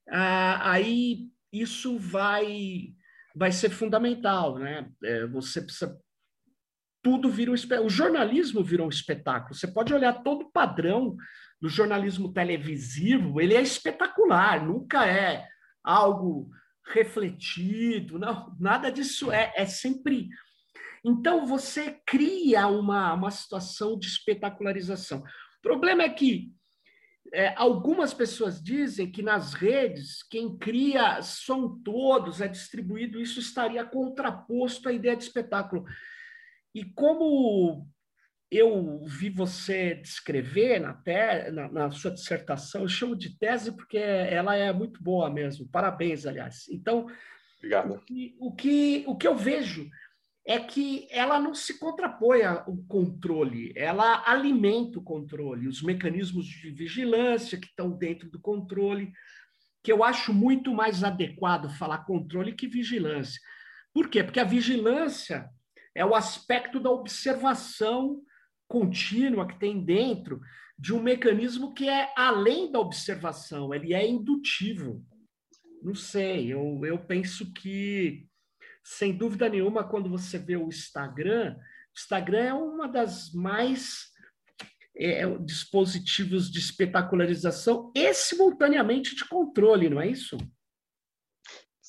ah, 0.10 0.72
aí 0.72 1.30
isso 1.52 1.98
vai 1.98 2.94
vai 3.36 3.52
ser 3.52 3.70
fundamental, 3.70 4.60
né? 4.60 4.90
É, 5.04 5.26
você 5.28 5.62
precisa 5.62 5.98
tudo 7.02 7.30
vira 7.30 7.52
um 7.52 7.56
o 7.84 7.90
jornalismo 7.90 8.64
virou 8.64 8.86
um 8.86 8.90
espetáculo. 8.90 9.56
Você 9.56 9.68
pode 9.68 9.94
olhar 9.94 10.22
todo 10.22 10.44
o 10.44 10.52
padrão 10.52 11.16
do 11.60 11.70
jornalismo 11.70 12.32
televisivo, 12.32 13.42
ele 13.42 13.56
é 13.56 13.62
espetacular, 13.62 14.66
nunca 14.66 15.06
é 15.06 15.48
algo 15.84 16.50
refletido, 16.88 18.20
não, 18.20 18.56
nada 18.60 18.92
disso 18.92 19.32
é, 19.32 19.54
é 19.56 19.66
sempre. 19.66 20.30
Então 21.04 21.46
você 21.46 22.00
cria 22.06 22.68
uma, 22.68 23.14
uma 23.14 23.32
situação 23.32 23.98
de 23.98 24.08
espetacularização. 24.08 25.20
O 25.20 25.62
problema 25.62 26.04
é 26.04 26.10
que 26.10 26.54
é, 27.34 27.54
algumas 27.56 28.14
pessoas 28.14 28.62
dizem 28.62 29.10
que 29.10 29.22
nas 29.22 29.54
redes, 29.54 30.22
quem 30.24 30.58
cria 30.58 31.22
são 31.22 31.82
todos, 31.82 32.42
é 32.42 32.48
distribuído, 32.48 33.22
isso 33.22 33.40
estaria 33.40 33.86
contraposto 33.86 34.90
à 34.90 34.94
ideia 34.94 35.16
de 35.16 35.24
espetáculo. 35.24 35.86
E 36.76 36.86
como 36.86 37.88
eu 38.50 39.02
vi 39.06 39.30
você 39.30 39.96
descrever 39.96 40.80
na, 40.80 40.94
te, 40.94 41.52
na, 41.52 41.72
na, 41.72 41.92
sua 41.92 42.12
dissertação, 42.12 42.82
eu 42.82 42.88
chamo 42.88 43.16
de 43.16 43.38
tese 43.38 43.72
porque 43.72 43.98
ela 43.98 44.56
é 44.56 44.74
muito 44.74 45.02
boa 45.02 45.30
mesmo, 45.30 45.70
parabéns, 45.70 46.26
aliás. 46.26 46.68
Então, 46.70 47.08
Obrigado. 47.58 47.94
O 47.94 48.00
que, 48.00 48.36
o 48.40 48.52
que, 48.56 49.04
o 49.08 49.16
que 49.16 49.28
eu 49.28 49.36
vejo 49.36 49.88
é 50.46 50.60
que 50.60 51.08
ela 51.12 51.40
não 51.40 51.54
se 51.54 51.78
contrapõe 51.78 52.42
ao 52.42 52.76
controle, 52.88 53.72
ela 53.76 54.24
alimenta 54.26 54.98
o 54.98 55.04
controle, 55.04 55.68
os 55.68 55.82
mecanismos 55.84 56.46
de 56.46 56.72
vigilância 56.72 57.60
que 57.60 57.68
estão 57.68 57.92
dentro 57.92 58.30
do 58.30 58.40
controle, 58.40 59.12
que 59.84 59.92
eu 59.92 60.04
acho 60.04 60.34
muito 60.34 60.74
mais 60.74 61.04
adequado 61.04 61.70
falar 61.78 62.06
controle 62.06 62.54
que 62.54 62.68
vigilância. 62.68 63.40
Por 63.94 64.10
quê? 64.10 64.24
Porque 64.24 64.40
a 64.40 64.46
vigilância 64.46 65.50
é 65.94 66.06
o 66.06 66.16
aspecto 66.16 66.80
da 66.80 66.90
observação 66.90 68.22
contínua 68.68 69.48
que 69.48 69.60
tem 69.60 69.84
dentro 69.84 70.42
de 70.78 70.94
um 70.94 71.02
mecanismo 71.02 71.74
que 71.74 71.88
é 71.88 72.12
além 72.16 72.72
da 72.72 72.80
observação, 72.80 73.74
ele 73.74 73.94
é 73.94 74.08
indutivo. 74.08 75.06
Não 75.84 75.94
sei, 75.94 76.52
eu, 76.52 76.82
eu 76.84 76.98
penso 76.98 77.52
que 77.54 78.26
sem 78.84 79.16
dúvida 79.16 79.48
nenhuma, 79.48 79.88
quando 79.88 80.10
você 80.10 80.38
vê 80.38 80.58
o 80.58 80.68
Instagram, 80.68 81.56
o 81.58 82.00
Instagram 82.00 82.44
é 82.44 82.54
uma 82.54 82.88
das 82.88 83.34
mais 83.34 84.12
é, 84.96 85.24
é, 85.24 85.38
dispositivos 85.40 86.52
de 86.52 86.60
espetacularização 86.60 87.92
e 87.96 88.14
simultaneamente 88.14 89.16
de 89.16 89.28
controle, 89.28 89.90
não 89.90 90.02
é 90.02 90.08
isso? 90.08 90.38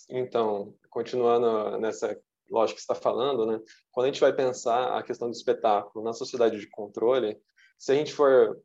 Então, 0.08 0.74
continuando 0.90 1.78
nessa 1.78 2.18
lógica 2.50 2.78
que 2.78 2.84
você 2.84 2.92
está 2.92 2.94
falando, 2.94 3.46
né? 3.46 3.60
Quando 3.90 4.04
a 4.04 4.08
gente 4.08 4.20
vai 4.20 4.32
pensar 4.32 4.96
a 4.96 5.02
questão 5.02 5.28
do 5.28 5.34
espetáculo 5.34 6.04
na 6.04 6.12
sociedade 6.12 6.60
de 6.60 6.68
controle, 6.68 7.40
se 7.78 7.92
a 7.92 7.94
gente 7.94 8.12
for 8.12 8.60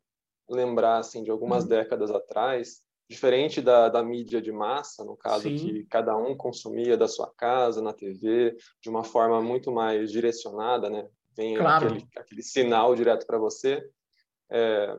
lembrar 0.48 0.98
assim 0.98 1.22
de 1.22 1.30
algumas 1.30 1.64
uhum. 1.64 1.70
décadas 1.70 2.10
atrás, 2.10 2.82
diferente 3.08 3.62
da, 3.62 3.88
da 3.88 4.02
mídia 4.02 4.40
de 4.40 4.52
massa, 4.52 5.04
no 5.04 5.16
caso 5.16 5.44
Sim. 5.44 5.56
que 5.56 5.84
cada 5.84 6.16
um 6.16 6.36
consumia 6.36 6.96
da 6.96 7.08
sua 7.08 7.32
casa, 7.34 7.80
na 7.80 7.92
TV, 7.92 8.56
de 8.82 8.90
uma 8.90 9.02
forma 9.02 9.40
muito 9.40 9.72
mais 9.72 10.12
direcionada, 10.12 10.90
né? 10.90 11.08
Vem 11.34 11.56
claro. 11.56 11.86
aquele, 11.86 12.08
aquele 12.16 12.42
sinal 12.42 12.94
direto 12.94 13.26
para 13.26 13.38
você. 13.38 13.82
É, 14.50 14.96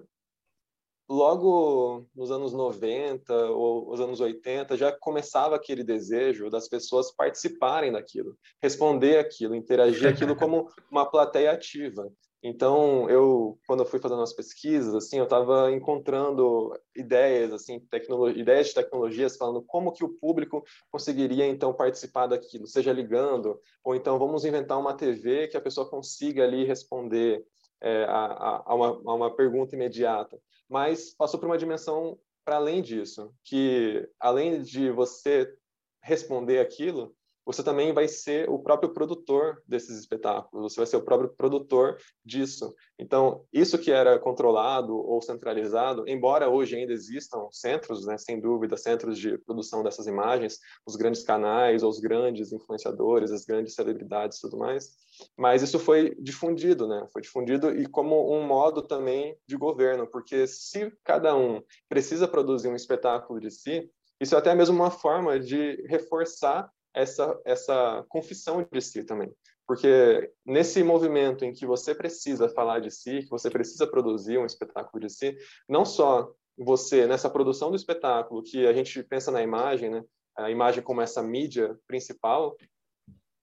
logo 1.10 2.08
nos 2.16 2.32
anos 2.32 2.54
90 2.54 3.34
ou 3.52 3.92
os 3.92 4.00
anos 4.00 4.20
80 4.20 4.78
já 4.78 4.92
começava 4.92 5.56
aquele 5.56 5.84
desejo 5.84 6.50
das 6.50 6.70
pessoas 6.70 7.12
participarem 7.12 7.92
daquilo, 7.92 8.38
responder 8.62 9.18
aquilo, 9.18 9.56
interagir 9.56 10.08
aquilo 10.10 10.36
como 10.36 10.68
uma 10.90 11.10
plateia 11.10 11.52
ativa. 11.52 12.12
Então, 12.42 13.10
eu, 13.10 13.60
quando 13.68 13.82
eu 13.82 13.86
fui 13.86 14.00
fazendo 14.00 14.22
as 14.22 14.32
pesquisas, 14.32 14.96
assim, 14.96 15.18
eu 15.18 15.26
estava 15.26 15.72
encontrando 15.72 16.74
ideias, 16.96 17.52
assim, 17.52 17.86
ideias 18.34 18.68
de 18.68 18.76
tecnologias, 18.76 19.36
falando 19.36 19.62
como 19.62 19.92
que 19.92 20.06
o 20.06 20.18
público 20.18 20.64
conseguiria, 20.90 21.46
então, 21.46 21.74
participar 21.74 22.28
daquilo, 22.28 22.66
seja 22.66 22.94
ligando, 22.94 23.60
ou 23.84 23.94
então 23.94 24.18
vamos 24.18 24.46
inventar 24.46 24.80
uma 24.80 24.96
TV 24.96 25.50
que 25.50 25.58
a 25.58 25.62
pessoa 25.62 25.90
consiga 25.90 26.46
ali 26.46 26.64
responder 26.64 27.46
é, 27.82 28.06
a, 28.06 28.64
a, 28.66 28.74
uma, 28.74 28.88
a 28.88 29.14
uma 29.16 29.36
pergunta 29.36 29.76
imediata. 29.76 30.40
Mas 30.70 31.14
passou 31.14 31.40
por 31.40 31.48
uma 31.48 31.58
dimensão 31.58 32.18
para 32.46 32.56
além 32.56 32.82
disso, 32.82 33.34
que 33.44 34.08
além 34.18 34.62
de 34.62 34.90
você 34.92 35.54
responder 36.02 36.60
aquilo, 36.60 37.14
você 37.50 37.64
também 37.64 37.92
vai 37.92 38.08
ser 38.08 38.48
o 38.48 38.60
próprio 38.60 38.94
produtor 38.94 39.60
desses 39.68 39.98
espetáculos, 39.98 40.72
você 40.72 40.82
vai 40.82 40.86
ser 40.86 40.98
o 40.98 41.02
próprio 41.02 41.30
produtor 41.30 41.98
disso. 42.24 42.76
Então, 43.00 43.44
isso 43.52 43.80
que 43.80 43.92
era 43.92 44.20
controlado 44.20 44.96
ou 44.96 45.20
centralizado, 45.20 46.08
embora 46.08 46.48
hoje 46.48 46.76
ainda 46.76 46.94
existam 46.94 47.48
centros, 47.50 48.06
né, 48.06 48.20
sem 48.20 48.40
dúvida, 48.40 48.78
centros 48.78 49.18
de 49.18 49.36
produção 49.40 49.82
dessas 49.82 50.06
imagens, 50.06 50.60
os 50.86 50.96
grandes 50.96 51.24
canais, 51.24 51.82
ou 51.82 51.90
os 51.90 52.00
grandes 52.00 52.52
influenciadores, 52.52 53.32
as 53.32 53.46
grandes 53.46 53.74
celebridades 53.74 54.38
e 54.38 54.42
tudo 54.42 54.56
mais, 54.56 54.92
mas 55.36 55.64
isso 55.64 55.80
foi 55.80 56.16
difundido, 56.20 56.88
né? 56.88 57.08
Foi 57.12 57.20
difundido 57.20 57.76
e 57.76 57.88
como 57.88 58.32
um 58.32 58.46
modo 58.46 58.84
também 58.84 59.36
de 59.48 59.58
governo, 59.58 60.06
porque 60.06 60.46
se 60.46 60.94
cada 61.04 61.36
um 61.36 61.64
precisa 61.90 62.28
produzir 62.28 62.68
um 62.68 62.76
espetáculo 62.76 63.40
de 63.40 63.50
si, 63.50 63.90
isso 64.22 64.36
é 64.36 64.38
até 64.38 64.54
mesmo 64.54 64.76
uma 64.76 64.92
forma 64.92 65.40
de 65.40 65.84
reforçar 65.88 66.72
essa, 66.94 67.40
essa 67.46 68.06
confissão 68.10 68.68
de 68.72 68.82
si 68.82 69.04
também. 69.04 69.32
Porque 69.68 70.32
nesse 70.46 70.84
movimento 70.84 71.46
em 71.46 71.54
que 71.54 71.66
você 71.66 71.94
precisa 71.94 72.50
falar 72.50 72.80
de 72.80 72.90
si, 72.90 73.24
que 73.24 73.30
você 73.30 73.50
precisa 73.50 73.86
produzir 73.86 74.38
um 74.38 74.46
espetáculo 74.46 75.00
de 75.00 75.14
si, 75.14 75.38
não 75.68 75.86
só 75.86 76.34
você, 76.58 77.06
nessa 77.06 77.30
produção 77.30 77.70
do 77.70 77.76
espetáculo, 77.76 78.44
que 78.44 78.66
a 78.66 78.74
gente 78.74 79.04
pensa 79.04 79.32
na 79.32 79.42
imagem, 79.42 79.90
né? 79.90 80.04
a 80.36 80.50
imagem 80.50 80.82
como 80.82 81.02
essa 81.02 81.22
mídia 81.22 81.78
principal, 81.88 82.56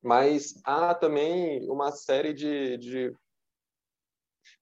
mas 0.03 0.61
há 0.65 0.95
também 0.95 1.69
uma 1.71 1.93
série 1.93 2.35
de, 2.35 2.77
de, 2.79 3.15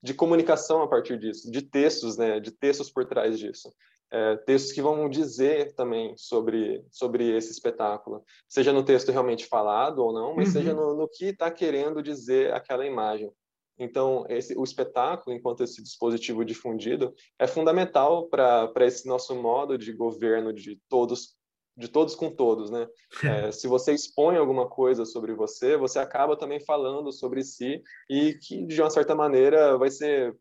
de 0.03 0.15
comunicação 0.15 0.83
a 0.83 0.89
partir 0.89 1.19
disso, 1.19 1.51
de 1.51 1.63
textos, 1.63 2.17
né? 2.17 2.41
de 2.41 2.51
textos 2.51 2.91
por 2.91 3.07
trás 3.07 3.39
disso 3.39 3.71
é, 4.15 4.37
textos 4.37 4.71
que 4.71 4.81
vão 4.81 5.09
dizer 5.09 5.75
também 5.75 6.17
sobre, 6.17 6.85
sobre 6.89 7.37
esse 7.37 7.51
espetáculo, 7.51 8.23
seja 8.49 8.73
no 8.73 8.85
texto 8.85 9.11
realmente 9.11 9.47
falado 9.47 9.99
ou 9.99 10.13
não, 10.13 10.37
mas 10.37 10.49
uhum. 10.49 10.53
seja 10.53 10.73
no, 10.73 10.95
no 10.95 11.09
que 11.09 11.27
está 11.27 11.51
querendo 11.51 12.01
dizer 12.01 12.55
aquela 12.55 12.87
imagem. 12.87 13.29
Então, 13.77 14.25
esse, 14.29 14.57
o 14.57 14.63
espetáculo, 14.63 15.35
enquanto 15.35 15.65
esse 15.65 15.83
dispositivo 15.83 16.45
difundido, 16.45 17.13
é 17.41 17.49
fundamental 17.49 18.29
para 18.29 18.73
esse 18.83 19.05
nosso 19.09 19.35
modo 19.35 19.77
de 19.77 19.93
governo 19.93 20.53
de 20.53 20.81
todos 20.89 21.35
de 21.77 21.89
todos 21.89 22.15
com 22.15 22.31
todos, 22.31 22.71
né? 22.71 22.87
É, 23.49 23.51
se 23.51 23.67
você 23.67 23.93
expõe 23.93 24.37
alguma 24.37 24.69
coisa 24.69 25.05
sobre 25.05 25.35
você, 25.35 25.77
você 25.77 25.99
acaba 25.99 26.37
também 26.37 26.61
falando 26.61 27.11
sobre 27.11 27.43
si 27.43 27.83
e 28.09 28.35
que 28.35 28.65
de 28.65 28.81
uma 28.81 28.91
certa 28.91 29.13
maneira 29.13 29.77
vai 29.77 29.91
ser 29.91 30.37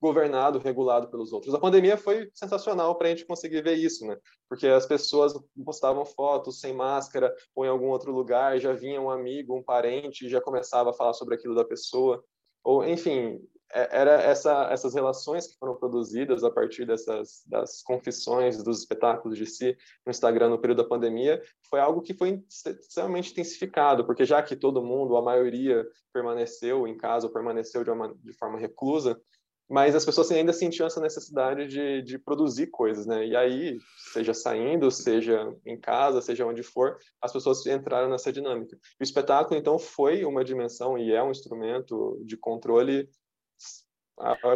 governado, 0.00 0.58
regulado 0.58 1.08
pelos 1.08 1.32
outros. 1.32 1.54
A 1.54 1.58
pandemia 1.58 1.96
foi 1.96 2.28
sensacional 2.34 2.94
para 2.96 3.08
a 3.08 3.10
gente 3.10 3.24
conseguir 3.24 3.62
ver 3.62 3.74
isso, 3.74 4.06
né? 4.06 4.16
Porque 4.48 4.66
as 4.66 4.86
pessoas 4.86 5.34
postavam 5.64 6.04
fotos 6.04 6.60
sem 6.60 6.72
máscara 6.72 7.34
ou 7.54 7.64
em 7.64 7.68
algum 7.68 7.88
outro 7.88 8.12
lugar, 8.12 8.58
já 8.58 8.72
vinha 8.72 9.00
um 9.00 9.10
amigo, 9.10 9.56
um 9.56 9.62
parente, 9.62 10.28
já 10.28 10.40
começava 10.40 10.90
a 10.90 10.94
falar 10.94 11.12
sobre 11.12 11.34
aquilo 11.34 11.54
da 11.54 11.64
pessoa. 11.64 12.22
Ou, 12.62 12.84
enfim, 12.84 13.40
é, 13.72 14.00
era 14.00 14.12
essa, 14.22 14.68
essas 14.70 14.94
relações 14.94 15.48
que 15.48 15.58
foram 15.58 15.74
produzidas 15.74 16.44
a 16.44 16.50
partir 16.50 16.86
dessas 16.86 17.42
das 17.46 17.82
confissões 17.82 18.62
dos 18.62 18.78
espetáculos 18.78 19.36
de 19.36 19.44
si 19.44 19.76
no 20.04 20.10
Instagram 20.10 20.50
no 20.50 20.58
período 20.58 20.82
da 20.82 20.88
pandemia 20.88 21.42
foi 21.68 21.80
algo 21.80 22.00
que 22.00 22.14
foi 22.14 22.44
extremamente 22.48 23.32
intensificado 23.32 24.06
porque 24.06 24.24
já 24.24 24.40
que 24.40 24.54
todo 24.54 24.84
mundo 24.84 25.16
a 25.16 25.22
maioria 25.22 25.84
permaneceu 26.12 26.86
em 26.86 26.96
casa 26.96 27.26
ou 27.26 27.32
permaneceu 27.32 27.82
de, 27.82 27.90
uma, 27.90 28.14
de 28.14 28.32
forma 28.34 28.56
reclusa 28.58 29.20
mas 29.68 29.96
as 29.96 30.04
pessoas 30.04 30.30
ainda 30.30 30.52
sentiam 30.52 30.86
essa 30.86 31.00
necessidade 31.00 31.66
de, 31.66 32.02
de 32.02 32.18
produzir 32.18 32.68
coisas, 32.68 33.04
né? 33.04 33.26
E 33.26 33.36
aí, 33.36 33.78
seja 34.12 34.32
saindo, 34.32 34.90
seja 34.90 35.52
em 35.64 35.78
casa, 35.78 36.20
seja 36.20 36.46
onde 36.46 36.62
for, 36.62 36.96
as 37.20 37.32
pessoas 37.32 37.66
entraram 37.66 38.08
nessa 38.08 38.32
dinâmica. 38.32 38.78
O 39.00 39.02
espetáculo, 39.02 39.58
então, 39.58 39.78
foi 39.78 40.24
uma 40.24 40.44
dimensão 40.44 40.96
e 40.96 41.12
é 41.12 41.22
um 41.22 41.32
instrumento 41.32 42.22
de 42.24 42.36
controle 42.36 43.08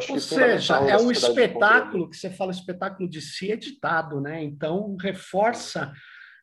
Ou 0.09 0.21
seja, 0.21 0.77
é 0.77 0.97
um 0.97 1.11
espetáculo 1.11 2.09
que 2.09 2.17
você 2.17 2.31
fala 2.31 2.53
espetáculo 2.53 3.11
de 3.11 3.21
si 3.21 3.51
editado, 3.51 4.21
né? 4.21 4.43
Então 4.43 4.97
reforça 4.97 5.93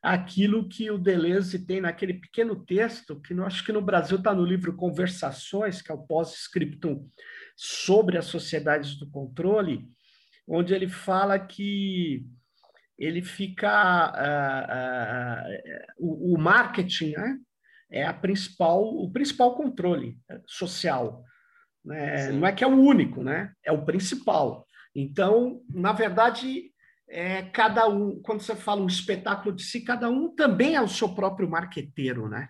aquilo 0.03 0.69
que 0.69 0.91
o 0.91 0.97
Deleuze 0.97 1.65
tem 1.65 1.81
naquele 1.81 2.13
pequeno 2.15 2.63
texto 2.63 3.19
que 3.21 3.33
eu 3.33 3.43
acho 3.43 3.65
que 3.65 3.71
no 3.71 3.81
Brasil 3.81 4.17
está 4.17 4.33
no 4.33 4.45
livro 4.45 4.75
Conversações, 4.75 5.81
que 5.81 5.91
é 5.91 5.95
o 5.95 6.05
pós-scriptum 6.05 7.09
sobre 7.57 8.19
as 8.19 8.25
sociedades 8.25 8.95
do 8.95 9.09
controle, 9.09 9.89
onde 10.47 10.75
ele 10.75 10.87
fala 10.87 11.39
que 11.39 12.23
ele 12.97 13.23
fica 13.23 14.11
uh, 14.11 16.05
uh, 16.05 16.07
uh, 16.07 16.33
o, 16.33 16.37
marketing 16.37 17.11
né, 17.11 17.37
é 17.91 18.05
a 18.05 18.13
principal 18.13 18.83
o 18.83 19.11
principal 19.11 19.55
controle 19.55 20.17
social 20.47 21.23
né? 21.85 22.31
não 22.31 22.47
é 22.47 22.51
que 22.51 22.63
é 22.63 22.67
o 22.67 22.75
único 22.75 23.23
né? 23.23 23.53
É 23.63 23.71
o 23.71 23.85
principal. 23.85 24.65
Então 24.95 25.61
na 25.69 25.93
verdade 25.93 26.71
é, 27.09 27.43
cada 27.43 27.87
um 27.87 28.19
quando 28.21 28.41
você 28.41 28.55
fala 28.55 28.81
um 28.81 28.87
espetáculo 28.87 29.55
de 29.55 29.63
si 29.63 29.81
cada 29.81 30.09
um 30.09 30.33
também 30.35 30.75
é 30.75 30.81
o 30.81 30.87
seu 30.87 31.09
próprio 31.09 31.49
marqueteiro 31.49 32.27
né 32.27 32.49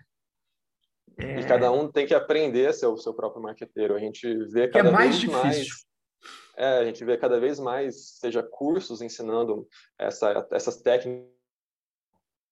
é... 1.18 1.40
E 1.40 1.46
cada 1.46 1.70
um 1.72 1.90
tem 1.90 2.06
que 2.06 2.14
aprender 2.14 2.68
a 2.68 2.72
ser 2.72 2.86
o 2.86 2.96
seu 2.96 3.12
próprio 3.14 3.42
marqueteiro. 3.42 3.94
A 3.94 3.98
gente 3.98 4.32
vê 4.50 4.64
é 4.64 4.68
cada 4.68 4.88
é 4.88 4.92
mais 4.92 5.10
vez 5.10 5.20
difícil. 5.20 5.42
mais. 5.42 5.88
É, 6.56 6.78
a 6.78 6.84
gente 6.84 7.04
vê 7.04 7.16
cada 7.16 7.38
vez 7.38 7.60
mais, 7.60 8.18
seja 8.18 8.42
cursos 8.42 9.00
ensinando 9.00 9.66
essa, 9.96 10.46
essas 10.50 10.76
técnicas 10.82 11.37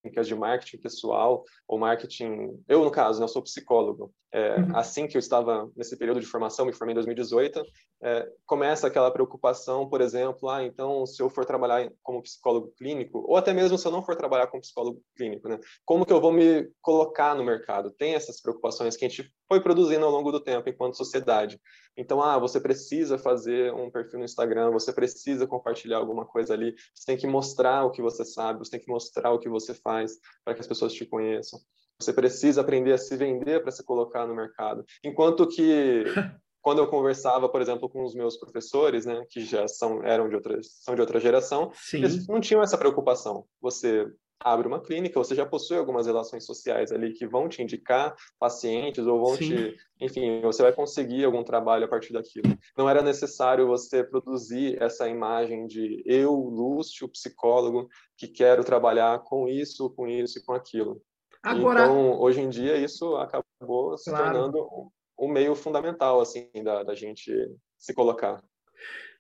técnicas 0.07 0.27
de 0.27 0.35
marketing 0.35 0.79
pessoal 0.79 1.45
ou 1.67 1.79
marketing. 1.79 2.63
Eu, 2.69 2.85
no 2.85 2.91
caso, 2.91 3.19
né, 3.19 3.25
eu 3.25 3.29
sou 3.29 3.43
psicólogo. 3.43 4.13
É, 4.33 4.57
uhum. 4.57 4.77
Assim 4.77 5.07
que 5.07 5.17
eu 5.17 5.19
estava 5.19 5.71
nesse 5.77 5.97
período 5.97 6.21
de 6.21 6.27
formação, 6.27 6.67
me 6.67 6.73
formei 6.73 6.93
em 6.93 6.97
2018, 6.97 7.65
é, 8.03 8.29
começa 8.45 8.87
aquela 8.87 9.11
preocupação, 9.11 9.89
por 9.89 10.01
exemplo, 10.01 10.51
ah, 10.51 10.63
então, 10.63 11.07
se 11.07 11.23
eu 11.23 11.31
for 11.31 11.45
trabalhar 11.47 11.91
como 12.03 12.23
psicólogo 12.23 12.73
clínico, 12.77 13.25
ou 13.27 13.37
até 13.37 13.55
mesmo 13.55 13.79
se 13.79 13.87
eu 13.87 13.93
não 13.93 14.05
for 14.05 14.15
trabalhar 14.15 14.49
como 14.49 14.61
psicólogo 14.61 15.01
clínico, 15.17 15.49
né, 15.49 15.59
como 15.85 16.05
que 16.05 16.13
eu 16.13 16.21
vou 16.21 16.33
me 16.33 16.69
colocar 16.83 17.35
no 17.35 17.45
mercado? 17.45 17.91
Tem 17.93 18.15
essas 18.15 18.41
preocupações 18.41 18.97
que 18.97 19.07
a 19.07 19.09
gente 19.09 19.33
foi 19.49 19.61
produzindo 19.61 20.05
ao 20.05 20.11
longo 20.11 20.33
do 20.33 20.41
tempo 20.41 20.69
enquanto 20.69 20.97
sociedade. 20.97 21.61
Então, 21.97 22.23
ah, 22.23 22.39
você 22.39 22.61
precisa 22.61 23.19
fazer 23.19 23.73
um 23.73 23.91
perfil 23.91 24.19
no 24.19 24.25
Instagram, 24.25 24.71
você 24.71 24.93
precisa 24.93 25.47
compartilhar 25.47 25.99
alguma 25.99 26.27
coisa 26.27 26.55
ali, 26.55 26.75
você 26.95 27.07
tem 27.07 27.17
que 27.17 27.27
mostrar 27.27 27.85
o 27.85 27.91
que 27.91 28.03
você 28.03 28.25
sabe, 28.25 28.59
você 28.59 28.73
tem 28.73 28.81
que 28.81 28.91
mostrar 28.91 29.33
o 29.33 29.39
que 29.39 29.49
você 29.49 29.75
faz 29.75 30.19
para 30.45 30.55
que 30.55 30.61
as 30.61 30.67
pessoas 30.67 30.93
te 30.93 31.07
conheçam. 31.07 31.59
Você 31.99 32.13
precisa 32.13 32.61
aprender 32.61 32.93
a 32.93 32.99
se 32.99 33.17
vender 33.17 33.63
para 33.63 33.73
se 33.73 33.83
colocar 33.83 34.27
no 34.27 34.35
mercado. 34.35 34.85
Enquanto 35.03 35.47
que 35.47 36.05
quando 36.61 36.79
eu 36.79 36.89
conversava, 36.89 37.49
por 37.49 37.63
exemplo, 37.63 37.89
com 37.89 38.05
os 38.05 38.15
meus 38.15 38.37
professores, 38.37 39.07
né, 39.07 39.25
que 39.31 39.41
já 39.41 39.67
são 39.69 40.03
eram 40.05 40.29
de 40.29 40.35
outra 40.35 40.59
são 40.63 40.95
de 40.95 41.01
outra 41.01 41.21
geração, 41.21 41.71
Sim. 41.73 41.99
eles 41.99 42.27
não 42.27 42.41
tinham 42.41 42.63
essa 42.63 42.77
preocupação. 42.77 43.47
Você 43.63 44.07
abre 44.41 44.69
uma 44.69 44.81
clínica, 44.81 45.19
você 45.19 45.35
já 45.35 45.47
possui 45.47 45.77
algumas 45.77 46.07
relações 46.07 46.45
sociais 46.45 46.93
ali 46.93 47.13
que 47.13 47.27
vão 47.27 47.49
te 47.49 47.63
indicar 47.63 48.15
pacientes 48.39 49.07
ou 49.07 49.25
vão 49.25 49.37
Sim. 49.37 49.49
te, 49.49 49.77
enfim, 50.01 50.41
você 50.41 50.63
vai 50.63 50.73
conseguir 50.73 51.25
algum 51.25 51.43
trabalho 51.43 51.85
a 51.85 51.89
partir 51.89 52.13
daquilo. 52.13 52.57
Não 52.77 52.89
era 52.89 53.03
necessário 53.03 53.67
você 53.67 54.05
produzir 54.05 54.81
essa 54.83 55.09
imagem 55.09 55.67
de 55.67 56.03
eu, 56.07 56.33
Lúcio, 56.33 57.09
psicólogo, 57.09 57.89
que 58.17 58.29
quero 58.29 58.65
trabalhar 58.65 59.19
com 59.21 59.49
isso, 59.49 59.91
com 59.91 60.07
isso 60.07 60.39
e 60.39 60.45
com 60.45 60.53
aquilo. 60.53 61.01
Agora... 61.43 61.85
Então, 61.85 62.21
hoje 62.21 62.41
em 62.41 62.49
dia, 62.49 62.77
isso 62.77 63.17
acabou 63.17 63.97
se 63.97 64.11
claro. 64.11 64.33
tornando 64.33 64.91
um 65.19 65.29
meio 65.29 65.55
fundamental 65.55 66.21
assim 66.21 66.51
da, 66.63 66.83
da 66.83 66.95
gente 66.95 67.33
se 67.79 67.95
colocar. 67.95 68.43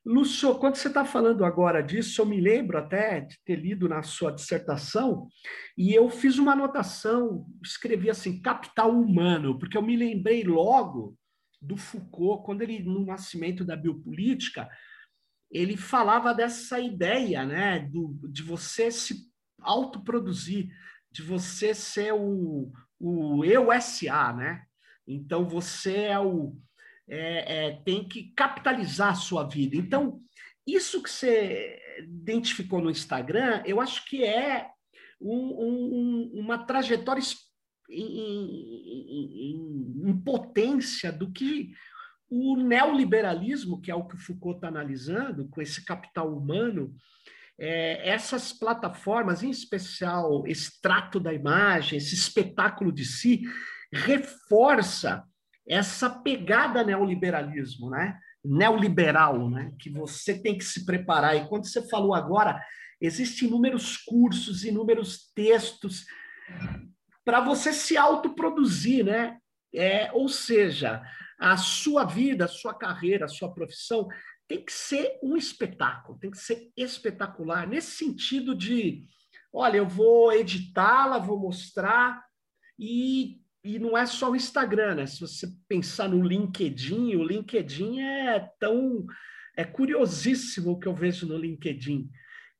Lúcio, 0.06 0.54
quando 0.60 0.76
você 0.76 0.86
está 0.86 1.04
falando 1.04 1.44
agora 1.44 1.82
disso, 1.82 2.20
eu 2.20 2.26
me 2.26 2.40
lembro 2.40 2.78
até 2.78 3.22
de 3.22 3.36
ter 3.44 3.56
lido 3.56 3.88
na 3.88 4.04
sua 4.04 4.30
dissertação, 4.30 5.26
e 5.76 5.92
eu 5.92 6.08
fiz 6.08 6.38
uma 6.38 6.52
anotação, 6.52 7.44
escrevi 7.60 8.08
assim, 8.08 8.40
capital 8.40 8.92
humano, 8.92 9.58
porque 9.58 9.76
eu 9.76 9.82
me 9.82 9.96
lembrei 9.96 10.44
logo 10.44 11.18
do 11.60 11.76
Foucault, 11.76 12.44
quando 12.44 12.62
ele, 12.62 12.84
no 12.84 13.04
nascimento 13.04 13.64
da 13.64 13.74
biopolítica, 13.74 14.68
ele 15.50 15.76
falava 15.76 16.32
dessa 16.32 16.78
ideia, 16.78 17.44
né, 17.44 17.80
do, 17.80 18.16
de 18.30 18.44
você 18.44 18.92
se 18.92 19.28
autoproduzir, 19.60 20.68
de 21.10 21.20
você 21.20 21.74
ser 21.74 22.12
o, 22.12 22.70
o 23.00 23.44
eu 23.44 23.68
SA, 23.80 24.32
né? 24.32 24.62
Então 25.04 25.48
você 25.48 25.96
é 25.96 26.20
o 26.20 26.56
é, 27.08 27.66
é, 27.66 27.72
tem 27.84 28.06
que 28.06 28.32
capitalizar 28.34 29.10
a 29.10 29.14
sua 29.14 29.44
vida. 29.44 29.76
Então, 29.76 30.20
isso 30.66 31.02
que 31.02 31.10
você 31.10 31.78
identificou 32.00 32.80
no 32.80 32.90
Instagram, 32.90 33.62
eu 33.64 33.80
acho 33.80 34.04
que 34.06 34.24
é 34.24 34.68
um, 35.20 35.30
um, 35.30 36.30
uma 36.34 36.58
trajetória 36.58 37.22
em, 37.88 38.02
em, 38.02 40.10
em, 40.10 40.20
potência 40.20 41.12
do 41.12 41.30
que 41.30 41.70
o 42.28 42.56
neoliberalismo, 42.56 43.80
que 43.80 43.90
é 43.90 43.94
o 43.94 44.04
que 44.04 44.16
o 44.16 44.18
Foucault 44.18 44.56
está 44.56 44.68
analisando, 44.68 45.48
com 45.48 45.62
esse 45.62 45.84
capital 45.84 46.36
humano, 46.36 46.92
é, 47.58 48.08
essas 48.08 48.52
plataformas, 48.52 49.42
em 49.42 49.50
especial 49.50 50.46
esse 50.46 50.80
trato 50.82 51.20
da 51.20 51.32
imagem, 51.32 51.96
esse 51.96 52.14
espetáculo 52.14 52.92
de 52.92 53.04
si, 53.04 53.42
reforça 53.92 55.24
essa 55.68 56.08
pegada 56.08 56.84
neoliberalismo, 56.84 57.90
né? 57.90 58.18
neoliberal, 58.44 59.50
né? 59.50 59.72
que 59.78 59.90
você 59.90 60.40
tem 60.40 60.56
que 60.56 60.64
se 60.64 60.84
preparar. 60.84 61.36
E 61.36 61.48
quando 61.48 61.66
você 61.66 61.86
falou 61.88 62.14
agora, 62.14 62.62
existem 63.00 63.48
inúmeros 63.48 63.96
cursos, 63.96 64.64
inúmeros 64.64 65.32
textos 65.34 66.06
para 67.24 67.40
você 67.40 67.72
se 67.72 67.96
autoproduzir, 67.96 69.04
né? 69.04 69.38
É, 69.74 70.10
ou 70.12 70.28
seja, 70.28 71.02
a 71.38 71.56
sua 71.56 72.04
vida, 72.04 72.44
a 72.44 72.48
sua 72.48 72.72
carreira, 72.72 73.24
a 73.24 73.28
sua 73.28 73.52
profissão 73.52 74.06
tem 74.48 74.64
que 74.64 74.72
ser 74.72 75.18
um 75.22 75.36
espetáculo, 75.36 76.18
tem 76.18 76.30
que 76.30 76.38
ser 76.38 76.70
espetacular, 76.76 77.66
nesse 77.66 77.96
sentido 77.96 78.54
de, 78.54 79.04
olha, 79.52 79.78
eu 79.78 79.88
vou 79.88 80.32
editá-la, 80.32 81.18
vou 81.18 81.38
mostrar, 81.38 82.24
e 82.78 83.40
e 83.66 83.80
não 83.80 83.98
é 83.98 84.06
só 84.06 84.30
o 84.30 84.36
Instagram, 84.36 84.94
né? 84.94 85.06
Se 85.06 85.20
você 85.20 85.48
pensar 85.66 86.08
no 86.08 86.22
LinkedIn, 86.22 87.16
o 87.16 87.24
LinkedIn 87.24 88.00
é 88.00 88.38
tão 88.60 89.04
é 89.56 89.64
curiosíssimo 89.64 90.72
o 90.72 90.78
que 90.78 90.86
eu 90.86 90.94
vejo 90.94 91.26
no 91.26 91.36
LinkedIn, 91.36 92.08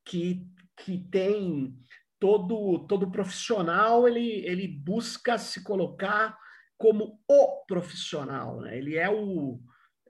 que, 0.03 0.45
que 0.75 0.97
tem 1.09 1.73
todo 2.19 2.85
todo 2.87 3.11
profissional 3.11 4.07
ele, 4.07 4.45
ele 4.45 4.67
busca 4.67 5.37
se 5.37 5.63
colocar 5.63 6.37
como 6.77 7.21
o 7.25 7.65
profissional, 7.65 8.59
né? 8.59 8.77
Ele 8.77 8.97
é 8.97 9.09
o 9.09 9.61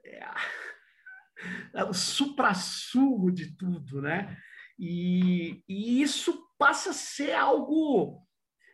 é, 0.04 0.20
é 1.74 1.84
o 1.84 1.94
supra-sumo 1.94 3.30
de 3.30 3.56
tudo, 3.56 4.02
né? 4.02 4.36
E, 4.76 5.62
e 5.68 6.02
isso 6.02 6.36
passa 6.58 6.90
a 6.90 6.94
ser 6.94 7.34
algo 7.34 8.26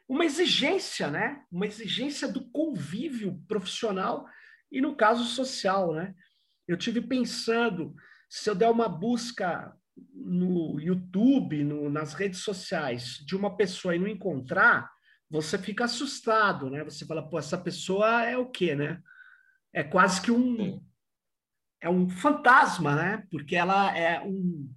uma 0.08 0.24
exigência, 0.24 1.10
né? 1.10 1.42
Uma 1.50 1.66
exigência 1.66 2.28
do 2.28 2.50
convívio 2.50 3.42
profissional 3.48 4.26
e 4.70 4.80
no 4.80 4.94
caso 4.96 5.24
social, 5.24 5.94
né? 5.94 6.14
Eu 6.66 6.76
tive 6.76 7.00
pensando 7.00 7.94
se 8.28 8.48
eu 8.48 8.54
der 8.54 8.70
uma 8.70 8.88
busca 8.88 9.74
no 10.12 10.80
YouTube, 10.80 11.62
no, 11.62 11.88
nas 11.88 12.14
redes 12.14 12.40
sociais, 12.40 13.18
de 13.24 13.36
uma 13.36 13.56
pessoa 13.56 13.94
e 13.94 13.98
não 13.98 14.08
encontrar, 14.08 14.90
você 15.30 15.56
fica 15.56 15.84
assustado, 15.84 16.68
né? 16.70 16.82
Você 16.84 17.06
fala, 17.06 17.28
pô, 17.28 17.38
essa 17.38 17.56
pessoa 17.56 18.24
é 18.24 18.36
o 18.36 18.50
quê, 18.50 18.74
né? 18.74 19.00
É 19.72 19.82
quase 19.82 20.20
que 20.20 20.30
um 20.30 20.84
é 21.80 21.88
um 21.88 22.08
fantasma, 22.08 22.96
né? 22.96 23.26
Porque 23.30 23.54
ela 23.54 23.96
é 23.96 24.20
um 24.22 24.72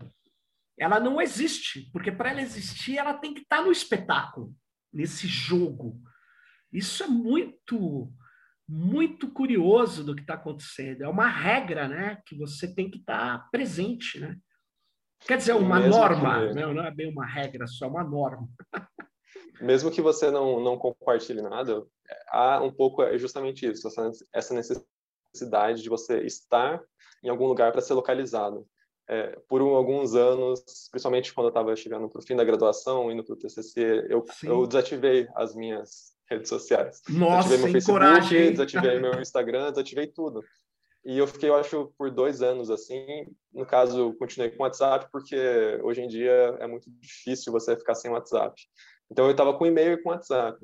ela 0.80 1.00
não 1.00 1.20
existe, 1.20 1.90
porque 1.92 2.12
para 2.12 2.30
ela 2.30 2.42
existir 2.42 2.98
ela 2.98 3.16
tem 3.16 3.34
que 3.34 3.42
estar 3.42 3.58
tá 3.58 3.64
no 3.64 3.72
espetáculo, 3.72 4.56
nesse 4.92 5.28
jogo. 5.28 6.02
Isso 6.72 7.04
é 7.04 7.08
muito 7.08 8.12
muito 8.70 9.32
curioso 9.32 10.04
do 10.04 10.14
que 10.14 10.22
está 10.22 10.34
acontecendo. 10.34 11.02
É 11.02 11.08
uma 11.08 11.30
regra, 11.30 11.88
né? 11.88 12.22
Que 12.26 12.38
você 12.38 12.74
tem 12.74 12.92
que 12.92 12.98
estar 12.98 13.40
tá 13.40 13.48
presente, 13.50 14.20
né? 14.20 14.38
Quer 15.26 15.38
dizer, 15.38 15.54
uma 15.54 15.80
norma, 15.80 16.48
que... 16.48 16.54
não, 16.54 16.74
não 16.74 16.86
é 16.86 16.92
bem 16.92 17.10
uma 17.10 17.26
regra, 17.26 17.66
só 17.66 17.86
é 17.86 17.90
uma 17.90 18.04
norma. 18.04 18.48
Mesmo 19.62 19.90
que 19.90 20.02
você 20.02 20.30
não, 20.30 20.60
não 20.60 20.78
compartilhe 20.78 21.42
nada, 21.42 21.84
há 22.30 22.62
um 22.62 22.72
pouco 22.72 23.02
é 23.02 23.18
justamente 23.18 23.66
isso, 23.66 23.88
essa 24.34 24.54
necessidade 24.54 25.82
de 25.82 25.90
você 25.90 26.22
estar 26.22 26.80
em 27.24 27.30
algum 27.30 27.48
lugar 27.48 27.72
para 27.72 27.82
ser 27.82 27.94
localizado. 27.94 28.68
É, 29.10 29.40
por 29.48 29.62
um, 29.62 29.70
alguns 29.70 30.16
anos, 30.16 30.62
principalmente 30.92 31.34
quando 31.34 31.46
eu 31.46 31.52
estava 31.52 31.76
chegando 31.76 32.10
para 32.10 32.20
o 32.20 32.22
fim 32.22 32.36
da 32.36 32.44
graduação, 32.44 33.10
indo 33.10 33.24
para 33.24 33.34
o 33.34 33.38
TCC, 33.38 34.06
eu, 34.10 34.26
eu 34.44 34.68
desativei 34.68 35.28
as 35.36 35.56
minhas 35.56 36.14
redes 36.30 36.50
sociais. 36.50 37.02
Nossa, 37.10 37.50
desativei 37.50 37.58
meu 37.58 37.72
Facebook, 37.72 38.00
coragem. 38.00 38.52
desativei 38.52 39.00
meu 39.00 39.20
Instagram, 39.22 39.72
desativei 39.72 40.08
tudo. 40.08 40.44
E 41.06 41.18
eu 41.18 41.26
fiquei, 41.26 41.48
eu 41.48 41.56
acho, 41.56 41.94
por 41.98 42.12
dois 42.12 42.42
anos 42.42 42.70
assim. 42.70 43.26
No 43.54 43.66
caso, 43.66 44.14
continuei 44.20 44.52
com 44.52 44.62
o 44.62 44.66
WhatsApp, 44.66 45.08
porque 45.10 45.38
hoje 45.82 46.02
em 46.02 46.08
dia 46.10 46.58
é 46.60 46.68
muito 46.68 46.90
difícil 47.00 47.54
você 47.54 47.78
ficar 47.78 47.96
sem 47.96 48.12
WhatsApp. 48.12 48.62
Então, 49.10 49.24
eu 49.24 49.32
estava 49.32 49.58
com 49.58 49.66
e-mail 49.66 49.94
e 49.94 50.04
com 50.04 50.10
WhatsApp. 50.10 50.60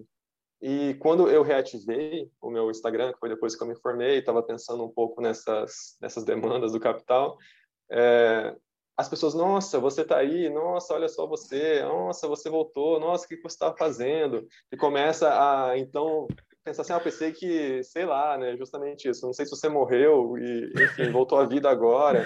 E 0.61 0.95
quando 0.95 1.29
eu 1.29 1.43
reativei 1.43 2.29
o 2.41 2.49
meu 2.49 2.69
Instagram, 2.69 3.13
que 3.13 3.19
foi 3.19 3.29
depois 3.29 3.55
que 3.55 3.63
eu 3.63 3.67
me 3.67 3.75
formei, 3.75 4.17
estava 4.17 4.43
pensando 4.43 4.83
um 4.83 4.89
pouco 4.89 5.21
nessas, 5.21 5.97
nessas 6.01 6.25
demandas 6.25 6.73
do 6.73 6.79
capital, 6.79 7.37
é, 7.91 8.55
as 8.95 9.09
pessoas, 9.09 9.33
nossa, 9.33 9.79
você 9.79 10.01
está 10.01 10.17
aí, 10.17 10.49
nossa, 10.49 10.93
olha 10.93 11.09
só 11.09 11.25
você, 11.25 11.81
nossa, 11.83 12.27
você 12.27 12.49
voltou, 12.49 12.99
nossa, 12.99 13.25
o 13.25 13.27
que 13.27 13.37
você 13.37 13.55
estava 13.55 13.75
fazendo? 13.75 14.47
E 14.71 14.77
começa 14.77 15.29
a, 15.29 15.77
então, 15.77 16.27
pensar 16.63 16.83
assim, 16.83 16.93
ah, 16.93 16.97
eu 16.97 17.01
pensei 17.01 17.31
que, 17.31 17.83
sei 17.83 18.05
lá, 18.05 18.37
né, 18.37 18.55
justamente 18.55 19.09
isso, 19.09 19.25
não 19.25 19.33
sei 19.33 19.45
se 19.45 19.51
você 19.51 19.67
morreu 19.67 20.37
e, 20.37 20.71
enfim, 20.75 21.11
voltou 21.11 21.37
à 21.37 21.45
vida 21.45 21.69
agora, 21.69 22.25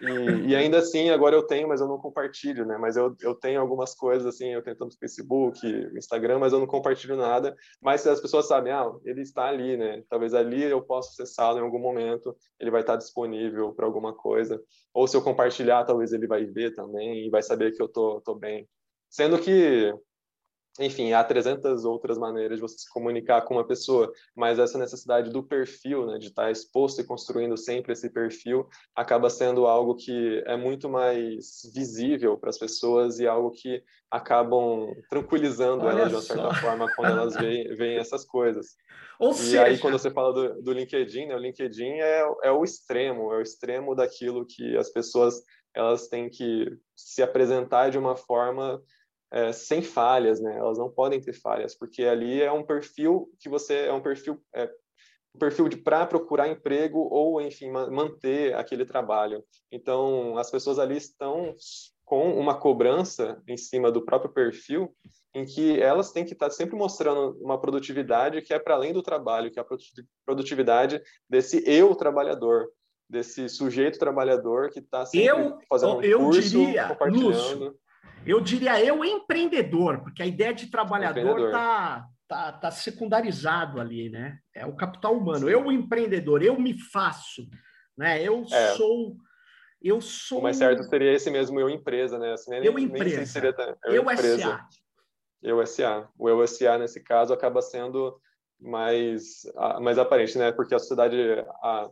e, 0.00 0.50
e, 0.50 0.56
ainda 0.56 0.78
assim, 0.78 1.10
agora 1.10 1.36
eu 1.36 1.46
tenho, 1.46 1.68
mas 1.68 1.80
eu 1.80 1.86
não 1.86 1.98
compartilho, 1.98 2.66
né, 2.66 2.76
mas 2.78 2.96
eu, 2.96 3.14
eu 3.20 3.34
tenho 3.34 3.60
algumas 3.60 3.94
coisas, 3.94 4.26
assim, 4.26 4.52
eu 4.52 4.62
tenho 4.62 4.76
tanto 4.76 4.98
Facebook, 4.98 5.60
Instagram, 5.96 6.38
mas 6.40 6.52
eu 6.52 6.58
não 6.58 6.66
compartilho 6.66 7.16
nada, 7.16 7.54
mas 7.80 8.06
as 8.06 8.20
pessoas 8.20 8.48
sabem, 8.48 8.72
ah, 8.72 8.90
ele 9.04 9.22
está 9.22 9.46
ali, 9.46 9.76
né, 9.76 10.02
talvez 10.08 10.34
ali 10.34 10.62
eu 10.62 10.82
possa 10.82 11.10
acessá-lo 11.10 11.58
em 11.58 11.62
algum 11.62 11.78
momento, 11.78 12.36
ele 12.58 12.70
vai 12.70 12.80
estar 12.80 12.96
disponível 12.96 13.72
para 13.72 13.86
alguma 13.86 14.12
coisa, 14.12 14.60
ou 14.92 15.06
se 15.06 15.16
eu 15.16 15.22
compartilhar, 15.22 15.84
talvez 15.84 16.12
ele 16.12 16.26
vai 16.26 16.44
ver 16.44 16.74
também 16.74 17.26
e 17.26 17.30
vai 17.30 17.42
saber 17.42 17.72
que 17.72 17.82
eu 17.82 17.88
tô, 17.88 18.20
tô 18.20 18.34
bem. 18.34 18.68
Sendo 19.08 19.38
que 19.38 19.94
enfim, 20.78 21.12
há 21.12 21.24
300 21.24 21.84
outras 21.84 22.18
maneiras 22.18 22.56
de 22.56 22.62
você 22.62 22.78
se 22.78 22.90
comunicar 22.90 23.42
com 23.42 23.54
uma 23.54 23.66
pessoa, 23.66 24.12
mas 24.34 24.58
essa 24.58 24.78
necessidade 24.78 25.30
do 25.30 25.42
perfil, 25.42 26.06
né, 26.06 26.18
de 26.18 26.28
estar 26.28 26.50
exposto 26.50 27.00
e 27.00 27.04
construindo 27.04 27.56
sempre 27.56 27.92
esse 27.92 28.10
perfil, 28.10 28.68
acaba 28.94 29.30
sendo 29.30 29.66
algo 29.66 29.96
que 29.96 30.42
é 30.46 30.56
muito 30.56 30.88
mais 30.88 31.62
visível 31.74 32.36
para 32.36 32.50
as 32.50 32.58
pessoas 32.58 33.18
e 33.18 33.26
algo 33.26 33.50
que 33.50 33.82
acabam 34.10 34.94
tranquilizando 35.08 35.84
Olha 35.84 36.00
elas 36.00 36.08
de 36.08 36.14
uma 36.14 36.22
certa 36.22 36.54
forma 36.54 36.86
quando 36.94 37.18
elas 37.18 37.34
veem, 37.36 37.74
veem 37.74 37.98
essas 37.98 38.24
coisas. 38.24 38.76
Ou 39.18 39.30
e 39.30 39.34
seja... 39.34 39.64
aí, 39.64 39.78
quando 39.78 39.98
você 39.98 40.10
fala 40.10 40.32
do, 40.32 40.62
do 40.62 40.72
LinkedIn, 40.72 41.26
né, 41.26 41.34
o 41.34 41.38
LinkedIn 41.38 42.00
é, 42.00 42.22
é 42.44 42.50
o 42.50 42.62
extremo, 42.62 43.32
é 43.32 43.38
o 43.38 43.42
extremo 43.42 43.94
daquilo 43.94 44.46
que 44.46 44.76
as 44.76 44.90
pessoas 44.90 45.42
elas 45.74 46.08
têm 46.08 46.30
que 46.30 46.66
se 46.96 47.22
apresentar 47.22 47.90
de 47.90 47.98
uma 47.98 48.16
forma 48.16 48.82
é, 49.30 49.52
sem 49.52 49.82
falhas, 49.82 50.40
né? 50.40 50.56
Elas 50.56 50.78
não 50.78 50.90
podem 50.90 51.20
ter 51.20 51.32
falhas, 51.32 51.76
porque 51.76 52.04
ali 52.04 52.42
é 52.42 52.50
um 52.52 52.64
perfil 52.64 53.28
que 53.38 53.48
você 53.48 53.86
é 53.86 53.92
um 53.92 54.00
perfil 54.00 54.40
é, 54.54 54.70
um 55.34 55.38
perfil 55.38 55.68
de 55.68 55.76
para 55.76 56.06
procurar 56.06 56.48
emprego 56.48 56.98
ou 57.10 57.40
enfim 57.40 57.70
manter 57.70 58.54
aquele 58.54 58.84
trabalho. 58.84 59.44
Então 59.70 60.36
as 60.38 60.50
pessoas 60.50 60.78
ali 60.78 60.96
estão 60.96 61.54
com 62.06 62.38
uma 62.38 62.58
cobrança 62.58 63.42
em 63.48 63.56
cima 63.56 63.90
do 63.90 64.04
próprio 64.04 64.32
perfil, 64.32 64.94
em 65.34 65.44
que 65.44 65.80
elas 65.80 66.12
têm 66.12 66.24
que 66.24 66.32
estar 66.32 66.50
sempre 66.50 66.76
mostrando 66.76 67.36
uma 67.42 67.60
produtividade 67.60 68.40
que 68.42 68.54
é 68.54 68.58
para 68.58 68.74
além 68.74 68.92
do 68.92 69.02
trabalho, 69.02 69.50
que 69.50 69.58
é 69.58 69.62
a 69.62 69.66
produtividade 70.24 71.02
desse 71.28 71.62
eu 71.66 71.94
trabalhador, 71.96 72.68
desse 73.10 73.48
sujeito 73.48 73.98
trabalhador 73.98 74.70
que 74.70 74.78
está 74.78 75.04
sempre 75.04 75.28
eu, 75.28 75.58
fazendo 75.68 75.96
um 75.96 76.02
eu 76.02 76.20
curso, 76.20 76.42
diria, 76.42 76.88
compartilhando. 76.88 77.28
Lúcio, 77.28 77.78
eu 78.26 78.40
diria 78.40 78.82
eu 78.82 79.04
empreendedor, 79.04 80.02
porque 80.02 80.22
a 80.22 80.26
ideia 80.26 80.52
de 80.52 80.70
trabalhador 80.70 81.46
está 81.46 82.08
tá, 82.26 82.52
tá 82.52 82.70
secundarizado 82.70 83.80
ali, 83.80 84.10
né? 84.10 84.38
É 84.54 84.66
o 84.66 84.74
capital 84.74 85.16
humano. 85.16 85.48
Eu 85.48 85.70
empreendedor, 85.70 86.42
eu 86.42 86.58
me 86.58 86.78
faço, 86.78 87.48
né? 87.96 88.22
Eu 88.22 88.44
é. 88.50 88.74
sou 88.74 89.16
eu 89.82 90.00
sou 90.00 90.40
O 90.40 90.42
mais 90.42 90.56
certo 90.56 90.82
seria 90.84 91.12
esse 91.12 91.30
mesmo 91.30 91.60
eu 91.60 91.70
empresa, 91.70 92.18
né? 92.18 92.32
Assim, 92.32 92.50
nem, 92.50 92.64
eu 92.64 92.78
empresa. 92.78 93.16
Nem 93.16 93.26
seria, 93.26 93.54
eu, 93.84 93.94
eu 93.94 94.02
empresa. 94.02 94.38
SA. 94.38 94.68
Eu 95.42 95.66
SA. 95.66 96.08
O 96.18 96.28
eu 96.28 96.46
SA 96.46 96.78
nesse 96.78 97.00
caso 97.00 97.32
acaba 97.32 97.62
sendo 97.62 98.18
mais, 98.60 99.42
mais 99.80 99.98
aparente, 99.98 100.38
né? 100.38 100.50
Porque 100.50 100.74
a 100.74 100.78
sociedade 100.78 101.16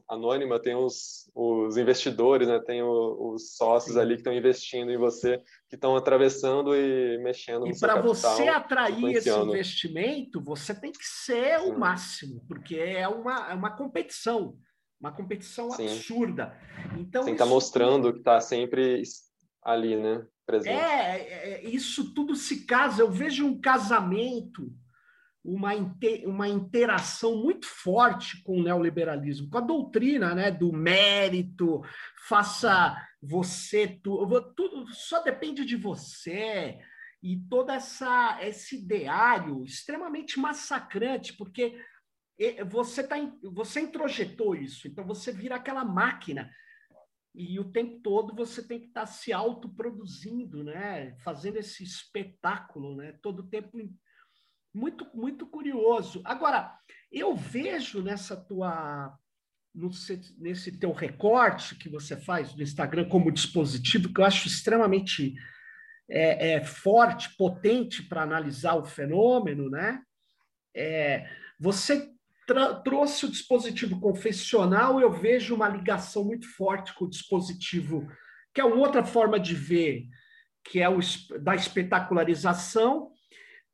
anônima 0.09 0.59
tem 0.59 0.75
os, 0.75 1.31
os 1.35 1.77
investidores, 1.77 2.49
né? 2.49 2.59
Tem 2.61 2.83
o, 2.83 3.33
os 3.35 3.55
sócios 3.57 3.95
Sim. 3.95 4.01
ali 4.01 4.15
que 4.15 4.21
estão 4.21 4.33
investindo 4.33 4.91
em 4.91 4.97
você, 4.97 5.39
que 5.69 5.77
estão 5.77 5.95
atravessando 5.97 6.75
e 6.75 7.19
mexendo 7.19 7.67
e 7.67 7.79
para 7.79 8.01
você 8.01 8.49
atrair 8.49 9.17
esse 9.17 9.31
investimento, 9.31 10.41
você 10.43 10.75
tem 10.75 10.91
que 10.91 11.05
ser 11.05 11.61
Sim. 11.61 11.71
o 11.71 11.79
máximo, 11.79 12.45
porque 12.49 12.77
é 12.77 13.07
uma, 13.07 13.51
é 13.51 13.55
uma 13.55 13.77
competição, 13.77 14.57
uma 14.99 15.13
competição 15.13 15.71
Sim. 15.71 15.87
absurda. 15.87 16.59
Então 16.99 17.25
tem 17.25 17.35
que 17.35 17.43
estar 17.43 17.45
tá 17.45 17.51
mostrando 17.51 18.13
que 18.13 18.21
está 18.21 18.41
sempre 18.41 19.03
ali, 19.63 19.97
né? 19.97 20.27
Presente. 20.47 20.77
É, 20.77 21.17
é, 21.17 21.51
é, 21.53 21.69
isso 21.69 22.13
tudo 22.13 22.37
se 22.37 22.67
casa. 22.67 23.01
Eu 23.01 23.11
vejo 23.11 23.47
um 23.47 23.59
casamento 23.59 24.71
uma, 25.45 25.73
uma 26.25 26.49
interação 26.49 27.37
muito 27.37 27.67
forte 27.67 28.43
com 28.43 28.59
o 28.59 28.63
neoliberalismo, 28.63 29.51
com 29.51 29.59
a 29.59 29.61
doutrina 29.61 30.35
né, 30.35 30.51
do 30.51 30.73
mérito, 30.73 31.83
faça 32.27 32.97
você 33.21 33.87
tudo, 33.87 34.55
tudo 34.55 34.87
só 34.95 35.23
depende 35.23 35.65
de 35.65 35.77
você, 35.77 36.79
e 37.23 37.39
todo 37.49 37.71
essa, 37.71 38.39
esse 38.43 38.77
ideário 38.77 39.65
extremamente 39.65 40.39
massacrante, 40.39 41.35
porque 41.35 41.79
você, 42.69 43.03
tá, 43.03 43.17
você 43.43 43.81
introjetou 43.81 44.55
isso, 44.55 44.89
então 44.89 45.07
você 45.07 45.33
vira 45.33 45.57
aquela 45.57 45.85
máquina 45.85 46.51
e 47.35 47.59
o 47.59 47.71
tempo 47.73 48.01
todo 48.01 48.35
você 48.35 48.67
tem 48.67 48.79
que 48.79 48.87
estar 48.87 49.03
tá 49.03 49.07
se 49.07 49.33
autoproduzindo, 49.33 50.63
né? 50.63 51.17
fazendo 51.25 51.57
esse 51.57 51.83
espetáculo, 51.83 52.95
né? 52.97 53.19
todo 53.23 53.49
tempo 53.49 53.79
muito, 54.75 55.07
muito 55.15 55.47
curioso. 55.47 56.21
Agora, 56.25 56.77
eu 57.13 57.37
vejo 57.37 58.03
nessa 58.03 58.37
tua 58.37 59.17
no, 59.75 59.91
nesse 60.39 60.79
teu 60.79 60.93
recorte 60.93 61.75
que 61.75 61.89
você 61.89 62.17
faz 62.17 62.53
do 62.53 62.63
Instagram 62.63 63.09
como 63.09 63.33
dispositivo, 63.33 64.13
que 64.13 64.21
eu 64.21 64.25
acho 64.25 64.47
extremamente 64.47 65.35
é, 66.09 66.53
é 66.53 66.65
forte, 66.65 67.35
potente 67.37 68.03
para 68.03 68.23
analisar 68.23 68.75
o 68.75 68.85
fenômeno, 68.85 69.69
né? 69.69 70.01
É, 70.77 71.29
você 71.59 72.11
trouxe 72.85 73.25
o 73.25 73.31
dispositivo 73.31 73.99
confessional, 74.01 75.01
eu 75.01 75.11
vejo 75.11 75.55
uma 75.55 75.69
ligação 75.69 76.25
muito 76.25 76.47
forte 76.55 76.93
com 76.95 77.07
o 77.07 77.11
dispositivo, 77.11 78.07
que 78.53 78.61
é 78.61 78.65
uma 78.65 78.77
outra 78.77 79.03
forma 79.03 79.41
de 79.41 79.55
ver, 79.55 80.05
que 80.63 80.81
é 80.81 80.89
o 80.89 80.99
da 81.41 81.55
espetacularização, 81.55 83.14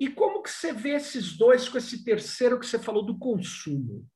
e 0.01 0.09
como 0.09 0.43
que 0.43 0.51
você 0.51 0.73
vê 0.73 0.95
esses 0.95 1.37
dois 1.37 1.69
com 1.69 1.77
esse 1.77 2.03
terceiro 2.03 2.59
que 2.59 2.65
você 2.65 2.79
falou 2.79 3.05
do 3.05 3.19
consumo? 3.19 4.07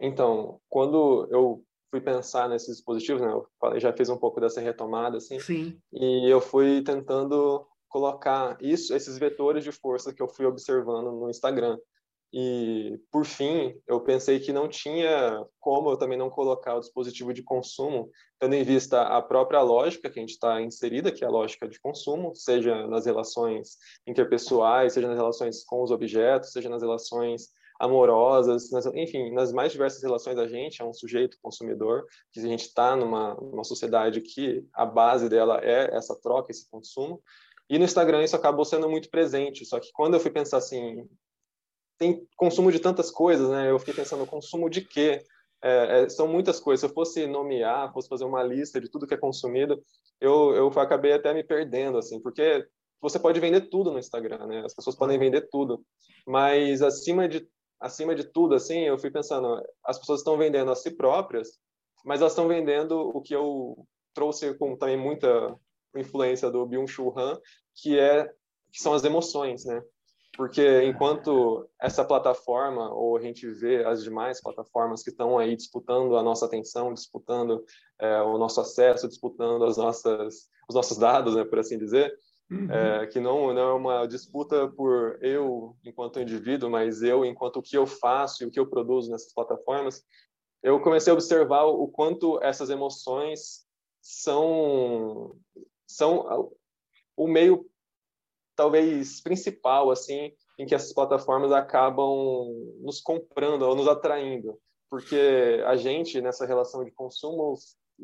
Então, 0.00 0.60
quando 0.68 1.28
eu 1.30 1.64
fui 1.90 2.00
pensar 2.00 2.48
nesses 2.48 2.76
dispositivos, 2.76 3.22
né, 3.22 3.28
eu 3.28 3.80
já 3.80 3.92
fiz 3.92 4.08
um 4.08 4.18
pouco 4.18 4.40
dessa 4.40 4.60
retomada, 4.60 5.18
assim, 5.18 5.38
Sim. 5.38 5.80
e 5.92 6.28
eu 6.28 6.40
fui 6.40 6.82
tentando 6.82 7.64
colocar 7.88 8.56
isso, 8.60 8.94
esses 8.94 9.16
vetores 9.16 9.62
de 9.62 9.70
força 9.70 10.12
que 10.12 10.22
eu 10.22 10.28
fui 10.28 10.44
observando 10.44 11.12
no 11.12 11.30
Instagram. 11.30 11.78
E, 12.32 13.00
por 13.10 13.24
fim, 13.24 13.74
eu 13.88 14.00
pensei 14.00 14.38
que 14.38 14.52
não 14.52 14.68
tinha 14.68 15.44
como 15.58 15.90
eu 15.90 15.96
também 15.96 16.16
não 16.16 16.30
colocar 16.30 16.76
o 16.76 16.80
dispositivo 16.80 17.34
de 17.34 17.42
consumo, 17.42 18.08
tendo 18.38 18.54
em 18.54 18.62
vista 18.62 19.02
a 19.02 19.20
própria 19.20 19.60
lógica 19.62 20.08
que 20.08 20.18
a 20.18 20.22
gente 20.22 20.34
está 20.34 20.60
inserida, 20.62 21.10
que 21.10 21.24
é 21.24 21.26
a 21.26 21.30
lógica 21.30 21.68
de 21.68 21.80
consumo, 21.80 22.32
seja 22.36 22.86
nas 22.86 23.04
relações 23.04 23.76
interpessoais, 24.06 24.92
seja 24.92 25.08
nas 25.08 25.16
relações 25.16 25.64
com 25.64 25.82
os 25.82 25.90
objetos, 25.90 26.52
seja 26.52 26.68
nas 26.68 26.82
relações 26.82 27.48
amorosas, 27.80 28.70
nas, 28.70 28.86
enfim, 28.94 29.32
nas 29.32 29.52
mais 29.52 29.72
diversas 29.72 30.02
relações 30.02 30.38
a 30.38 30.46
gente 30.46 30.82
é 30.82 30.84
um 30.84 30.92
sujeito 30.92 31.38
consumidor, 31.42 32.04
que 32.30 32.38
a 32.38 32.42
gente 32.42 32.66
está 32.66 32.94
numa, 32.94 33.34
numa 33.34 33.64
sociedade 33.64 34.20
que 34.20 34.62
a 34.74 34.84
base 34.84 35.30
dela 35.30 35.58
é 35.64 35.96
essa 35.96 36.14
troca, 36.14 36.52
esse 36.52 36.68
consumo, 36.70 37.22
e 37.70 37.78
no 37.78 37.84
Instagram 37.84 38.22
isso 38.22 38.36
acabou 38.36 38.66
sendo 38.66 38.88
muito 38.88 39.08
presente, 39.08 39.64
só 39.64 39.80
que 39.80 39.90
quando 39.94 40.14
eu 40.14 40.20
fui 40.20 40.30
pensar 40.30 40.58
assim, 40.58 41.08
tem 42.00 42.26
consumo 42.34 42.72
de 42.72 42.80
tantas 42.80 43.10
coisas, 43.10 43.50
né? 43.50 43.70
Eu 43.70 43.78
fiquei 43.78 43.92
pensando, 43.92 44.26
consumo 44.26 44.70
de 44.70 44.80
quê? 44.80 45.22
É, 45.62 46.04
é, 46.04 46.08
são 46.08 46.26
muitas 46.26 46.58
coisas. 46.58 46.80
Se 46.80 46.86
eu 46.86 46.94
fosse 46.94 47.26
nomear, 47.26 47.92
fosse 47.92 48.08
fazer 48.08 48.24
uma 48.24 48.42
lista 48.42 48.80
de 48.80 48.88
tudo 48.88 49.06
que 49.06 49.12
é 49.12 49.18
consumido, 49.18 49.84
eu, 50.18 50.54
eu 50.54 50.68
acabei 50.80 51.12
até 51.12 51.34
me 51.34 51.44
perdendo, 51.44 51.98
assim, 51.98 52.18
porque 52.18 52.66
você 53.02 53.18
pode 53.18 53.38
vender 53.38 53.68
tudo 53.68 53.92
no 53.92 53.98
Instagram, 53.98 54.46
né? 54.46 54.62
As 54.64 54.74
pessoas 54.74 54.96
podem 54.96 55.18
vender 55.18 55.46
tudo, 55.50 55.84
mas 56.26 56.80
acima 56.80 57.28
de 57.28 57.46
acima 57.78 58.14
de 58.14 58.24
tudo, 58.24 58.54
assim, 58.54 58.80
eu 58.80 58.98
fui 58.98 59.10
pensando, 59.10 59.62
as 59.84 59.98
pessoas 59.98 60.20
estão 60.20 60.36
vendendo 60.36 60.70
a 60.70 60.76
si 60.76 60.90
próprias, 60.90 61.58
mas 62.04 62.20
elas 62.20 62.32
estão 62.32 62.46
vendendo 62.46 62.98
o 62.98 63.22
que 63.22 63.34
eu 63.34 63.86
trouxe 64.12 64.52
com 64.58 64.76
também 64.76 64.98
muita 64.98 65.56
influência 65.96 66.50
do 66.50 66.66
Byung-Chul 66.66 67.18
Han, 67.18 67.40
que 67.74 67.98
é 67.98 68.30
que 68.70 68.82
são 68.82 68.92
as 68.92 69.02
emoções, 69.02 69.64
né? 69.64 69.82
Porque 70.40 70.84
enquanto 70.84 71.68
essa 71.78 72.02
plataforma, 72.02 72.90
ou 72.94 73.14
a 73.14 73.20
gente 73.20 73.46
vê 73.46 73.84
as 73.84 74.02
demais 74.02 74.40
plataformas 74.40 75.02
que 75.02 75.10
estão 75.10 75.38
aí 75.38 75.54
disputando 75.54 76.16
a 76.16 76.22
nossa 76.22 76.46
atenção, 76.46 76.94
disputando 76.94 77.62
é, 78.00 78.22
o 78.22 78.38
nosso 78.38 78.58
acesso, 78.58 79.06
disputando 79.06 79.66
as 79.66 79.76
nossas, 79.76 80.48
os 80.66 80.74
nossos 80.74 80.96
dados, 80.96 81.36
né, 81.36 81.44
por 81.44 81.58
assim 81.58 81.76
dizer, 81.76 82.18
uhum. 82.50 82.72
é, 82.72 83.06
que 83.08 83.20
não, 83.20 83.52
não 83.52 83.68
é 83.68 83.74
uma 83.74 84.06
disputa 84.06 84.66
por 84.66 85.18
eu 85.22 85.76
enquanto 85.84 86.18
indivíduo, 86.18 86.70
mas 86.70 87.02
eu 87.02 87.22
enquanto 87.22 87.58
o 87.58 87.62
que 87.62 87.76
eu 87.76 87.86
faço 87.86 88.42
e 88.42 88.46
o 88.46 88.50
que 88.50 88.58
eu 88.58 88.66
produzo 88.66 89.10
nessas 89.10 89.34
plataformas, 89.34 90.02
eu 90.62 90.80
comecei 90.80 91.10
a 91.10 91.14
observar 91.14 91.64
o 91.64 91.86
quanto 91.86 92.42
essas 92.42 92.70
emoções 92.70 93.66
são 94.00 95.36
são 95.86 96.50
o 97.14 97.28
meio 97.28 97.70
talvez 98.60 99.22
principal 99.22 99.90
assim 99.90 100.34
em 100.58 100.66
que 100.66 100.74
essas 100.74 100.92
plataformas 100.92 101.50
acabam 101.50 102.46
nos 102.82 103.00
comprando 103.00 103.62
ou 103.62 103.74
nos 103.74 103.88
atraindo, 103.88 104.58
porque 104.90 105.62
a 105.64 105.76
gente 105.76 106.20
nessa 106.20 106.44
relação 106.44 106.84
de 106.84 106.90
consumo 106.90 107.54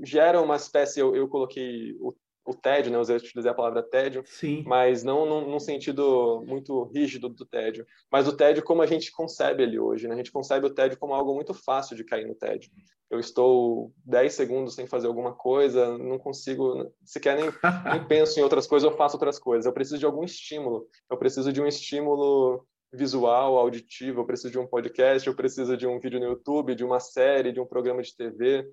gera 0.03 0.41
uma 0.41 0.57
espécie 0.57 0.99
eu, 0.99 1.15
eu 1.15 1.29
coloquei 1.29 1.95
o 2.01 2.15
o 2.47 2.55
tédio, 2.55 2.93
né? 2.93 2.99
Eu 2.99 3.17
utilizei 3.17 3.51
a 3.51 3.55
palavra 3.55 3.83
tédio, 3.83 4.23
Sim. 4.25 4.63
mas 4.67 5.03
não 5.03 5.27
num, 5.27 5.51
num, 5.51 5.59
sentido 5.59 6.43
muito 6.47 6.85
rígido 6.85 7.29
do 7.29 7.45
tédio, 7.45 7.85
mas 8.11 8.29
o 8.29 8.37
tédio 8.37 8.63
como 8.63 8.83
a 8.83 8.87
gente 8.87 9.11
concebe 9.11 9.63
ele 9.63 9.79
hoje, 9.79 10.07
né? 10.07 10.15
A 10.15 10.17
gente 10.17 10.31
concebe 10.33 10.67
o 10.67 10.75
tédio 10.75 10.99
como 10.99 11.15
algo 11.15 11.35
muito 11.35 11.53
fácil 11.53 11.97
de 11.97 12.05
cair 12.05 12.27
no 12.27 12.35
tédio. 12.35 12.71
Eu 13.11 13.21
estou 13.21 13.93
10 14.05 14.33
segundos 14.33 14.75
sem 14.75 14.87
fazer 14.87 15.07
alguma 15.07 15.33
coisa, 15.33 15.97
não 15.99 16.19
consigo, 16.19 16.93
sequer 17.05 17.37
nem, 17.37 17.45
nem 17.93 18.07
penso 18.07 18.39
em 18.39 18.43
outras 18.43 18.67
coisas, 18.67 18.91
eu 18.91 18.97
faço 18.97 19.17
outras 19.17 19.39
coisas. 19.39 19.67
Eu 19.67 19.73
preciso 19.73 19.99
de 19.99 20.07
algum 20.07 20.25
estímulo. 20.25 20.89
Eu 21.11 21.17
preciso 21.17 21.53
de 21.53 21.61
um 21.61 21.67
estímulo 21.67 22.67
visual, 22.93 23.59
auditivo, 23.59 24.21
eu 24.21 24.27
preciso 24.27 24.51
de 24.51 24.59
um 24.59 24.67
podcast, 24.67 25.27
eu 25.27 25.35
preciso 25.35 25.77
de 25.77 25.87
um 25.87 26.01
vídeo 26.01 26.19
no 26.19 26.27
YouTube, 26.27 26.75
de 26.75 26.85
uma 26.85 26.99
série, 26.99 27.53
de 27.53 27.61
um 27.61 27.67
programa 27.67 28.03
de 28.03 28.15
TV. 28.17 28.69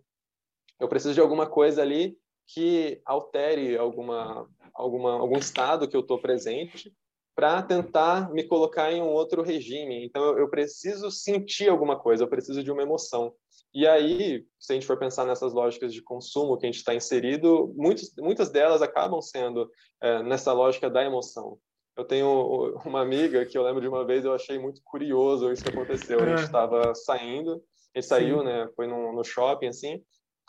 Eu 0.79 0.87
preciso 0.87 1.13
de 1.13 1.19
alguma 1.19 1.47
coisa 1.47 1.81
ali 1.81 2.17
que 2.47 3.01
altere 3.05 3.77
alguma, 3.77 4.47
alguma, 4.73 5.13
algum 5.13 5.37
estado 5.37 5.87
que 5.87 5.95
eu 5.95 6.01
estou 6.01 6.19
presente 6.19 6.93
para 7.35 7.61
tentar 7.63 8.31
me 8.31 8.43
colocar 8.43 8.91
em 8.91 9.01
um 9.01 9.09
outro 9.09 9.41
regime. 9.41 10.05
Então, 10.05 10.23
eu, 10.23 10.39
eu, 10.39 10.49
preciso 10.49 11.09
sentir 11.09 11.69
alguma 11.69 11.97
coisa, 11.97 12.23
eu 12.23 12.27
preciso 12.27 12.63
de 12.63 12.71
uma 12.71 12.83
emoção. 12.83 13.33
E 13.73 13.87
aí, 13.87 14.45
se 14.59 14.71
a 14.71 14.75
gente 14.75 14.85
for 14.85 14.99
pensar 14.99 15.25
nessas 15.25 15.51
lógicas 15.51 15.91
de 15.91 16.01
consumo 16.01 16.57
que 16.57 16.65
a 16.65 16.69
gente 16.69 16.77
está 16.77 16.93
inserido, 16.93 17.73
muitos, 17.75 18.13
muitas 18.19 18.51
delas 18.51 18.83
acabam 18.83 19.19
sendo 19.19 19.67
é, 19.99 20.21
nessa 20.21 20.53
lógica 20.53 20.89
da 20.89 21.03
emoção. 21.03 21.57
Eu 21.97 22.05
tenho 22.05 22.75
uma 22.85 23.01
amiga 23.01 23.45
que 23.45 23.57
eu 23.57 23.63
lembro 23.63 23.81
de 23.81 23.87
uma 23.87 24.05
vez, 24.05 24.25
eu 24.25 24.33
achei 24.33 24.59
muito 24.59 24.81
curioso 24.83 25.51
isso 25.51 25.63
que 25.63 25.69
aconteceu. 25.69 26.19
A 26.19 26.25
gente 26.27 26.45
estava 26.45 26.91
é. 26.91 26.95
saindo, 26.95 27.63
a 27.95 27.99
gente 27.99 28.07
saiu, 28.07 28.39
Sim. 28.39 28.45
né, 28.45 28.69
foi 28.75 28.85
no, 28.85 29.11
no 29.11 29.23
shopping, 29.23 29.67
assim, 29.67 30.03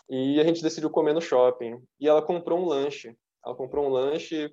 e 0.09 0.40
a 0.40 0.44
gente 0.44 0.62
decidiu 0.62 0.90
comer 0.90 1.14
no 1.14 1.20
shopping. 1.20 1.82
E 2.00 2.09
ela 2.09 2.22
comprou 2.22 2.59
um 2.59 2.66
lanche. 2.66 3.16
Ela 3.44 3.55
comprou 3.55 3.86
um 3.86 3.90
lanche, 3.90 4.50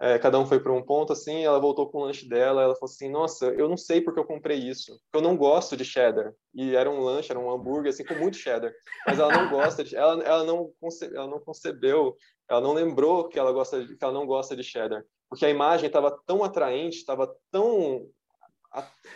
é, 0.00 0.18
cada 0.18 0.38
um 0.38 0.46
foi 0.46 0.58
para 0.60 0.72
um 0.72 0.82
ponto 0.82 1.12
assim, 1.12 1.44
ela 1.44 1.60
voltou 1.60 1.88
com 1.88 1.98
o 1.98 2.04
lanche 2.04 2.28
dela, 2.28 2.62
ela 2.62 2.74
falou 2.74 2.92
assim, 2.92 3.08
nossa, 3.08 3.46
eu 3.46 3.68
não 3.68 3.76
sei 3.76 4.00
porque 4.00 4.18
eu 4.18 4.24
comprei 4.24 4.58
isso, 4.58 5.00
eu 5.12 5.20
não 5.20 5.36
gosto 5.36 5.76
de 5.76 5.84
cheddar. 5.84 6.32
E 6.52 6.74
era 6.74 6.90
um 6.90 7.00
lanche, 7.00 7.30
era 7.30 7.38
um 7.38 7.50
hambúrguer, 7.50 7.90
assim, 7.90 8.04
com 8.04 8.14
muito 8.14 8.36
cheddar. 8.36 8.72
Mas 9.06 9.18
ela 9.18 9.32
não 9.32 9.48
gosta 9.48 9.84
de... 9.84 9.96
Ela, 9.96 10.22
ela, 10.22 10.44
não, 10.44 10.72
conce, 10.80 11.06
ela 11.06 11.28
não 11.28 11.40
concebeu, 11.40 12.16
ela 12.50 12.60
não 12.60 12.72
lembrou 12.72 13.28
que 13.28 13.38
ela, 13.38 13.52
gosta 13.52 13.84
que 13.86 13.96
ela 14.04 14.12
não 14.12 14.26
gosta 14.26 14.56
de 14.56 14.64
cheddar. 14.64 15.04
Porque 15.28 15.46
a 15.46 15.50
imagem 15.50 15.86
estava 15.86 16.10
tão 16.26 16.42
atraente, 16.42 16.96
estava 16.96 17.32
tão 17.50 18.06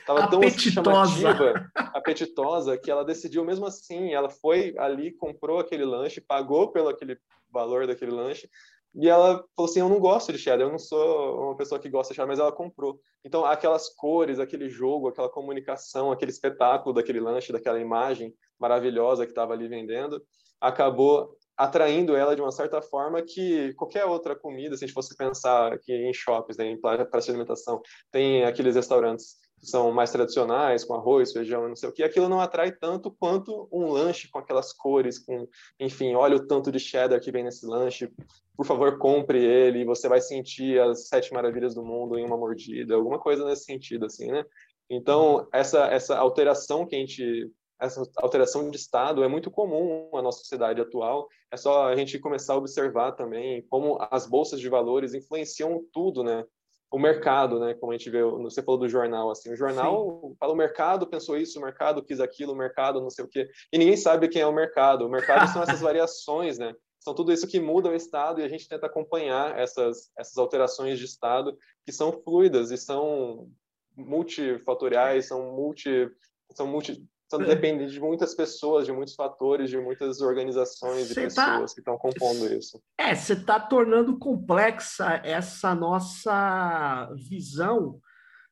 Tava 0.06 0.28
tão 0.30 0.40
chamativa, 0.50 1.70
apetitosa, 1.76 2.78
que 2.78 2.90
ela 2.90 3.04
decidiu 3.04 3.44
mesmo 3.44 3.66
assim. 3.66 4.12
Ela 4.12 4.30
foi 4.30 4.74
ali, 4.78 5.12
comprou 5.12 5.58
aquele 5.58 5.84
lanche, 5.84 6.20
pagou 6.20 6.70
pelo 6.70 6.88
aquele 6.88 7.18
valor 7.50 7.86
daquele 7.86 8.12
lanche, 8.12 8.48
e 8.94 9.08
ela 9.08 9.44
falou 9.54 9.70
assim: 9.70 9.80
Eu 9.80 9.88
não 9.88 9.98
gosto 9.98 10.32
de 10.32 10.38
cheddar, 10.38 10.66
eu 10.66 10.70
não 10.70 10.78
sou 10.78 11.46
uma 11.46 11.56
pessoa 11.56 11.80
que 11.80 11.88
gosta 11.88 12.12
de 12.12 12.16
cheddar, 12.16 12.28
mas 12.28 12.38
ela 12.38 12.52
comprou. 12.52 13.00
Então, 13.24 13.44
aquelas 13.44 13.88
cores, 13.88 14.38
aquele 14.38 14.68
jogo, 14.68 15.08
aquela 15.08 15.28
comunicação, 15.28 16.10
aquele 16.10 16.30
espetáculo 16.30 16.94
daquele 16.94 17.20
lanche, 17.20 17.52
daquela 17.52 17.80
imagem 17.80 18.34
maravilhosa 18.58 19.24
que 19.24 19.32
estava 19.32 19.52
ali 19.52 19.68
vendendo, 19.68 20.22
acabou 20.60 21.36
atraindo 21.56 22.14
ela 22.14 22.36
de 22.36 22.40
uma 22.40 22.52
certa 22.52 22.80
forma 22.80 23.20
que 23.20 23.74
qualquer 23.74 24.04
outra 24.04 24.36
comida, 24.36 24.76
se 24.76 24.84
a 24.84 24.86
gente 24.86 24.94
fosse 24.94 25.16
pensar 25.16 25.72
aqui 25.72 25.92
em 25.92 26.14
shoppings, 26.14 26.56
né, 26.56 26.66
em 26.66 26.80
praça 26.80 27.26
de 27.26 27.30
alimentação, 27.30 27.82
tem 28.12 28.44
aqueles 28.44 28.76
restaurantes 28.76 29.36
são 29.60 29.92
mais 29.92 30.10
tradicionais, 30.10 30.84
com 30.84 30.94
arroz, 30.94 31.32
feijão, 31.32 31.68
não 31.68 31.76
sei 31.76 31.88
o 31.88 31.92
que, 31.92 32.02
aquilo 32.02 32.28
não 32.28 32.40
atrai 32.40 32.72
tanto 32.72 33.10
quanto 33.10 33.68
um 33.72 33.90
lanche 33.90 34.28
com 34.30 34.38
aquelas 34.38 34.72
cores, 34.72 35.18
com, 35.18 35.48
enfim, 35.78 36.14
olha 36.14 36.36
o 36.36 36.46
tanto 36.46 36.70
de 36.70 36.78
cheddar 36.78 37.20
que 37.20 37.32
vem 37.32 37.44
nesse 37.44 37.66
lanche, 37.66 38.10
por 38.56 38.66
favor, 38.66 38.98
compre 38.98 39.44
ele, 39.44 39.84
você 39.84 40.08
vai 40.08 40.20
sentir 40.20 40.80
as 40.80 41.08
sete 41.08 41.32
maravilhas 41.32 41.74
do 41.74 41.84
mundo 41.84 42.18
em 42.18 42.24
uma 42.24 42.36
mordida, 42.36 42.94
alguma 42.94 43.18
coisa 43.18 43.44
nesse 43.44 43.64
sentido, 43.64 44.06
assim, 44.06 44.30
né? 44.30 44.44
Então, 44.90 45.46
essa, 45.52 45.86
essa 45.86 46.16
alteração 46.16 46.86
que 46.86 46.96
a 46.96 46.98
gente 46.98 47.52
essa 47.80 48.02
alteração 48.16 48.68
de 48.70 48.76
estado 48.76 49.22
é 49.22 49.28
muito 49.28 49.50
comum 49.50 50.10
na 50.12 50.20
nossa 50.20 50.40
sociedade 50.40 50.80
atual. 50.80 51.28
É 51.50 51.56
só 51.56 51.86
a 51.86 51.94
gente 51.94 52.18
começar 52.18 52.54
a 52.54 52.56
observar 52.56 53.12
também 53.12 53.64
como 53.68 53.98
as 54.10 54.26
bolsas 54.26 54.60
de 54.60 54.68
valores 54.68 55.14
influenciam 55.14 55.84
tudo, 55.92 56.24
né? 56.24 56.44
O 56.90 56.98
mercado, 56.98 57.60
né? 57.60 57.74
Como 57.74 57.92
a 57.92 57.96
gente 57.96 58.10
vê, 58.10 58.22
você 58.22 58.62
falou 58.62 58.80
do 58.80 58.88
jornal, 58.88 59.30
assim, 59.30 59.52
o 59.52 59.56
jornal 59.56 60.20
Sim. 60.22 60.36
fala 60.38 60.52
o 60.52 60.56
mercado 60.56 61.06
pensou 61.06 61.36
isso, 61.36 61.58
o 61.58 61.62
mercado 61.62 62.02
quis 62.02 62.20
aquilo, 62.20 62.52
o 62.52 62.56
mercado 62.56 63.00
não 63.00 63.10
sei 63.10 63.24
o 63.24 63.28
quê, 63.28 63.48
e 63.72 63.78
ninguém 63.78 63.96
sabe 63.96 64.28
quem 64.28 64.42
é 64.42 64.46
o 64.46 64.52
mercado. 64.52 65.06
O 65.06 65.10
mercado 65.10 65.46
são 65.52 65.62
essas 65.62 65.80
variações, 65.82 66.58
né? 66.58 66.74
São 67.00 67.14
tudo 67.14 67.32
isso 67.32 67.46
que 67.46 67.60
muda 67.60 67.90
o 67.90 67.94
estado 67.94 68.40
e 68.40 68.44
a 68.44 68.48
gente 68.48 68.68
tenta 68.68 68.86
acompanhar 68.86 69.58
essas 69.58 70.10
essas 70.18 70.36
alterações 70.36 70.98
de 70.98 71.04
estado 71.04 71.56
que 71.86 71.92
são 71.92 72.12
fluidas 72.12 72.70
e 72.70 72.76
são 72.76 73.48
multifatoriais, 73.96 75.28
são 75.28 75.52
multi 75.54 76.10
são 76.52 76.66
multi 76.66 77.04
então, 77.36 77.46
depende 77.46 77.86
de 77.86 78.00
muitas 78.00 78.34
pessoas, 78.34 78.86
de 78.86 78.92
muitos 78.92 79.14
fatores, 79.14 79.68
de 79.68 79.78
muitas 79.78 80.20
organizações 80.22 81.10
e 81.10 81.14
tá 81.14 81.20
pessoas 81.20 81.74
que 81.74 81.80
estão 81.80 81.98
compondo 81.98 82.50
isso. 82.52 82.82
É, 82.96 83.14
você 83.14 83.34
está 83.34 83.60
tornando 83.60 84.18
complexa 84.18 85.20
essa 85.22 85.74
nossa 85.74 87.10
visão 87.14 88.00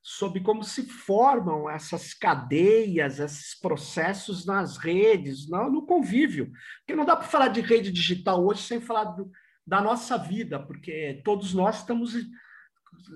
sobre 0.03 0.41
como 0.41 0.63
se 0.63 0.83
formam 0.83 1.67
essas 1.67 2.13
cadeias, 2.13 3.19
esses 3.19 3.59
processos 3.59 4.45
nas 4.45 4.77
redes, 4.77 5.49
no, 5.49 5.71
no 5.71 5.85
convívio. 5.85 6.51
Porque 6.79 6.95
não 6.95 7.03
dá 7.03 7.15
para 7.15 7.27
falar 7.27 7.47
de 7.47 7.61
rede 7.61 7.91
digital 7.91 8.45
hoje 8.45 8.61
sem 8.61 8.79
falar 8.79 9.05
do, 9.05 9.29
da 9.65 9.81
nossa 9.81 10.17
vida, 10.17 10.59
porque 10.59 11.19
todos 11.25 11.53
nós 11.53 11.79
estamos 11.79 12.13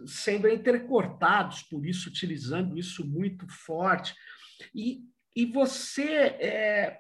sendo 0.08 0.50
intercortados 0.50 1.62
por 1.64 1.86
isso, 1.86 2.10
utilizando 2.10 2.78
isso 2.78 3.08
muito 3.08 3.48
forte. 3.48 4.16
E 4.74 5.02
e 5.36 5.46
você 5.46 6.06
é, 6.40 7.00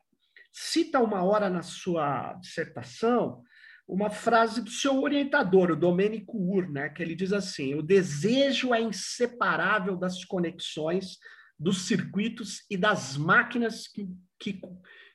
cita 0.51 0.99
uma 0.99 1.23
hora 1.23 1.49
na 1.49 1.61
sua 1.61 2.33
dissertação 2.33 3.43
uma 3.91 4.09
frase 4.09 4.61
do 4.61 4.69
seu 4.69 5.01
orientador, 5.01 5.71
o 5.71 5.75
Domênico 5.75 6.37
Ur, 6.37 6.71
né, 6.71 6.87
que 6.87 7.03
ele 7.03 7.13
diz 7.13 7.33
assim: 7.33 7.75
o 7.75 7.81
desejo 7.81 8.73
é 8.73 8.81
inseparável 8.81 9.97
das 9.97 10.23
conexões 10.23 11.17
dos 11.59 11.87
circuitos 11.87 12.65
e 12.69 12.77
das 12.77 13.17
máquinas 13.17 13.87
que, 13.89 14.07
que, 14.39 14.61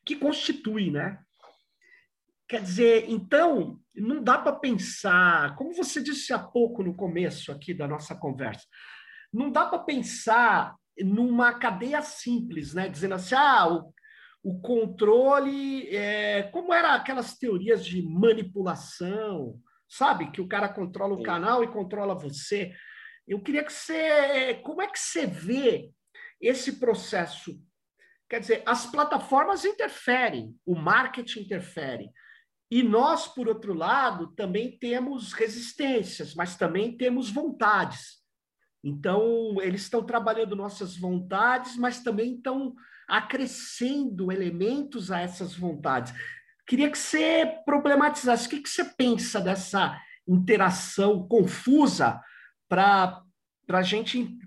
que 0.05 0.17
constituem, 0.17 0.91
né? 0.93 1.19
Quer 2.47 2.63
dizer, 2.63 3.07
então, 3.09 3.81
não 3.95 4.23
dá 4.23 4.39
para 4.39 4.53
pensar, 4.53 5.57
como 5.57 5.73
você 5.73 6.01
disse 6.01 6.33
há 6.33 6.39
pouco 6.39 6.85
no 6.85 6.95
começo 6.95 7.51
aqui 7.51 7.75
da 7.75 7.89
nossa 7.89 8.15
conversa, 8.15 8.65
não 9.33 9.51
dá 9.51 9.67
para 9.67 9.81
pensar 9.81 10.77
numa 10.99 11.55
cadeia 11.55 12.03
simples, 12.03 12.75
né? 12.75 12.89
Dizendo 12.89 13.15
assim, 13.15 13.35
ah, 13.35 13.69
o, 13.69 13.95
o 14.43 14.61
controle, 14.61 15.89
é, 15.95 16.45
como 16.45 16.73
era 16.73 16.95
aquelas 16.95 17.37
teorias 17.37 17.85
de 17.85 18.03
manipulação, 18.03 19.61
sabe? 19.89 20.31
Que 20.31 20.41
o 20.41 20.49
cara 20.49 20.69
controla 20.69 21.15
o 21.15 21.19
Sim. 21.19 21.25
canal 21.25 21.65
e 21.65 21.69
controla 21.69 22.15
você. 22.15 22.75
Eu 23.27 23.41
queria 23.43 23.65
que 23.65 23.73
você, 23.73 24.55
como 24.63 24.83
é 24.83 24.87
que 24.87 24.99
você 24.99 25.27
vê 25.27 25.91
esse 26.41 26.79
processo? 26.79 27.61
Quer 28.29 28.41
dizer, 28.41 28.63
as 28.67 28.87
plataformas 28.87 29.65
interferem, 29.65 30.55
o 30.65 30.75
marketing 30.75 31.41
interfere, 31.41 32.11
e 32.71 32.83
nós, 32.83 33.29
por 33.29 33.47
outro 33.47 33.73
lado, 33.73 34.35
também 34.35 34.77
temos 34.77 35.33
resistências, 35.33 36.35
mas 36.35 36.57
também 36.57 36.97
temos 36.97 37.31
vontades. 37.31 38.26
Então, 38.87 39.61
eles 39.61 39.83
estão 39.83 40.01
trabalhando 40.01 40.55
nossas 40.55 40.97
vontades, 40.97 41.77
mas 41.77 42.05
também 42.05 42.37
estão 42.37 42.73
acrescendo 43.09 44.31
elementos 44.31 45.11
a 45.11 45.21
essas 45.21 45.57
vontades. 45.57 46.15
Queria 46.65 46.89
que 46.89 46.97
você 46.97 47.53
problematizasse. 47.65 48.47
O 48.47 48.51
que, 48.51 48.61
que 48.61 48.69
você 48.69 48.85
pensa 48.85 49.41
dessa 49.41 50.01
interação 50.27 51.27
confusa 51.27 52.21
para 52.69 53.25
a 53.71 53.83
gente 53.83 54.39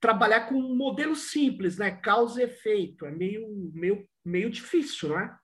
trabalhar 0.00 0.48
com 0.48 0.54
um 0.54 0.76
modelo 0.76 1.16
simples, 1.16 1.76
né? 1.76 1.90
Causa 1.90 2.40
e 2.40 2.44
efeito. 2.44 3.04
É 3.04 3.10
meio, 3.10 3.48
meio, 3.74 4.08
meio 4.24 4.48
difícil, 4.48 5.08
não 5.08 5.18
é? 5.18 5.36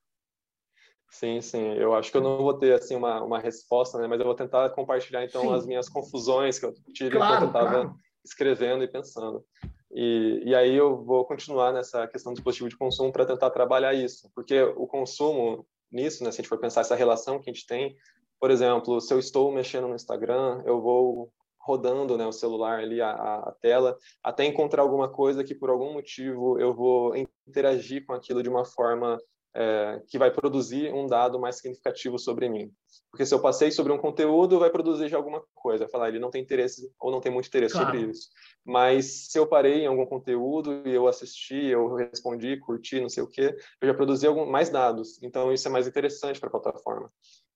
Sim, 1.11 1.41
sim. 1.41 1.75
Eu 1.75 1.93
acho 1.93 2.13
que 2.13 2.17
eu 2.17 2.23
não 2.23 2.39
vou 2.39 2.57
ter 2.57 2.75
assim 2.75 2.95
uma, 2.95 3.21
uma 3.21 3.41
resposta, 3.41 3.99
né? 3.99 4.07
Mas 4.07 4.21
eu 4.21 4.27
vou 4.27 4.35
tentar 4.37 4.71
compartilhar 4.71 5.25
então 5.25 5.43
sim. 5.43 5.55
as 5.55 5.67
minhas 5.67 5.89
confusões 5.89 6.61
que 6.61 6.67
eu 6.67 6.73
tive 6.93 7.17
claro, 7.17 7.35
enquanto 7.35 7.43
eu 7.43 7.47
estava 7.49 7.71
claro. 7.71 8.05
Escrevendo 8.25 8.83
e 8.85 8.89
pensando. 8.89 9.45
E, 9.93 10.43
e 10.45 10.55
aí 10.55 10.75
eu 10.75 11.05
vou 11.05 11.25
continuar 11.25 11.73
nessa 11.73 12.07
questão 12.09 12.33
do 12.33 12.37
dispositivo 12.37 12.69
de 12.69 12.77
consumo 12.77 13.13
para 13.13 13.27
tentar 13.27 13.51
trabalhar 13.51 13.95
isso, 13.95 14.31
porque 14.35 14.61
o 14.63 14.87
consumo 14.87 15.67
nisso, 15.93 16.25
né? 16.25 16.33
Se 16.33 16.41
a 16.41 16.43
gente 16.43 16.49
for 16.49 16.59
pensar 16.59 16.81
essa 16.81 16.97
relação 16.97 17.41
que 17.41 17.49
a 17.49 17.53
gente 17.53 17.67
tem, 17.67 17.97
por 18.41 18.51
exemplo, 18.51 19.01
se 19.01 19.15
eu 19.15 19.19
estou 19.19 19.53
mexendo 19.53 19.89
no 19.89 19.95
Instagram, 19.95 20.63
eu 20.67 20.81
vou 20.81 21.33
rodando 21.65 22.19
né, 22.19 22.27
o 22.27 22.33
celular 22.33 22.81
ali, 22.81 23.01
a, 23.01 23.11
a, 23.11 23.55
tela, 23.59 23.97
até 24.23 24.45
encontrar 24.45 24.83
alguma 24.83 25.09
coisa 25.09 25.43
que 25.43 25.55
por 25.55 25.71
algum 25.71 25.95
motivo 25.95 26.61
eu 26.61 26.75
vou 26.75 27.15
interagir 27.49 28.05
com 28.05 28.13
aquilo 28.13 28.43
de 28.43 28.51
uma 28.51 28.67
forma 28.67 29.19
é, 29.55 30.03
que 30.09 30.19
vai 30.19 30.31
produzir 30.31 30.93
um 30.93 31.07
dado 31.07 31.39
mais 31.39 31.57
significativo 31.57 32.19
sobre 32.19 32.49
mim. 32.49 32.73
Porque 33.11 33.25
se 33.25 33.33
eu 33.33 33.41
passei 33.41 33.71
sobre 33.71 33.93
um 33.93 33.99
conteúdo, 33.99 34.59
vai 34.59 34.71
produzir 34.71 35.09
já 35.09 35.17
alguma 35.17 35.43
coisa. 35.55 35.85
Vai 35.85 35.91
falar, 35.91 36.09
ele 36.09 36.19
não 36.19 36.31
tem 36.31 36.43
interesse 36.43 36.91
ou 36.99 37.13
não 37.13 37.21
tem 37.21 37.31
muito 37.31 37.47
interesse 37.47 37.75
claro. 37.75 37.87
sobre 37.93 38.11
isso. 38.11 38.29
Mas 38.65 39.31
se 39.31 39.39
eu 39.39 39.47
parei 39.47 39.83
em 39.83 39.87
algum 39.87 40.05
conteúdo 40.05 40.83
e 40.85 40.93
eu 40.93 41.07
assisti, 41.07 41.67
eu 41.67 41.95
respondi, 41.95 42.59
curti, 42.59 43.01
não 43.01 43.09
sei 43.09 43.23
o 43.23 43.29
quê, 43.29 43.57
eu 43.81 43.89
já 43.89 43.95
produzi 43.95 44.27
algum, 44.27 44.45
mais 44.47 44.69
dados. 44.69 45.23
Então, 45.23 45.53
isso 45.53 45.69
é 45.69 45.71
mais 45.71 45.87
interessante 45.87 46.41
para 46.41 46.49
a 46.49 46.53
plataforma. 46.53 47.09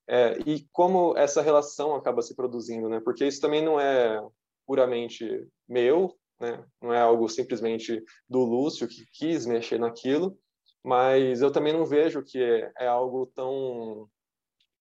É, 0.09 0.39
e 0.47 0.67
como 0.73 1.17
essa 1.17 1.43
relação 1.43 1.95
acaba 1.95 2.23
se 2.23 2.35
produzindo, 2.35 2.89
né? 2.89 3.01
Porque 3.05 3.27
isso 3.27 3.41
também 3.41 3.63
não 3.63 3.79
é 3.81 4.25
puramente 4.67 5.47
meu, 5.69 6.15
né? 6.41 6.65
Não 6.81 6.95
é 6.95 7.01
algo 7.01 7.29
simplesmente 7.29 8.03
do 8.29 8.39
Lúcio 8.41 8.87
que 8.87 9.05
quis 9.13 9.45
mexer 9.45 9.79
naquilo, 9.79 10.39
mas 10.85 11.41
eu 11.43 11.51
também 11.51 11.73
não 11.73 11.85
vejo 11.85 12.23
que 12.23 12.43
é, 12.43 12.73
é 12.79 12.87
algo 12.87 13.27
tão 13.35 14.09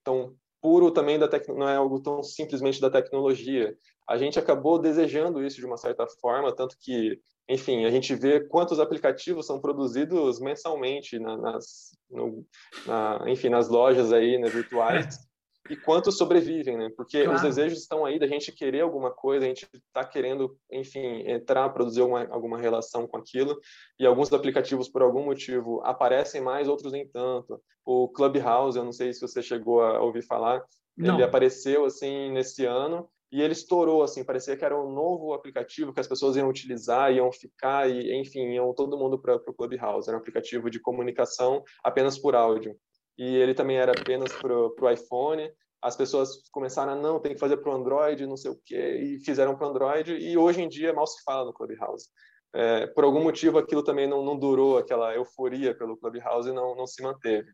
tão 0.03 0.35
puro 0.61 0.91
também 0.91 1.19
da 1.19 1.27
tec... 1.27 1.47
não 1.49 1.67
é 1.67 1.75
algo 1.75 2.01
tão 2.01 2.23
simplesmente 2.23 2.81
da 2.81 2.89
tecnologia. 2.89 3.75
A 4.07 4.17
gente 4.17 4.39
acabou 4.39 4.79
desejando 4.79 5.43
isso 5.43 5.57
de 5.57 5.65
uma 5.65 5.77
certa 5.77 6.07
forma, 6.21 6.55
tanto 6.55 6.77
que, 6.79 7.19
enfim, 7.47 7.85
a 7.85 7.91
gente 7.91 8.15
vê 8.15 8.39
quantos 8.39 8.79
aplicativos 8.79 9.45
são 9.45 9.59
produzidos 9.59 10.39
mensalmente 10.39 11.19
na, 11.19 11.37
nas, 11.37 11.91
no, 12.09 12.45
na, 12.85 13.25
enfim, 13.27 13.49
nas 13.49 13.67
lojas 13.67 14.13
aí, 14.13 14.37
né, 14.37 14.47
virtuais 14.47 15.19
e 15.69 15.75
quantos 15.75 16.17
sobrevivem, 16.17 16.77
né? 16.77 16.89
Porque 16.95 17.23
claro. 17.23 17.35
os 17.35 17.41
desejos 17.41 17.79
estão 17.79 18.05
aí 18.05 18.19
da 18.19 18.27
gente 18.27 18.51
querer 18.51 18.81
alguma 18.81 19.11
coisa, 19.11 19.45
a 19.45 19.47
gente 19.47 19.67
está 19.73 20.03
querendo, 20.03 20.57
enfim, 20.71 21.23
entrar, 21.29 21.69
produzir 21.69 22.01
alguma, 22.01 22.27
alguma 22.29 22.57
relação 22.57 23.07
com 23.07 23.17
aquilo, 23.17 23.59
e 23.99 24.05
alguns 24.05 24.31
aplicativos, 24.31 24.89
por 24.89 25.01
algum 25.01 25.23
motivo, 25.23 25.81
aparecem 25.83 26.41
mais, 26.41 26.67
outros 26.67 26.91
nem 26.91 27.07
tanto. 27.07 27.61
O 27.85 28.09
Clubhouse, 28.09 28.77
eu 28.77 28.83
não 28.83 28.91
sei 28.91 29.13
se 29.13 29.21
você 29.21 29.41
chegou 29.41 29.81
a 29.81 30.01
ouvir 30.01 30.21
falar, 30.21 30.63
não. 30.95 31.15
ele 31.15 31.23
apareceu, 31.23 31.85
assim, 31.85 32.31
nesse 32.31 32.65
ano, 32.65 33.09
e 33.31 33.41
ele 33.41 33.53
estourou, 33.53 34.03
assim, 34.03 34.23
parecia 34.23 34.55
que 34.55 34.63
era 34.63 34.79
um 34.79 34.91
novo 34.91 35.33
aplicativo 35.33 35.93
que 35.93 35.99
as 35.99 36.07
pessoas 36.07 36.37
iam 36.37 36.47
utilizar, 36.47 37.11
iam 37.13 37.29
ficar, 37.31 37.89
e, 37.89 38.13
enfim, 38.19 38.53
iam 38.53 38.73
todo 38.73 38.97
mundo 38.97 39.19
para 39.19 39.35
o 39.35 39.53
Clubhouse. 39.53 40.07
Era 40.07 40.17
um 40.17 40.21
aplicativo 40.21 40.69
de 40.69 40.79
comunicação 40.79 41.61
apenas 41.83 42.17
por 42.17 42.35
áudio 42.35 42.75
e 43.17 43.35
ele 43.35 43.53
também 43.53 43.77
era 43.77 43.91
apenas 43.91 44.31
para 44.33 44.53
o 44.53 44.89
iPhone. 44.89 45.49
As 45.81 45.95
pessoas 45.95 46.41
começaram 46.51 46.93
a 46.93 46.95
não, 46.95 47.19
tem 47.19 47.33
que 47.33 47.39
fazer 47.39 47.57
para 47.57 47.71
o 47.71 47.75
Android, 47.75 48.25
não 48.25 48.37
sei 48.37 48.51
o 48.51 48.59
quê, 48.65 48.97
e 48.97 49.19
fizeram 49.23 49.55
para 49.55 49.67
o 49.67 49.69
Android, 49.69 50.13
e 50.13 50.37
hoje 50.37 50.61
em 50.61 50.67
dia 50.67 50.93
mal 50.93 51.07
se 51.07 51.23
fala 51.23 51.45
no 51.45 51.53
Clubhouse. 51.53 52.09
É, 52.53 52.87
por 52.87 53.03
algum 53.03 53.21
motivo 53.21 53.57
aquilo 53.57 53.83
também 53.83 54.07
não, 54.07 54.23
não 54.23 54.37
durou, 54.37 54.77
aquela 54.77 55.13
euforia 55.13 55.77
pelo 55.77 55.97
Clubhouse 55.97 56.51
não, 56.51 56.75
não 56.75 56.87
se 56.87 57.01
manteve. 57.03 57.51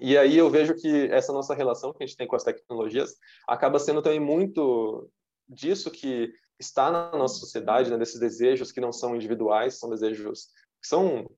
E 0.00 0.16
aí 0.18 0.36
eu 0.36 0.50
vejo 0.50 0.74
que 0.74 1.08
essa 1.10 1.32
nossa 1.32 1.54
relação 1.54 1.92
que 1.92 2.02
a 2.02 2.06
gente 2.06 2.16
tem 2.16 2.26
com 2.26 2.34
as 2.34 2.42
tecnologias 2.42 3.14
acaba 3.46 3.78
sendo 3.78 4.02
também 4.02 4.20
muito 4.20 5.08
disso 5.48 5.90
que 5.90 6.32
está 6.58 6.90
na 6.90 7.12
nossa 7.12 7.38
sociedade, 7.38 7.90
né, 7.90 7.98
desses 7.98 8.18
desejos 8.18 8.72
que 8.72 8.80
não 8.80 8.92
são 8.92 9.14
individuais, 9.14 9.78
são 9.78 9.90
desejos 9.90 10.46
que 10.82 10.88
são 10.88 11.28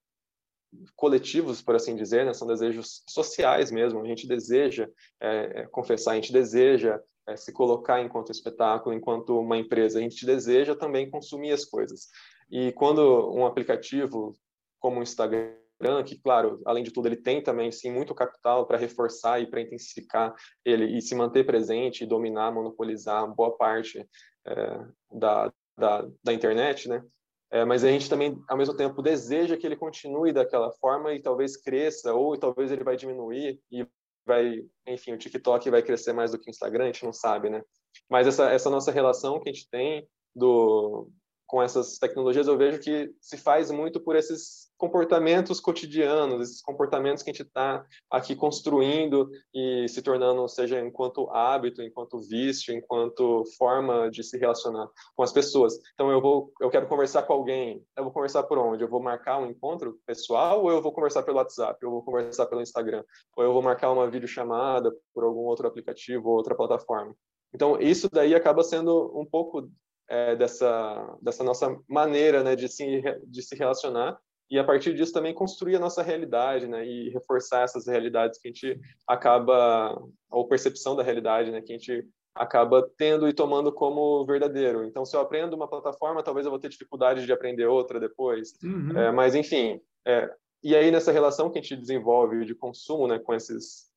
coletivos, 0.94 1.62
por 1.62 1.74
assim 1.74 1.96
dizer, 1.96 2.24
né? 2.24 2.32
são 2.32 2.46
desejos 2.46 3.02
sociais 3.08 3.70
mesmo. 3.70 4.00
A 4.00 4.06
gente 4.06 4.26
deseja 4.26 4.88
é, 5.20 5.60
é, 5.60 5.66
confessar, 5.66 6.12
a 6.12 6.14
gente 6.16 6.32
deseja 6.32 7.00
é, 7.26 7.36
se 7.36 7.52
colocar 7.52 8.00
enquanto 8.02 8.30
espetáculo, 8.30 8.94
enquanto 8.94 9.38
uma 9.38 9.56
empresa. 9.56 9.98
A 9.98 10.02
gente 10.02 10.24
deseja 10.24 10.74
também 10.74 11.10
consumir 11.10 11.52
as 11.52 11.64
coisas. 11.64 12.08
E 12.50 12.72
quando 12.72 13.32
um 13.34 13.44
aplicativo 13.44 14.32
como 14.78 15.00
o 15.00 15.02
Instagram 15.02 15.56
que, 16.04 16.18
claro, 16.18 16.60
além 16.64 16.82
de 16.82 16.90
tudo, 16.90 17.06
ele 17.06 17.16
tem 17.16 17.42
também, 17.42 17.70
sim, 17.70 17.90
muito 17.90 18.14
capital 18.14 18.66
para 18.66 18.78
reforçar 18.78 19.40
e 19.40 19.46
para 19.46 19.60
intensificar 19.60 20.34
ele 20.64 20.96
e 20.96 21.02
se 21.02 21.14
manter 21.14 21.44
presente 21.44 22.02
e 22.02 22.06
dominar, 22.06 22.52
monopolizar 22.52 23.26
boa 23.34 23.56
parte 23.56 24.08
é, 24.46 24.86
da, 25.12 25.52
da, 25.76 26.08
da 26.24 26.32
internet, 26.32 26.88
né? 26.88 27.02
É, 27.50 27.64
mas 27.64 27.84
a 27.84 27.88
gente 27.88 28.08
também, 28.08 28.42
ao 28.48 28.56
mesmo 28.56 28.76
tempo, 28.76 29.00
deseja 29.00 29.56
que 29.56 29.66
ele 29.66 29.76
continue 29.76 30.32
daquela 30.32 30.72
forma 30.72 31.14
e 31.14 31.22
talvez 31.22 31.56
cresça, 31.56 32.12
ou 32.12 32.36
talvez 32.36 32.72
ele 32.72 32.82
vai 32.82 32.96
diminuir 32.96 33.60
e 33.70 33.86
vai, 34.26 34.64
enfim, 34.86 35.12
o 35.12 35.18
TikTok 35.18 35.70
vai 35.70 35.82
crescer 35.82 36.12
mais 36.12 36.32
do 36.32 36.38
que 36.38 36.48
o 36.48 36.50
Instagram, 36.50 36.84
a 36.84 36.86
gente 36.88 37.04
não 37.04 37.12
sabe, 37.12 37.48
né? 37.48 37.62
Mas 38.10 38.26
essa, 38.26 38.50
essa 38.50 38.68
nossa 38.68 38.90
relação 38.90 39.40
que 39.40 39.48
a 39.48 39.52
gente 39.52 39.68
tem 39.70 40.06
do, 40.34 41.08
com 41.46 41.62
essas 41.62 41.98
tecnologias, 41.98 42.48
eu 42.48 42.58
vejo 42.58 42.80
que 42.80 43.14
se 43.20 43.36
faz 43.36 43.70
muito 43.70 44.00
por 44.00 44.16
esses 44.16 44.65
comportamentos 44.76 45.60
cotidianos, 45.60 46.42
esses 46.42 46.62
comportamentos 46.62 47.22
que 47.22 47.30
a 47.30 47.32
gente 47.32 47.46
está 47.46 47.84
aqui 48.10 48.36
construindo 48.36 49.30
e 49.54 49.88
se 49.88 50.02
tornando, 50.02 50.46
seja 50.48 50.80
enquanto 50.80 51.30
hábito, 51.30 51.82
enquanto 51.82 52.20
vício, 52.20 52.74
enquanto 52.74 53.44
forma 53.56 54.10
de 54.10 54.22
se 54.22 54.38
relacionar 54.38 54.88
com 55.14 55.22
as 55.22 55.32
pessoas. 55.32 55.78
Então, 55.94 56.10
eu 56.10 56.20
vou, 56.20 56.52
eu 56.60 56.70
quero 56.70 56.86
conversar 56.86 57.22
com 57.22 57.32
alguém, 57.32 57.84
eu 57.96 58.04
vou 58.04 58.12
conversar 58.12 58.42
por 58.44 58.58
onde? 58.58 58.82
Eu 58.82 58.88
vou 58.88 59.02
marcar 59.02 59.38
um 59.38 59.46
encontro 59.46 59.98
pessoal 60.06 60.62
ou 60.62 60.70
eu 60.70 60.82
vou 60.82 60.92
conversar 60.92 61.22
pelo 61.22 61.38
WhatsApp, 61.38 61.78
eu 61.82 61.90
vou 61.90 62.02
conversar 62.02 62.46
pelo 62.46 62.62
Instagram, 62.62 63.02
ou 63.36 63.44
eu 63.44 63.52
vou 63.52 63.62
marcar 63.62 63.90
uma 63.90 64.10
videochamada 64.10 64.94
por 65.14 65.24
algum 65.24 65.40
outro 65.40 65.66
aplicativo 65.66 66.28
ou 66.28 66.36
outra 66.36 66.54
plataforma. 66.54 67.14
Então, 67.54 67.80
isso 67.80 68.08
daí 68.12 68.34
acaba 68.34 68.62
sendo 68.62 69.18
um 69.18 69.24
pouco 69.24 69.70
é, 70.08 70.36
dessa, 70.36 71.16
dessa 71.22 71.42
nossa 71.42 71.76
maneira 71.88 72.42
né, 72.42 72.54
de, 72.54 72.68
se, 72.68 73.02
de 73.26 73.42
se 73.42 73.56
relacionar 73.56 74.18
e 74.50 74.58
a 74.58 74.64
partir 74.64 74.94
disso 74.94 75.12
também 75.12 75.34
construir 75.34 75.76
a 75.76 75.80
nossa 75.80 76.02
realidade, 76.02 76.66
né, 76.66 76.86
e 76.86 77.10
reforçar 77.10 77.62
essas 77.62 77.86
realidades 77.86 78.38
que 78.38 78.48
a 78.48 78.50
gente 78.52 78.80
acaba, 79.06 80.00
ou 80.30 80.46
percepção 80.46 80.94
da 80.94 81.02
realidade, 81.02 81.50
né, 81.50 81.60
que 81.60 81.72
a 81.72 81.76
gente 81.76 82.06
acaba 82.34 82.88
tendo 82.96 83.28
e 83.28 83.32
tomando 83.32 83.72
como 83.72 84.24
verdadeiro. 84.24 84.84
Então, 84.84 85.04
se 85.04 85.16
eu 85.16 85.20
aprendo 85.20 85.54
uma 85.54 85.68
plataforma, 85.68 86.22
talvez 86.22 86.44
eu 86.44 86.50
vou 86.50 86.60
ter 86.60 86.68
dificuldade 86.68 87.24
de 87.24 87.32
aprender 87.32 87.66
outra 87.66 87.98
depois. 87.98 88.54
Uhum. 88.62 88.96
É, 88.96 89.10
mas, 89.10 89.34
enfim, 89.34 89.80
é, 90.06 90.30
e 90.62 90.76
aí 90.76 90.90
nessa 90.90 91.12
relação 91.12 91.50
que 91.50 91.58
a 91.58 91.62
gente 91.62 91.76
desenvolve 91.76 92.44
de 92.44 92.54
consumo, 92.54 93.08
né, 93.08 93.18
com 93.18 93.34
esses 93.34 93.90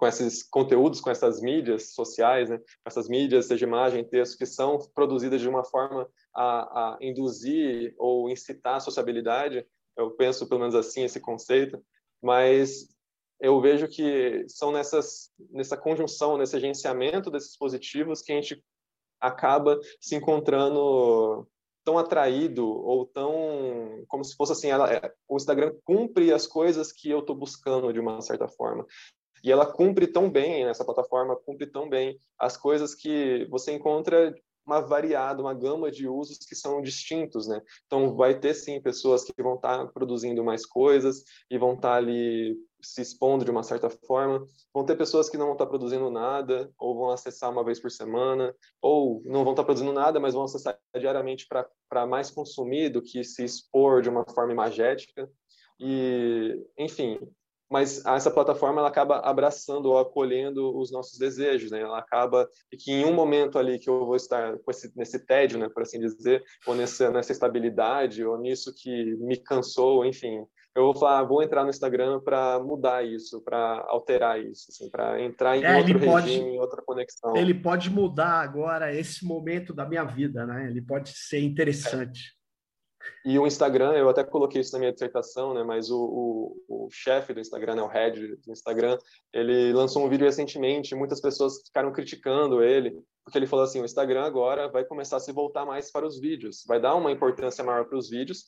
com 0.00 0.06
esses 0.06 0.42
conteúdos, 0.42 0.98
com 0.98 1.10
essas 1.10 1.42
mídias 1.42 1.92
sociais, 1.92 2.48
né? 2.48 2.58
essas 2.86 3.06
mídias, 3.06 3.44
seja 3.44 3.66
imagem, 3.66 4.02
texto, 4.02 4.38
que 4.38 4.46
são 4.46 4.78
produzidas 4.94 5.42
de 5.42 5.48
uma 5.48 5.62
forma 5.62 6.08
a, 6.34 6.94
a 6.94 6.98
induzir 7.02 7.94
ou 7.98 8.30
incitar 8.30 8.76
a 8.76 8.80
sociabilidade, 8.80 9.66
eu 9.98 10.10
penso 10.12 10.48
pelo 10.48 10.60
menos 10.60 10.74
assim 10.74 11.04
esse 11.04 11.20
conceito, 11.20 11.84
mas 12.22 12.88
eu 13.38 13.60
vejo 13.60 13.88
que 13.88 14.46
são 14.48 14.72
nessas, 14.72 15.30
nessa 15.50 15.76
conjunção, 15.76 16.38
nesse 16.38 16.56
agenciamento 16.56 17.30
desses 17.30 17.50
dispositivos 17.50 18.22
que 18.22 18.32
a 18.32 18.36
gente 18.36 18.64
acaba 19.20 19.78
se 20.00 20.16
encontrando 20.16 21.46
tão 21.84 21.98
atraído 21.98 22.66
ou 22.66 23.04
tão 23.04 24.02
como 24.08 24.24
se 24.24 24.34
fosse 24.34 24.52
assim 24.52 24.68
ela, 24.68 24.90
é, 24.92 25.12
o 25.28 25.36
Instagram 25.36 25.74
cumpre 25.84 26.32
as 26.32 26.46
coisas 26.46 26.90
que 26.90 27.10
eu 27.10 27.20
estou 27.20 27.34
buscando 27.36 27.92
de 27.92 28.00
uma 28.00 28.20
certa 28.22 28.48
forma 28.48 28.86
e 29.42 29.50
ela 29.50 29.66
cumpre 29.66 30.06
tão 30.06 30.30
bem 30.30 30.64
nessa 30.64 30.84
plataforma 30.84 31.36
cumpre 31.36 31.66
tão 31.66 31.88
bem 31.88 32.18
as 32.38 32.56
coisas 32.56 32.94
que 32.94 33.46
você 33.50 33.72
encontra 33.72 34.34
uma 34.70 34.80
variada, 34.80 35.42
uma 35.42 35.54
gama 35.54 35.90
de 35.90 36.06
usos 36.06 36.38
que 36.38 36.54
são 36.54 36.80
distintos, 36.80 37.48
né? 37.48 37.60
Então, 37.86 38.14
vai 38.14 38.38
ter 38.38 38.54
sim 38.54 38.80
pessoas 38.80 39.24
que 39.24 39.42
vão 39.42 39.54
estar 39.54 39.78
tá 39.78 39.86
produzindo 39.86 40.44
mais 40.44 40.64
coisas 40.64 41.24
e 41.50 41.58
vão 41.58 41.74
estar 41.74 41.90
tá 41.90 41.96
ali 41.96 42.56
se 42.80 43.02
expondo 43.02 43.44
de 43.44 43.50
uma 43.50 43.64
certa 43.64 43.90
forma. 43.90 44.46
Vão 44.72 44.84
ter 44.84 44.96
pessoas 44.96 45.28
que 45.28 45.36
não 45.36 45.46
vão 45.46 45.54
estar 45.54 45.64
tá 45.64 45.70
produzindo 45.70 46.08
nada, 46.10 46.70
ou 46.78 46.96
vão 46.96 47.10
acessar 47.10 47.50
uma 47.50 47.64
vez 47.64 47.80
por 47.80 47.90
semana, 47.90 48.54
ou 48.80 49.22
não 49.24 49.42
vão 49.42 49.52
estar 49.52 49.64
produzindo 49.64 49.92
nada, 49.92 50.20
mas 50.20 50.34
vão 50.34 50.44
acessar 50.44 50.78
diariamente 50.94 51.46
para 51.48 52.06
mais 52.06 52.30
consumir 52.30 52.90
do 52.90 53.02
que 53.02 53.24
se 53.24 53.44
expor 53.44 54.02
de 54.02 54.08
uma 54.08 54.24
forma 54.24 54.52
imagética. 54.52 55.28
E, 55.80 56.62
enfim, 56.78 57.18
mas 57.70 58.04
essa 58.04 58.30
plataforma 58.30 58.80
ela 58.80 58.88
acaba 58.88 59.20
abraçando 59.20 59.86
ou 59.86 59.98
acolhendo 59.98 60.76
os 60.76 60.90
nossos 60.90 61.18
desejos, 61.18 61.70
né? 61.70 61.80
Ela 61.80 61.98
acaba 61.98 62.48
que 62.78 62.90
em 62.90 63.04
um 63.04 63.14
momento 63.14 63.58
ali 63.58 63.78
que 63.78 63.88
eu 63.88 64.04
vou 64.04 64.16
estar 64.16 64.58
esse, 64.68 64.92
nesse 64.96 65.24
tédio, 65.24 65.58
né, 65.58 65.68
por 65.68 65.82
assim 65.82 66.00
dizer, 66.00 66.42
ou 66.66 66.74
nessa, 66.74 67.10
nessa 67.10 67.32
estabilidade, 67.32 68.24
ou 68.24 68.36
nisso 68.38 68.74
que 68.74 69.16
me 69.16 69.36
cansou, 69.36 70.04
enfim, 70.04 70.44
eu 70.74 70.84
vou 70.84 70.94
falar, 70.94 71.22
vou 71.24 71.42
entrar 71.42 71.64
no 71.64 71.70
Instagram 71.70 72.20
para 72.20 72.58
mudar 72.60 73.04
isso, 73.04 73.40
para 73.42 73.84
alterar 73.88 74.40
isso, 74.40 74.66
assim, 74.70 74.88
para 74.88 75.20
entrar 75.20 75.56
em 75.56 75.64
é, 75.64 75.76
outro 75.76 75.98
regime, 75.98 76.12
pode, 76.12 76.32
em 76.32 76.58
outra 76.58 76.82
conexão. 76.82 77.36
Ele 77.36 77.54
pode 77.54 77.90
mudar 77.90 78.40
agora 78.40 78.94
esse 78.94 79.24
momento 79.24 79.74
da 79.74 79.84
minha 79.84 80.04
vida, 80.04 80.46
né? 80.46 80.68
Ele 80.68 80.80
pode 80.80 81.10
ser 81.10 81.40
interessante. 81.40 82.36
É. 82.36 82.39
E 83.24 83.38
o 83.38 83.46
Instagram, 83.46 83.92
eu 83.92 84.08
até 84.08 84.24
coloquei 84.24 84.62
isso 84.62 84.72
na 84.72 84.78
minha 84.78 84.92
dissertação, 84.92 85.52
né? 85.52 85.62
Mas 85.62 85.90
o, 85.90 86.56
o, 86.68 86.86
o 86.86 86.90
chefe 86.90 87.34
do 87.34 87.40
Instagram, 87.40 87.74
né? 87.74 87.82
o 87.82 87.86
head 87.86 88.36
do 88.36 88.52
Instagram, 88.52 88.98
ele 89.32 89.72
lançou 89.72 90.04
um 90.04 90.08
vídeo 90.08 90.24
recentemente. 90.24 90.94
Muitas 90.94 91.20
pessoas 91.20 91.62
ficaram 91.66 91.92
criticando 91.92 92.62
ele 92.62 92.98
porque 93.24 93.38
ele 93.38 93.46
falou 93.46 93.64
assim: 93.64 93.80
o 93.80 93.84
Instagram 93.84 94.22
agora 94.22 94.68
vai 94.68 94.84
começar 94.84 95.16
a 95.16 95.20
se 95.20 95.32
voltar 95.32 95.64
mais 95.64 95.90
para 95.90 96.06
os 96.06 96.18
vídeos, 96.18 96.64
vai 96.66 96.80
dar 96.80 96.94
uma 96.96 97.12
importância 97.12 97.62
maior 97.64 97.84
para 97.84 97.96
os 97.96 98.10
vídeos, 98.10 98.46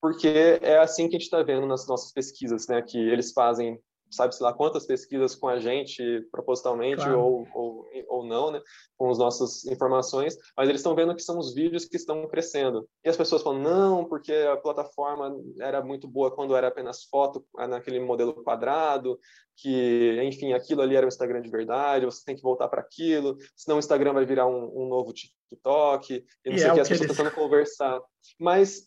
porque 0.00 0.58
é 0.60 0.78
assim 0.78 1.08
que 1.08 1.16
a 1.16 1.18
gente 1.18 1.26
está 1.26 1.42
vendo 1.42 1.66
nas 1.66 1.86
nossas 1.86 2.12
pesquisas, 2.12 2.66
né? 2.66 2.82
Que 2.82 2.98
eles 2.98 3.32
fazem 3.32 3.80
sabe-se 4.10 4.42
lá 4.42 4.52
quantas 4.52 4.86
pesquisas 4.86 5.34
com 5.34 5.48
a 5.48 5.58
gente, 5.58 6.26
propositalmente 6.30 7.02
claro. 7.02 7.20
ou, 7.20 7.48
ou, 7.54 7.86
ou 8.08 8.26
não, 8.26 8.50
né, 8.50 8.60
com 8.96 9.10
as 9.10 9.18
nossas 9.18 9.64
informações, 9.66 10.36
mas 10.56 10.68
eles 10.68 10.80
estão 10.80 10.94
vendo 10.94 11.14
que 11.14 11.22
são 11.22 11.38
os 11.38 11.54
vídeos 11.54 11.84
que 11.84 11.96
estão 11.96 12.26
crescendo. 12.28 12.88
E 13.04 13.08
as 13.08 13.16
pessoas 13.16 13.42
falam, 13.42 13.60
não, 13.60 14.04
porque 14.04 14.32
a 14.32 14.56
plataforma 14.56 15.36
era 15.60 15.82
muito 15.82 16.08
boa 16.08 16.30
quando 16.30 16.56
era 16.56 16.68
apenas 16.68 17.04
foto, 17.04 17.44
naquele 17.56 18.00
modelo 18.00 18.34
quadrado, 18.42 19.18
que, 19.56 20.20
enfim, 20.22 20.52
aquilo 20.52 20.82
ali 20.82 20.96
era 20.96 21.06
o 21.06 21.08
Instagram 21.08 21.42
de 21.42 21.50
verdade, 21.50 22.06
você 22.06 22.24
tem 22.24 22.36
que 22.36 22.42
voltar 22.42 22.68
para 22.68 22.80
aquilo, 22.80 23.36
senão 23.56 23.76
o 23.76 23.80
Instagram 23.80 24.12
vai 24.12 24.24
virar 24.24 24.46
um, 24.46 24.84
um 24.84 24.88
novo 24.88 25.12
TikTok, 25.12 26.24
e 26.44 26.48
não 26.48 26.56
e 26.56 26.58
sei 26.58 26.68
é 26.68 26.72
o 26.72 26.74
que, 26.74 26.80
as 26.80 26.88
pessoas 26.88 27.10
estão 27.10 27.24
eles... 27.24 27.34
tentando 27.34 27.34
conversar. 27.34 28.00
Mas 28.38 28.86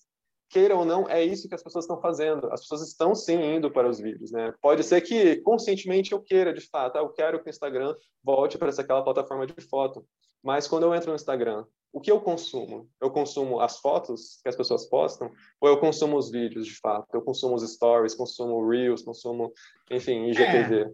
queira 0.52 0.76
ou 0.76 0.84
não, 0.84 1.10
é 1.10 1.24
isso 1.24 1.48
que 1.48 1.56
as 1.56 1.64
pessoas 1.64 1.86
estão 1.86 2.00
fazendo. 2.02 2.52
As 2.52 2.62
pessoas 2.62 2.88
estão 2.88 3.16
sim 3.16 3.42
indo 3.42 3.72
para 3.72 3.90
os 3.90 4.00
vídeos, 4.00 4.32
né? 4.32 4.54
Pode 4.62 4.84
ser 4.84 5.02
que 5.02 5.38
conscientemente 5.38 6.12
eu 6.12 6.22
queira, 6.22 6.54
de 6.54 6.62
fato, 6.62 6.98
ah, 6.98 7.00
eu 7.00 7.10
quero 7.10 7.42
que 7.42 7.48
o 7.48 7.50
Instagram 7.50 7.96
volte 8.24 8.58
para 8.58 8.68
essa 8.68 8.82
aquela 8.82 9.04
plataforma 9.04 9.48
de 9.48 9.62
foto. 9.62 10.06
Mas 10.44 10.68
quando 10.68 10.84
eu 10.84 10.94
entro 10.94 11.10
no 11.10 11.16
Instagram, 11.16 11.66
o 11.94 12.02
que 12.02 12.12
eu 12.12 12.20
consumo? 12.20 12.90
Eu 13.02 13.12
consumo 13.12 13.60
as 13.60 13.78
fotos 13.80 14.40
que 14.44 14.50
as 14.50 14.56
pessoas 14.56 14.86
postam 14.86 15.32
ou 15.60 15.70
eu 15.70 15.80
consumo 15.80 16.18
os 16.18 16.30
vídeos, 16.30 16.66
de 16.66 16.78
fato? 16.80 17.08
Eu 17.14 17.22
consumo 17.22 17.56
os 17.56 17.70
stories, 17.70 18.16
consumo 18.16 18.68
reels, 18.68 19.02
consumo, 19.02 19.54
enfim, 19.90 20.26
IGTV. 20.28 20.94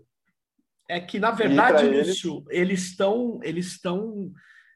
É, 0.90 0.98
é 0.98 1.00
que 1.00 1.20
na 1.20 1.32
verdade, 1.32 1.88
Lúcio, 1.88 2.44
eles 2.50 2.82
estão 2.82 3.40
eles 3.42 3.68
estão 3.68 4.32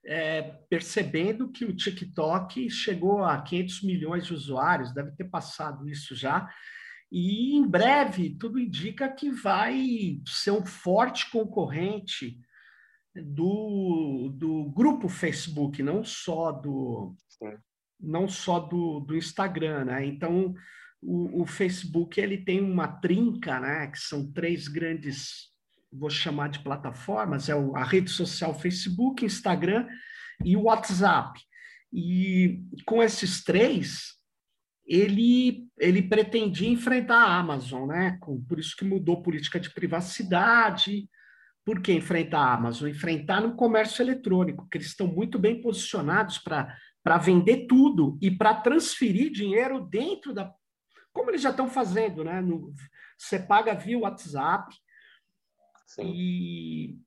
é, 0.05 0.41
percebendo 0.69 1.51
que 1.51 1.65
o 1.65 1.75
TikTok 1.75 2.69
chegou 2.69 3.23
a 3.23 3.41
500 3.41 3.83
milhões 3.83 4.25
de 4.25 4.33
usuários, 4.33 4.93
deve 4.93 5.11
ter 5.11 5.25
passado 5.25 5.87
isso 5.87 6.15
já, 6.15 6.49
e 7.11 7.55
em 7.55 7.67
breve 7.67 8.37
tudo 8.39 8.59
indica 8.59 9.09
que 9.09 9.29
vai 9.29 10.21
ser 10.25 10.51
um 10.51 10.65
forte 10.65 11.29
concorrente 11.29 12.39
do, 13.13 14.33
do 14.33 14.71
grupo 14.71 15.09
Facebook, 15.09 15.83
não 15.83 16.03
só 16.03 16.51
do 16.51 17.15
não 17.99 18.27
só 18.27 18.59
do, 18.59 19.01
do 19.01 19.15
Instagram, 19.15 19.85
né? 19.85 20.05
Então 20.05 20.55
o, 21.01 21.43
o 21.43 21.45
Facebook 21.45 22.19
ele 22.19 22.37
tem 22.37 22.61
uma 22.61 22.87
trinca, 22.87 23.59
né? 23.59 23.87
Que 23.87 23.99
são 23.99 24.31
três 24.31 24.67
grandes 24.67 25.50
vou 25.91 26.09
chamar 26.09 26.49
de 26.49 26.59
plataformas, 26.59 27.49
é 27.49 27.53
a 27.53 27.83
rede 27.83 28.09
social 28.09 28.57
Facebook, 28.57 29.25
Instagram 29.25 29.87
e 30.43 30.55
WhatsApp. 30.55 31.39
E 31.91 32.63
com 32.85 33.03
esses 33.03 33.43
três, 33.43 34.15
ele, 34.85 35.67
ele 35.77 36.01
pretendia 36.01 36.69
enfrentar 36.69 37.17
a 37.17 37.37
Amazon, 37.37 37.87
né? 37.87 38.17
Por 38.47 38.59
isso 38.59 38.75
que 38.75 38.85
mudou 38.85 39.21
política 39.21 39.59
de 39.59 39.73
privacidade. 39.73 41.09
Por 41.65 41.81
que 41.81 41.93
enfrentar 41.93 42.39
a 42.39 42.53
Amazon? 42.53 42.89
Enfrentar 42.89 43.41
no 43.41 43.55
comércio 43.55 44.01
eletrônico, 44.01 44.67
que 44.69 44.77
eles 44.77 44.87
estão 44.87 45.07
muito 45.07 45.37
bem 45.37 45.61
posicionados 45.61 46.37
para 46.37 47.17
vender 47.17 47.67
tudo 47.67 48.17
e 48.21 48.31
para 48.31 48.55
transferir 48.55 49.31
dinheiro 49.31 49.85
dentro 49.85 50.33
da. 50.33 50.51
Como 51.13 51.29
eles 51.29 51.41
já 51.41 51.49
estão 51.49 51.69
fazendo, 51.69 52.23
né? 52.23 52.41
No, 52.41 52.73
você 53.17 53.37
paga 53.37 53.73
via 53.75 53.99
WhatsApp, 53.99 54.73
Sim. 55.95 56.13
E 56.15 56.99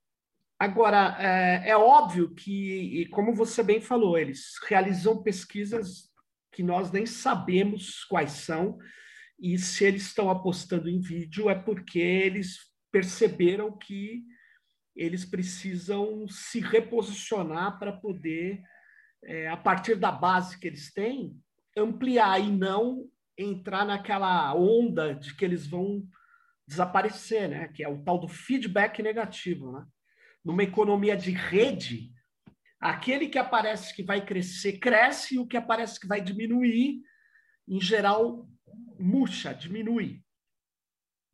agora 0.59 1.17
é, 1.19 1.71
é 1.71 1.77
óbvio 1.77 2.35
que, 2.35 3.07
como 3.11 3.35
você 3.35 3.63
bem 3.63 3.81
falou, 3.81 4.19
eles 4.19 4.59
realizam 4.67 5.23
pesquisas 5.23 6.11
que 6.53 6.63
nós 6.63 6.93
nem 6.93 7.07
sabemos 7.07 8.05
quais 8.05 8.33
são, 8.33 8.79
e 9.41 9.59
se 9.59 9.85
eles 9.85 10.07
estão 10.07 10.31
apostando 10.31 10.89
em 10.89 11.01
vídeo 11.01 11.51
é 11.51 11.55
porque 11.55 11.99
eles 11.99 12.59
perceberam 12.93 13.77
que 13.77 14.23
eles 14.95 15.25
precisam 15.25 16.29
se 16.29 16.61
reposicionar 16.61 17.79
para 17.79 17.93
poder, 17.93 18.63
é, 19.25 19.49
a 19.49 19.57
partir 19.57 19.97
da 19.97 20.13
base 20.13 20.59
que 20.59 20.69
eles 20.69 20.93
têm, 20.93 21.37
ampliar 21.77 22.39
e 22.39 22.53
não 22.53 23.09
entrar 23.37 23.85
naquela 23.85 24.55
onda 24.55 25.15
de 25.15 25.35
que 25.35 25.45
eles 25.45 25.67
vão 25.67 26.07
desaparecer, 26.67 27.49
né? 27.49 27.69
Que 27.69 27.85
é 27.85 27.89
o 27.89 28.03
tal 28.03 28.19
do 28.19 28.29
feedback 28.29 29.03
negativo, 29.03 29.73
né? 29.73 29.85
Numa 30.45 30.63
economia 30.63 31.17
de 31.17 31.31
rede, 31.31 32.13
aquele 32.81 33.29
que 33.29 33.39
aparece 33.39 33.95
que 33.95 34.03
vai 34.03 34.25
crescer 34.25 34.79
cresce 34.79 35.37
e 35.37 35.39
o 35.39 35.47
que 35.47 35.57
aparece 35.57 35.99
que 35.99 36.07
vai 36.07 36.21
diminuir, 36.21 37.01
em 37.67 37.81
geral, 37.81 38.47
murcha, 38.99 39.55
diminui. 39.55 40.23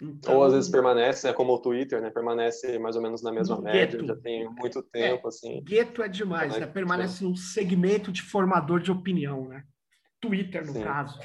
Então, 0.02 0.36
ou 0.36 0.44
às 0.44 0.54
vezes 0.54 0.70
permanece, 0.70 1.26
né, 1.26 1.32
como 1.32 1.52
o 1.52 1.60
Twitter, 1.60 2.00
né, 2.00 2.10
permanece 2.10 2.78
mais 2.78 2.96
ou 2.96 3.02
menos 3.02 3.22
na 3.22 3.30
mesma 3.30 3.60
média, 3.60 3.98
gueto. 3.98 4.06
já 4.06 4.16
tem 4.16 4.48
muito 4.48 4.82
tempo, 4.84 5.26
é, 5.26 5.28
assim. 5.28 5.62
Gueto 5.62 6.02
é 6.02 6.08
demais, 6.08 6.58
né, 6.58 6.66
permanece 6.66 7.22
num 7.22 7.36
segmento 7.36 8.10
de 8.10 8.22
formador 8.22 8.80
de 8.80 8.90
opinião, 8.90 9.48
né? 9.48 9.62
Twitter, 10.18 10.64
no 10.64 10.72
Sim. 10.72 10.82
caso. 10.82 11.18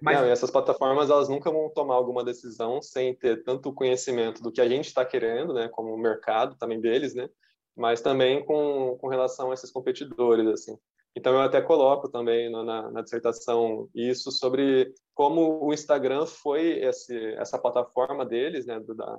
Mas... 0.00 0.18
Não, 0.18 0.26
essas 0.26 0.50
plataformas 0.50 1.10
elas 1.10 1.28
nunca 1.28 1.50
vão 1.50 1.70
tomar 1.70 1.94
alguma 1.94 2.24
decisão 2.24 2.82
sem 2.82 3.14
ter 3.14 3.42
tanto 3.42 3.72
conhecimento 3.72 4.42
do 4.42 4.52
que 4.52 4.60
a 4.60 4.68
gente 4.68 4.86
está 4.86 5.04
querendo, 5.04 5.54
né, 5.54 5.68
como 5.68 5.92
o 5.94 5.98
mercado 5.98 6.56
também 6.56 6.80
deles, 6.80 7.14
né, 7.14 7.28
mas 7.76 8.00
também 8.00 8.44
com, 8.44 8.96
com 9.00 9.08
relação 9.08 9.50
a 9.50 9.54
esses 9.54 9.70
competidores, 9.70 10.46
assim. 10.46 10.76
Então 11.16 11.32
eu 11.32 11.40
até 11.40 11.60
coloco 11.60 12.08
também 12.08 12.50
na, 12.50 12.90
na 12.90 13.02
dissertação 13.02 13.88
isso 13.94 14.30
sobre 14.30 14.94
como 15.14 15.64
o 15.64 15.72
Instagram 15.72 16.24
foi 16.24 16.78
esse, 16.84 17.34
essa 17.34 17.58
plataforma 17.58 18.24
deles, 18.24 18.66
né, 18.66 18.78
do, 18.78 18.94
da, 18.94 19.18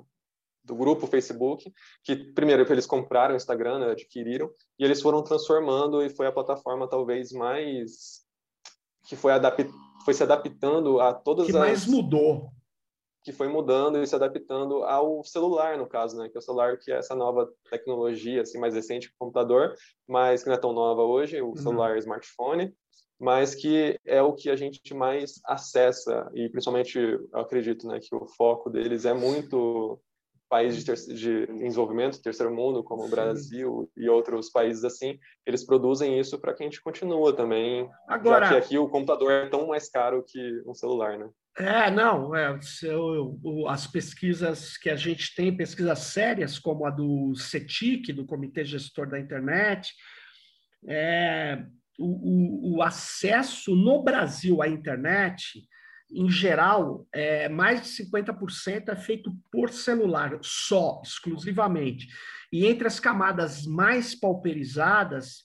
do 0.64 0.74
grupo 0.74 1.06
Facebook, 1.06 1.70
que 2.02 2.16
primeiro 2.16 2.70
eles 2.72 2.86
compraram 2.86 3.34
o 3.34 3.36
Instagram, 3.36 3.80
né, 3.80 3.90
adquiriram, 3.90 4.50
e 4.78 4.84
eles 4.84 5.02
foram 5.02 5.22
transformando 5.22 6.02
e 6.02 6.08
foi 6.08 6.26
a 6.26 6.32
plataforma 6.32 6.88
talvez 6.88 7.32
mais 7.32 8.22
que 9.04 9.16
foi 9.16 9.32
adaptada 9.32 9.70
foi 10.04 10.14
se 10.14 10.22
adaptando 10.22 11.00
a 11.00 11.12
todas 11.12 11.46
que 11.46 11.52
as... 11.52 11.58
mais 11.58 11.86
mudou. 11.86 12.50
que 13.24 13.32
foi 13.32 13.48
mudando 13.48 14.02
e 14.02 14.06
se 14.06 14.14
adaptando 14.14 14.82
ao 14.84 15.22
celular, 15.24 15.78
no 15.78 15.86
caso, 15.86 16.16
né? 16.16 16.28
Que 16.28 16.36
é 16.36 16.40
o 16.40 16.42
celular 16.42 16.76
que 16.76 16.90
é 16.90 16.96
essa 16.96 17.14
nova 17.14 17.48
tecnologia, 17.70 18.42
assim, 18.42 18.58
mais 18.58 18.74
recente 18.74 19.08
que 19.08 19.14
o 19.14 19.18
computador, 19.18 19.74
mas 20.08 20.42
que 20.42 20.48
não 20.48 20.56
é 20.56 20.58
tão 20.58 20.72
nova 20.72 21.02
hoje, 21.02 21.40
o 21.40 21.48
uhum. 21.48 21.56
celular, 21.56 21.96
smartphone, 21.98 22.74
mas 23.20 23.54
que 23.54 23.96
é 24.04 24.20
o 24.20 24.32
que 24.32 24.50
a 24.50 24.56
gente 24.56 24.92
mais 24.92 25.40
acessa 25.44 26.28
e 26.34 26.48
principalmente, 26.48 26.98
eu 26.98 27.28
acredito, 27.32 27.86
né, 27.86 28.00
que 28.00 28.12
o 28.14 28.26
foco 28.26 28.68
deles 28.68 29.04
é 29.04 29.14
muito 29.14 30.00
países 30.52 30.84
de, 30.84 31.14
de 31.14 31.46
desenvolvimento, 31.46 32.20
terceiro 32.20 32.54
mundo, 32.54 32.84
como 32.84 33.06
o 33.06 33.08
Brasil 33.08 33.90
e 33.96 34.06
outros 34.06 34.50
países 34.50 34.84
assim, 34.84 35.18
eles 35.46 35.64
produzem 35.64 36.20
isso 36.20 36.38
para 36.38 36.52
que 36.52 36.62
a 36.62 36.66
gente 36.66 36.82
continue 36.82 37.34
também, 37.34 37.88
Agora, 38.06 38.44
já 38.44 38.52
que 38.52 38.58
aqui 38.58 38.78
o 38.78 38.86
computador 38.86 39.32
é 39.32 39.48
tão 39.48 39.68
mais 39.68 39.88
caro 39.88 40.22
que 40.28 40.62
um 40.66 40.74
celular, 40.74 41.18
né? 41.18 41.30
É, 41.56 41.90
não, 41.90 42.36
é, 42.36 42.58
as 43.68 43.86
pesquisas 43.86 44.76
que 44.76 44.90
a 44.90 44.96
gente 44.96 45.34
tem, 45.34 45.56
pesquisas 45.56 45.98
sérias, 46.00 46.58
como 46.58 46.84
a 46.84 46.90
do 46.90 47.34
CETIC, 47.34 48.12
do 48.12 48.26
Comitê 48.26 48.62
Gestor 48.62 49.08
da 49.08 49.18
Internet, 49.18 49.90
é, 50.86 51.64
o, 51.98 52.74
o, 52.74 52.76
o 52.76 52.82
acesso 52.82 53.74
no 53.74 54.02
Brasil 54.02 54.60
à 54.60 54.68
internet 54.68 55.62
em 56.14 56.30
geral, 56.30 57.06
é, 57.12 57.48
mais 57.48 57.82
de 57.82 57.88
50% 58.04 58.88
é 58.88 58.96
feito 58.96 59.32
por 59.50 59.70
celular, 59.70 60.38
só, 60.42 61.00
exclusivamente. 61.04 62.08
E 62.52 62.66
entre 62.66 62.86
as 62.86 63.00
camadas 63.00 63.64
mais 63.64 64.14
pauperizadas, 64.14 65.44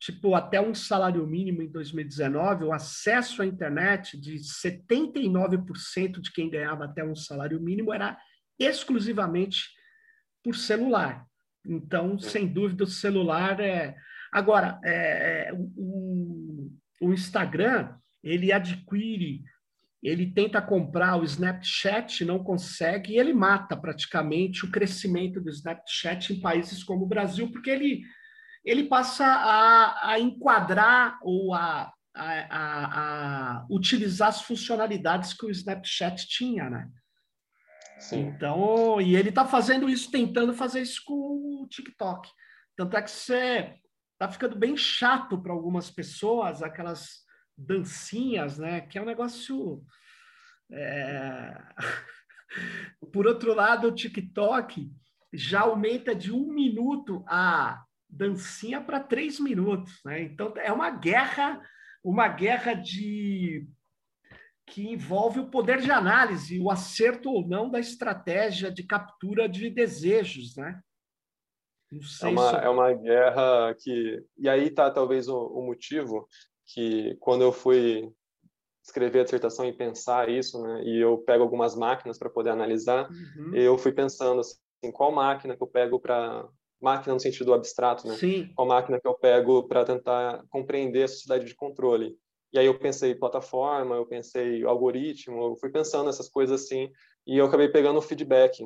tipo 0.00 0.34
até 0.34 0.60
um 0.60 0.74
salário 0.74 1.26
mínimo 1.26 1.62
em 1.62 1.68
2019, 1.68 2.64
o 2.64 2.72
acesso 2.72 3.42
à 3.42 3.46
internet 3.46 4.16
de 4.18 4.36
79% 4.36 6.20
de 6.20 6.32
quem 6.32 6.48
ganhava 6.48 6.84
até 6.84 7.04
um 7.04 7.16
salário 7.16 7.60
mínimo 7.60 7.92
era 7.92 8.16
exclusivamente 8.58 9.70
por 10.44 10.54
celular. 10.54 11.26
Então, 11.66 12.18
sem 12.18 12.46
dúvida, 12.46 12.84
o 12.84 12.86
celular 12.86 13.58
é. 13.60 13.96
Agora, 14.32 14.78
é, 14.84 15.48
é 15.48 15.52
o, 15.54 16.70
o 17.00 17.12
Instagram 17.12 17.94
ele 18.22 18.52
adquire 18.52 19.42
ele 20.02 20.32
tenta 20.32 20.62
comprar 20.62 21.16
o 21.16 21.24
Snapchat, 21.24 22.24
não 22.24 22.42
consegue, 22.42 23.14
e 23.14 23.18
ele 23.18 23.32
mata 23.32 23.76
praticamente 23.76 24.64
o 24.64 24.70
crescimento 24.70 25.40
do 25.40 25.50
Snapchat 25.50 26.32
em 26.32 26.40
países 26.40 26.84
como 26.84 27.04
o 27.04 27.08
Brasil, 27.08 27.50
porque 27.50 27.70
ele, 27.70 28.02
ele 28.64 28.84
passa 28.84 29.24
a, 29.24 30.12
a 30.12 30.20
enquadrar 30.20 31.18
ou 31.22 31.52
a, 31.52 31.92
a, 32.14 33.60
a, 33.60 33.66
utilizar 33.68 34.28
as 34.28 34.42
funcionalidades 34.42 35.32
que 35.32 35.46
o 35.46 35.50
Snapchat 35.50 36.28
tinha, 36.28 36.70
né? 36.70 36.88
Sim. 37.98 38.28
Então, 38.28 39.00
e 39.00 39.16
ele 39.16 39.30
está 39.30 39.44
fazendo 39.44 39.88
isso, 39.88 40.10
tentando 40.10 40.54
fazer 40.54 40.82
isso 40.82 41.02
com 41.04 41.62
o 41.62 41.66
TikTok. 41.68 42.28
Tanto 42.76 42.96
é 42.96 43.02
que 43.02 43.10
você 43.10 43.74
está 44.12 44.28
ficando 44.28 44.56
bem 44.56 44.76
chato 44.76 45.40
para 45.42 45.52
algumas 45.52 45.90
pessoas, 45.90 46.62
aquelas 46.62 47.26
dancinhas, 47.58 48.58
né? 48.58 48.80
Que 48.80 48.98
é 48.98 49.02
um 49.02 49.06
negócio. 49.06 49.84
É... 50.70 51.60
Por 53.12 53.26
outro 53.26 53.52
lado, 53.54 53.88
o 53.88 53.94
TikTok 53.94 54.90
já 55.32 55.60
aumenta 55.60 56.14
de 56.14 56.32
um 56.32 56.52
minuto 56.52 57.24
a 57.26 57.84
dancinha 58.08 58.80
para 58.80 59.00
três 59.00 59.38
minutos, 59.38 60.00
né? 60.04 60.22
Então 60.22 60.54
é 60.56 60.72
uma 60.72 60.90
guerra, 60.90 61.60
uma 62.02 62.28
guerra 62.28 62.72
de 62.72 63.68
que 64.66 64.86
envolve 64.86 65.40
o 65.40 65.50
poder 65.50 65.80
de 65.80 65.90
análise, 65.90 66.60
o 66.60 66.70
acerto 66.70 67.30
ou 67.30 67.46
não 67.46 67.70
da 67.70 67.80
estratégia 67.80 68.70
de 68.70 68.82
captura 68.82 69.48
de 69.48 69.70
desejos, 69.70 70.56
né? 70.56 70.80
é 72.22 72.26
uma, 72.26 72.50
se... 72.50 72.56
é 72.56 72.68
uma 72.68 72.92
guerra 72.92 73.74
que. 73.78 74.22
E 74.36 74.48
aí 74.48 74.66
está 74.66 74.90
talvez 74.90 75.28
o, 75.28 75.38
o, 75.38 75.64
motivo 75.64 76.28
que 76.68 77.16
quando 77.20 77.42
eu 77.42 77.52
fui 77.52 78.12
escrever 78.84 79.20
a 79.20 79.24
dissertação 79.24 79.66
e 79.66 79.72
pensar 79.72 80.28
isso, 80.28 80.62
né, 80.62 80.82
e 80.84 80.98
eu 80.98 81.18
pego 81.18 81.42
algumas 81.42 81.74
máquinas 81.74 82.18
para 82.18 82.30
poder 82.30 82.50
analisar, 82.50 83.08
uhum. 83.10 83.54
eu 83.54 83.76
fui 83.76 83.92
pensando 83.92 84.40
assim, 84.40 84.92
qual 84.92 85.12
máquina 85.12 85.56
que 85.56 85.62
eu 85.62 85.66
pego 85.66 85.98
para 85.98 86.46
máquina 86.80 87.14
no 87.14 87.20
sentido 87.20 87.52
abstrato, 87.52 88.06
né? 88.06 88.14
Sim. 88.14 88.52
Qual 88.54 88.66
máquina 88.66 89.00
que 89.00 89.06
eu 89.06 89.14
pego 89.14 89.66
para 89.66 89.84
tentar 89.84 90.44
compreender 90.48 91.04
a 91.04 91.08
sociedade 91.08 91.44
de 91.44 91.54
controle? 91.54 92.16
E 92.52 92.58
aí 92.58 92.66
eu 92.66 92.78
pensei 92.78 93.14
plataforma, 93.14 93.96
eu 93.96 94.06
pensei 94.06 94.64
algoritmo, 94.64 95.42
eu 95.42 95.56
fui 95.56 95.70
pensando 95.70 96.08
essas 96.08 96.28
coisas 96.28 96.62
assim, 96.62 96.90
e 97.26 97.36
eu 97.36 97.46
acabei 97.46 97.68
pegando 97.68 97.98
o 97.98 98.02
feedback, 98.02 98.64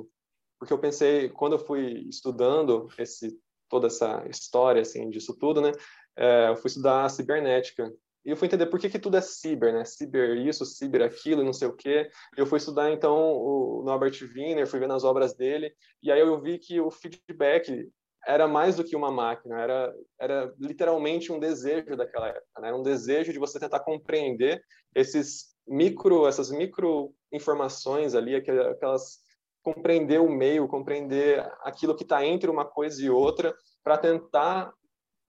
porque 0.58 0.72
eu 0.72 0.78
pensei 0.78 1.30
quando 1.30 1.54
eu 1.54 1.58
fui 1.58 2.06
estudando 2.08 2.86
esse 2.98 3.36
toda 3.68 3.86
essa 3.86 4.22
história 4.28 4.82
assim 4.82 5.08
disso 5.08 5.34
tudo, 5.38 5.62
né? 5.62 5.72
É, 6.16 6.48
eu 6.48 6.56
fui 6.56 6.68
estudar 6.68 7.08
cibernética. 7.08 7.92
E 8.24 8.30
eu 8.30 8.36
fui 8.36 8.46
entender 8.46 8.66
por 8.66 8.78
que, 8.78 8.88
que 8.88 8.98
tudo 8.98 9.16
é 9.16 9.20
ciber, 9.20 9.72
né? 9.72 9.84
Ciber 9.84 10.36
isso, 10.36 10.64
ciber 10.64 11.02
aquilo, 11.02 11.42
não 11.42 11.52
sei 11.52 11.66
o 11.66 11.74
quê. 11.74 12.08
Eu 12.36 12.46
fui 12.46 12.58
estudar, 12.58 12.90
então, 12.92 13.16
o 13.16 13.82
Norbert 13.84 14.16
Wiener, 14.22 14.66
fui 14.66 14.78
vendo 14.78 14.94
as 14.94 15.02
obras 15.02 15.34
dele, 15.34 15.74
e 16.02 16.12
aí 16.12 16.20
eu 16.20 16.40
vi 16.40 16.58
que 16.58 16.80
o 16.80 16.90
feedback 16.90 17.90
era 18.24 18.46
mais 18.46 18.76
do 18.76 18.84
que 18.84 18.94
uma 18.94 19.10
máquina, 19.10 19.60
era, 19.60 19.94
era 20.20 20.54
literalmente 20.60 21.32
um 21.32 21.40
desejo 21.40 21.96
daquela 21.96 22.28
época, 22.28 22.60
né? 22.60 22.68
Era 22.68 22.76
um 22.76 22.82
desejo 22.82 23.32
de 23.32 23.38
você 23.40 23.58
tentar 23.58 23.80
compreender 23.80 24.62
esses 24.94 25.56
micro, 25.66 26.26
essas 26.28 26.50
micro 26.50 27.12
informações 27.32 28.14
ali, 28.14 28.36
aquelas 28.36 29.20
compreender 29.62 30.20
o 30.20 30.30
meio, 30.30 30.68
compreender 30.68 31.40
aquilo 31.62 31.94
que 31.94 32.02
está 32.02 32.24
entre 32.24 32.50
uma 32.50 32.64
coisa 32.64 33.02
e 33.02 33.08
outra, 33.08 33.54
para 33.82 33.96
tentar 33.96 34.72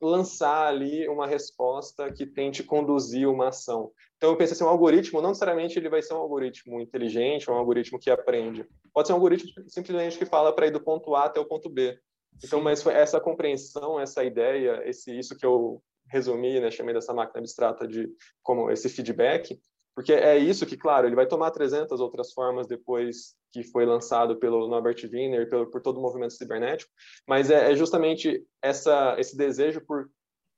lançar 0.03 0.67
ali 0.67 1.07
uma 1.07 1.25
resposta 1.25 2.11
que 2.11 2.25
tente 2.25 2.63
conduzir 2.63 3.27
uma 3.27 3.47
ação. 3.47 3.91
Então 4.17 4.29
eu 4.29 4.37
pensei 4.37 4.53
assim, 4.53 4.63
um 4.63 4.69
algoritmo 4.69 5.21
não 5.21 5.29
necessariamente 5.29 5.77
ele 5.77 5.89
vai 5.89 6.01
ser 6.01 6.13
um 6.13 6.17
algoritmo 6.17 6.79
inteligente, 6.79 7.49
um 7.49 7.55
algoritmo 7.55 7.99
que 7.99 8.09
aprende. 8.09 8.65
Pode 8.93 9.07
ser 9.07 9.13
um 9.13 9.17
algoritmo 9.17 9.49
simplesmente 9.67 10.17
que 10.17 10.25
fala 10.25 10.53
para 10.53 10.67
ir 10.67 10.71
do 10.71 10.83
ponto 10.83 11.15
A 11.15 11.25
até 11.25 11.39
o 11.39 11.45
ponto 11.45 11.69
B. 11.69 11.97
Então, 12.43 12.59
Sim. 12.59 12.65
mas 12.65 12.81
foi 12.81 12.93
essa 12.93 13.19
compreensão, 13.19 13.99
essa 13.99 14.23
ideia, 14.23 14.81
esse 14.85 15.17
isso 15.17 15.37
que 15.37 15.45
eu 15.45 15.81
resumi, 16.07 16.59
né, 16.59 16.69
chamei 16.69 16.93
dessa 16.93 17.13
máquina 17.13 17.39
abstrata 17.39 17.87
de 17.87 18.09
como 18.41 18.69
esse 18.69 18.89
feedback, 18.89 19.59
porque 19.95 20.13
é 20.13 20.37
isso 20.37 20.65
que, 20.65 20.77
claro, 20.77 21.07
ele 21.07 21.15
vai 21.15 21.27
tomar 21.27 21.51
300 21.51 21.99
outras 21.99 22.33
formas 22.33 22.67
depois 22.67 23.35
que 23.51 23.63
foi 23.63 23.85
lançado 23.85 24.37
pelo 24.37 24.67
Norbert 24.67 24.97
Wiener, 25.03 25.49
pelo, 25.49 25.69
por 25.69 25.81
todo 25.81 25.97
o 25.97 26.01
movimento 26.01 26.33
cibernético, 26.33 26.91
mas 27.27 27.51
é, 27.51 27.71
é 27.71 27.75
justamente 27.75 28.43
essa, 28.61 29.15
esse 29.19 29.37
desejo 29.37 29.81
por 29.85 30.09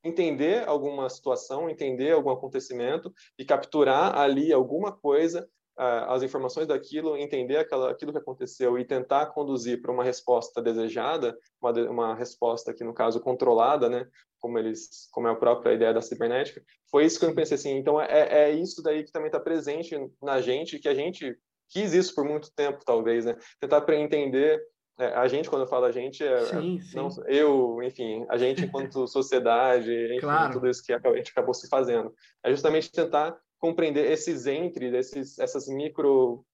entender 0.03 0.67
alguma 0.67 1.09
situação, 1.09 1.69
entender 1.69 2.11
algum 2.11 2.29
acontecimento 2.29 3.11
e 3.37 3.43
capturar 3.43 4.17
ali 4.17 4.53
alguma 4.53 4.91
coisa 4.91 5.49
as 5.77 6.23
informações 6.23 6.67
daquilo, 6.67 7.17
entender 7.17 7.57
aquela, 7.57 7.91
aquilo 7.91 8.11
que 8.11 8.17
aconteceu 8.17 8.79
e 8.79 8.85
tentar 8.85 9.27
conduzir 9.27 9.81
para 9.81 9.91
uma 9.91 10.03
resposta 10.03 10.61
desejada, 10.61 11.37
uma, 11.61 11.71
uma 11.89 12.15
resposta 12.15 12.73
que 12.73 12.83
no 12.83 12.93
caso 12.93 13.19
controlada, 13.19 13.89
né, 13.89 14.07
como 14.39 14.57
eles, 14.57 15.09
como 15.11 15.27
é 15.27 15.31
a 15.31 15.35
própria 15.35 15.73
ideia 15.73 15.93
da 15.93 16.01
cibernética, 16.01 16.63
foi 16.89 17.05
isso 17.05 17.19
que 17.19 17.25
eu 17.25 17.35
pensei 17.35 17.55
assim. 17.55 17.77
Então 17.77 17.99
é, 17.99 18.49
é 18.49 18.51
isso 18.51 18.81
daí 18.81 19.03
que 19.03 19.11
também 19.11 19.27
está 19.27 19.39
presente 19.39 19.95
na 20.21 20.39
gente, 20.39 20.79
que 20.79 20.87
a 20.87 20.93
gente 20.95 21.37
quis 21.69 21.93
isso 21.93 22.15
por 22.15 22.23
muito 22.23 22.53
tempo, 22.55 22.79
talvez, 22.85 23.25
né, 23.25 23.35
tentar 23.59 23.81
para 23.81 23.97
entender 23.97 24.61
é, 24.97 25.07
a 25.07 25.27
gente, 25.27 25.49
quando 25.49 25.63
eu 25.63 25.67
falo 25.67 25.85
a 25.85 25.91
gente, 25.91 26.23
é, 26.23 26.45
sim, 26.45 26.79
sim. 26.79 26.95
Não, 26.95 27.09
eu, 27.27 27.83
enfim, 27.83 28.25
a 28.29 28.37
gente 28.37 28.63
enquanto 28.63 29.05
sociedade, 29.09 29.91
enfim, 29.91 30.21
claro. 30.21 30.53
tudo 30.53 30.69
isso 30.69 30.81
que 30.81 30.93
a 30.93 30.99
gente 31.17 31.31
acabou 31.31 31.53
se 31.53 31.67
fazendo. 31.67 32.13
É 32.41 32.49
justamente 32.49 32.89
tentar 32.89 33.37
compreender 33.59 34.11
esses 34.11 34.45
entre, 34.45 34.95
esses, 34.97 35.39
essas 35.39 35.67
micro 35.67 36.45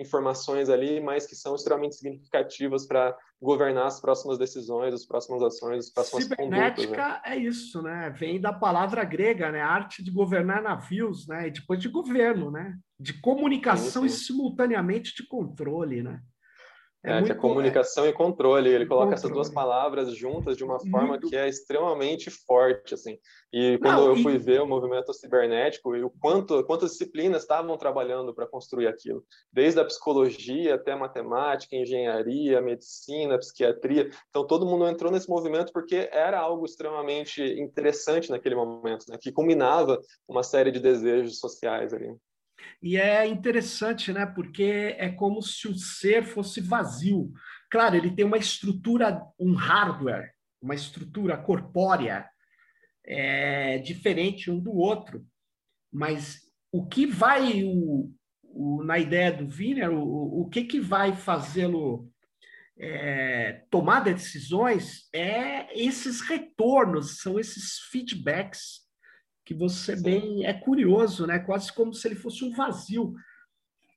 informações 0.00 0.70
ali, 0.70 1.00
mas 1.00 1.26
que 1.26 1.36
são 1.36 1.54
extremamente 1.54 1.96
significativas 1.96 2.86
para 2.86 3.14
governar 3.40 3.86
as 3.86 4.00
próximas 4.00 4.38
decisões, 4.38 4.94
as 4.94 5.04
próximas 5.04 5.42
ações, 5.42 5.86
as 5.86 5.90
próximas 5.90 6.24
Cibernética 6.24 6.88
condutas. 6.88 7.06
Né? 7.06 7.20
é 7.24 7.36
isso, 7.36 7.82
né? 7.82 8.10
Vem 8.10 8.40
da 8.40 8.52
palavra 8.52 9.04
grega, 9.04 9.52
né? 9.52 9.60
A 9.60 9.68
arte 9.68 10.02
de 10.02 10.10
governar 10.10 10.62
navios, 10.62 11.26
né? 11.26 11.48
E 11.48 11.50
depois 11.50 11.80
de 11.80 11.88
governo, 11.88 12.50
né? 12.50 12.78
De 12.98 13.12
comunicação 13.20 14.02
sim, 14.02 14.08
sim. 14.08 14.14
e 14.14 14.18
simultaneamente 14.18 15.14
de 15.14 15.26
controle, 15.26 16.02
né? 16.02 16.20
É, 17.02 17.18
é 17.18 17.22
que 17.22 17.32
é 17.32 17.34
comunicação 17.34 18.04
é... 18.04 18.08
e 18.08 18.12
controle. 18.12 18.68
Ele 18.68 18.86
coloca 18.86 19.06
controle. 19.06 19.18
essas 19.18 19.30
duas 19.30 19.48
palavras 19.48 20.14
juntas 20.14 20.56
de 20.56 20.64
uma 20.64 20.78
forma 20.78 21.08
muito... 21.08 21.28
que 21.28 21.36
é 21.36 21.48
extremamente 21.48 22.30
forte, 22.30 22.94
assim. 22.94 23.18
E 23.52 23.78
quando 23.78 23.96
Não, 23.96 24.08
eu 24.08 24.16
fui 24.16 24.38
ver 24.38 24.60
o 24.60 24.66
movimento 24.66 25.12
cibernético 25.14 25.96
e 25.96 26.04
o 26.04 26.10
quanto 26.10 26.62
quantas 26.64 26.92
disciplinas 26.92 27.42
estavam 27.42 27.76
trabalhando 27.76 28.34
para 28.34 28.46
construir 28.46 28.86
aquilo, 28.86 29.24
desde 29.52 29.80
a 29.80 29.84
psicologia 29.84 30.74
até 30.74 30.92
a 30.92 30.96
matemática, 30.96 31.74
engenharia, 31.74 32.60
medicina, 32.60 33.38
psiquiatria. 33.38 34.10
Então 34.28 34.46
todo 34.46 34.66
mundo 34.66 34.86
entrou 34.86 35.10
nesse 35.10 35.28
movimento 35.28 35.72
porque 35.72 36.08
era 36.12 36.38
algo 36.38 36.66
extremamente 36.66 37.42
interessante 37.42 38.30
naquele 38.30 38.54
momento, 38.54 39.06
né? 39.08 39.16
Que 39.20 39.32
combinava 39.32 39.98
uma 40.28 40.42
série 40.42 40.70
de 40.70 40.78
desejos 40.78 41.38
sociais 41.38 41.94
ali. 41.94 42.14
E 42.82 42.96
é 42.96 43.26
interessante, 43.26 44.12
né? 44.12 44.26
Porque 44.26 44.94
é 44.98 45.08
como 45.08 45.42
se 45.42 45.68
o 45.68 45.74
ser 45.74 46.24
fosse 46.24 46.60
vazio. 46.60 47.32
Claro, 47.70 47.96
ele 47.96 48.10
tem 48.10 48.24
uma 48.24 48.38
estrutura, 48.38 49.22
um 49.38 49.54
hardware, 49.54 50.32
uma 50.60 50.74
estrutura 50.74 51.36
corpórea 51.36 52.28
é, 53.04 53.78
diferente 53.78 54.50
um 54.50 54.58
do 54.58 54.72
outro. 54.72 55.26
Mas 55.92 56.40
o 56.72 56.86
que 56.86 57.06
vai, 57.06 57.64
o, 57.64 58.10
o, 58.42 58.82
na 58.84 58.98
ideia 58.98 59.32
do 59.32 59.46
Wiener, 59.46 59.90
o, 59.90 60.42
o 60.42 60.48
que, 60.48 60.64
que 60.64 60.80
vai 60.80 61.14
fazê-lo 61.14 62.10
é, 62.78 63.64
tomar 63.70 64.00
decisões 64.00 65.08
é 65.12 65.78
esses 65.78 66.22
retornos, 66.22 67.18
são 67.18 67.38
esses 67.38 67.78
feedbacks 67.90 68.89
que 69.50 69.54
você 69.54 69.96
Sim. 69.96 70.02
bem 70.04 70.46
é 70.46 70.52
curioso, 70.52 71.26
né? 71.26 71.40
Quase 71.40 71.72
como 71.72 71.92
se 71.92 72.06
ele 72.06 72.14
fosse 72.14 72.44
um 72.44 72.52
vazio. 72.52 73.12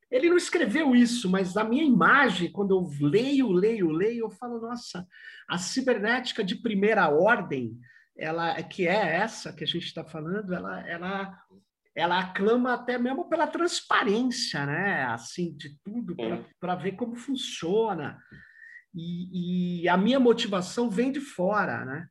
Ele 0.10 0.28
não 0.28 0.36
escreveu 0.36 0.96
isso, 0.96 1.30
mas 1.30 1.56
a 1.56 1.64
minha 1.64 1.84
imagem, 1.84 2.52
quando 2.52 2.72
eu 2.72 3.08
leio, 3.08 3.52
leio, 3.52 3.92
leio, 3.92 4.26
eu 4.26 4.32
falo, 4.32 4.60
nossa, 4.60 5.08
a 5.48 5.60
cibernética 5.60 6.44
de 6.44 6.56
primeira 6.56 7.08
ordem, 7.08 7.80
ela 8.18 8.64
que 8.64 8.88
é 8.88 9.18
essa 9.18 9.54
que 9.54 9.64
a 9.64 9.68
gente 9.68 9.86
está 9.86 10.04
falando, 10.04 10.56
ela, 10.56 10.90
ela, 10.90 11.40
ela 11.96 12.20
aclama 12.20 12.74
até 12.74 12.98
mesmo 12.98 13.30
pela 13.30 13.46
transparência, 13.46 14.66
né? 14.66 15.04
Assim, 15.04 15.56
de 15.56 15.78
tudo, 15.84 16.16
para 16.60 16.74
ver 16.74 16.94
como 16.94 17.16
funciona. 17.16 18.18
E, 18.92 19.84
e, 19.84 19.88
a 19.88 19.98
minha 19.98 20.20
motivação 20.20 20.90
vem 20.90 21.12
de 21.12 21.20
fora, 21.20 21.86
né? 21.86 22.08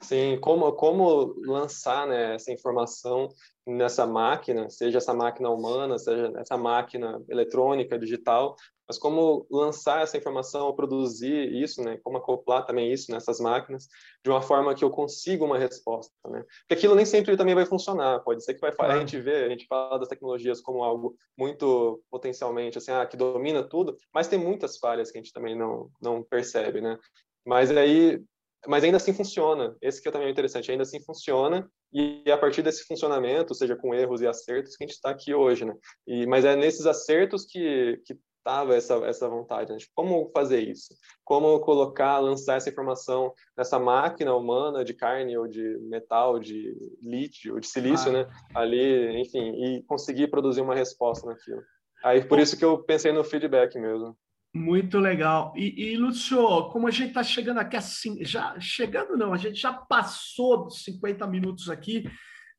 Sim, 0.00 0.38
como, 0.40 0.72
como 0.72 1.34
lançar 1.46 2.06
né, 2.06 2.34
essa 2.34 2.52
informação 2.52 3.28
nessa 3.66 4.06
máquina, 4.06 4.68
seja 4.70 4.98
essa 4.98 5.14
máquina 5.14 5.50
humana, 5.50 5.98
seja 5.98 6.32
essa 6.36 6.56
máquina 6.56 7.22
eletrônica, 7.28 7.98
digital, 7.98 8.56
mas 8.88 8.98
como 8.98 9.46
lançar 9.48 10.02
essa 10.02 10.16
informação, 10.16 10.74
produzir 10.74 11.54
isso, 11.54 11.80
né, 11.80 11.96
como 12.02 12.18
acoplar 12.18 12.66
também 12.66 12.92
isso 12.92 13.12
nessas 13.12 13.38
máquinas, 13.38 13.86
de 14.24 14.30
uma 14.30 14.42
forma 14.42 14.74
que 14.74 14.82
eu 14.82 14.90
consiga 14.90 15.44
uma 15.44 15.56
resposta, 15.56 16.12
né? 16.28 16.44
Porque 16.62 16.74
aquilo 16.74 16.96
nem 16.96 17.06
sempre 17.06 17.36
também 17.36 17.54
vai 17.54 17.64
funcionar, 17.64 18.18
pode 18.24 18.42
ser 18.42 18.54
que 18.54 18.60
vai 18.60 18.72
a 18.76 18.98
gente 18.98 19.20
vê, 19.20 19.44
a 19.44 19.48
gente 19.48 19.66
fala 19.68 19.96
das 19.96 20.08
tecnologias 20.08 20.60
como 20.60 20.82
algo 20.82 21.14
muito 21.38 22.02
potencialmente 22.10 22.78
assim, 22.78 22.90
ah, 22.90 23.06
que 23.06 23.16
domina 23.16 23.62
tudo, 23.62 23.96
mas 24.12 24.26
tem 24.26 24.38
muitas 24.40 24.76
falhas 24.76 25.12
que 25.12 25.18
a 25.18 25.22
gente 25.22 25.32
também 25.32 25.56
não 25.56 25.88
não 26.02 26.20
percebe, 26.24 26.80
né? 26.80 26.98
Mas 27.46 27.70
aí 27.70 28.20
mas 28.66 28.84
ainda 28.84 28.96
assim 28.96 29.12
funciona. 29.12 29.76
Esse 29.80 30.02
que 30.02 30.08
é 30.08 30.12
também 30.12 30.28
é 30.28 30.30
interessante, 30.30 30.70
ainda 30.70 30.82
assim 30.82 31.02
funciona 31.02 31.68
e 31.92 32.30
a 32.30 32.38
partir 32.38 32.62
desse 32.62 32.84
funcionamento, 32.84 33.54
seja 33.54 33.74
com 33.74 33.94
erros 33.94 34.20
e 34.20 34.26
acertos, 34.26 34.76
que 34.76 34.84
a 34.84 34.86
gente 34.86 34.94
está 34.94 35.10
aqui 35.10 35.34
hoje, 35.34 35.64
né? 35.64 35.74
E, 36.06 36.26
mas 36.26 36.44
é 36.44 36.54
nesses 36.54 36.86
acertos 36.86 37.44
que, 37.44 38.00
que 38.06 38.16
tava 38.44 38.74
essa, 38.74 38.94
essa 39.06 39.28
vontade, 39.28 39.72
né? 39.72 39.78
Tipo, 39.78 39.92
como 39.94 40.30
fazer 40.32 40.60
isso? 40.60 40.94
Como 41.24 41.58
colocar, 41.60 42.18
lançar 42.18 42.56
essa 42.56 42.70
informação 42.70 43.32
nessa 43.56 43.78
máquina 43.78 44.34
humana 44.34 44.84
de 44.84 44.94
carne 44.94 45.36
ou 45.36 45.48
de 45.48 45.78
metal, 45.88 46.38
de 46.38 46.74
lítio, 47.02 47.58
de 47.58 47.66
silício, 47.66 48.10
ah. 48.10 48.12
né? 48.12 48.28
Ali, 48.54 49.20
enfim, 49.20 49.52
e 49.64 49.82
conseguir 49.82 50.28
produzir 50.28 50.60
uma 50.60 50.74
resposta 50.74 51.26
naquilo. 51.26 51.62
Aí, 52.04 52.24
por 52.24 52.38
isso 52.38 52.56
que 52.56 52.64
eu 52.64 52.82
pensei 52.82 53.12
no 53.12 53.24
feedback 53.24 53.78
mesmo. 53.78 54.16
Muito 54.52 54.98
legal. 54.98 55.52
E, 55.56 55.92
e 55.92 55.96
Lúcio, 55.96 56.68
como 56.70 56.88
a 56.88 56.90
gente 56.90 57.08
está 57.08 57.22
chegando 57.22 57.58
aqui 57.58 57.76
assim, 57.76 58.24
já 58.24 58.58
chegando 58.58 59.16
não, 59.16 59.32
a 59.32 59.36
gente 59.36 59.60
já 59.60 59.72
passou 59.72 60.64
dos 60.64 60.82
50 60.82 61.24
minutos 61.28 61.70
aqui 61.70 62.04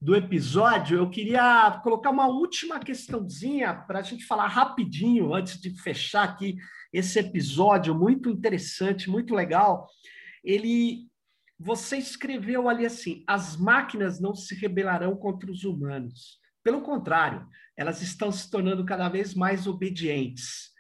do 0.02 0.16
episódio, 0.16 0.98
eu 0.98 1.10
queria 1.10 1.80
colocar 1.84 2.10
uma 2.10 2.28
última 2.28 2.80
questãozinha 2.80 3.76
para 3.76 4.00
a 4.00 4.02
gente 4.02 4.26
falar 4.26 4.48
rapidinho 4.48 5.34
antes 5.34 5.60
de 5.60 5.80
fechar 5.80 6.24
aqui 6.24 6.56
esse 6.94 7.20
episódio 7.20 7.94
muito 7.94 8.30
interessante, 8.30 9.10
muito 9.10 9.36
legal. 9.36 9.86
Ele, 10.44 11.08
você 11.60 11.98
escreveu 11.98 12.70
ali 12.70 12.86
assim: 12.86 13.24
as 13.28 13.58
máquinas 13.58 14.20
não 14.20 14.34
se 14.34 14.56
rebelarão 14.56 15.16
contra 15.16 15.52
os 15.52 15.66
humanos. 15.66 16.39
Pelo 16.64 16.82
contrário, 16.82 17.46
elas 17.78 18.02
estão 18.02 18.32
se 18.32 18.50
tornando 18.50 18.86
cada 18.86 19.10
vez 19.10 19.36
mais 19.36 19.68
obedientes 19.68 20.70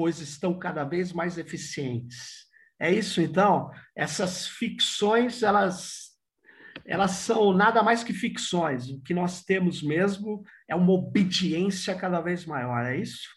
pois 0.00 0.18
estão 0.18 0.58
cada 0.58 0.82
vez 0.82 1.12
mais 1.12 1.36
eficientes. 1.36 2.46
É 2.80 2.90
isso, 2.90 3.20
então? 3.20 3.70
Essas 3.94 4.46
ficções, 4.46 5.42
elas, 5.42 6.12
elas 6.86 7.10
são 7.10 7.52
nada 7.52 7.82
mais 7.82 8.02
que 8.02 8.14
ficções. 8.14 8.88
O 8.88 9.02
que 9.02 9.12
nós 9.12 9.44
temos 9.44 9.82
mesmo 9.82 10.42
é 10.66 10.74
uma 10.74 10.94
obediência 10.94 11.94
cada 11.94 12.18
vez 12.22 12.46
maior, 12.46 12.86
é 12.86 12.96
isso? 12.96 13.28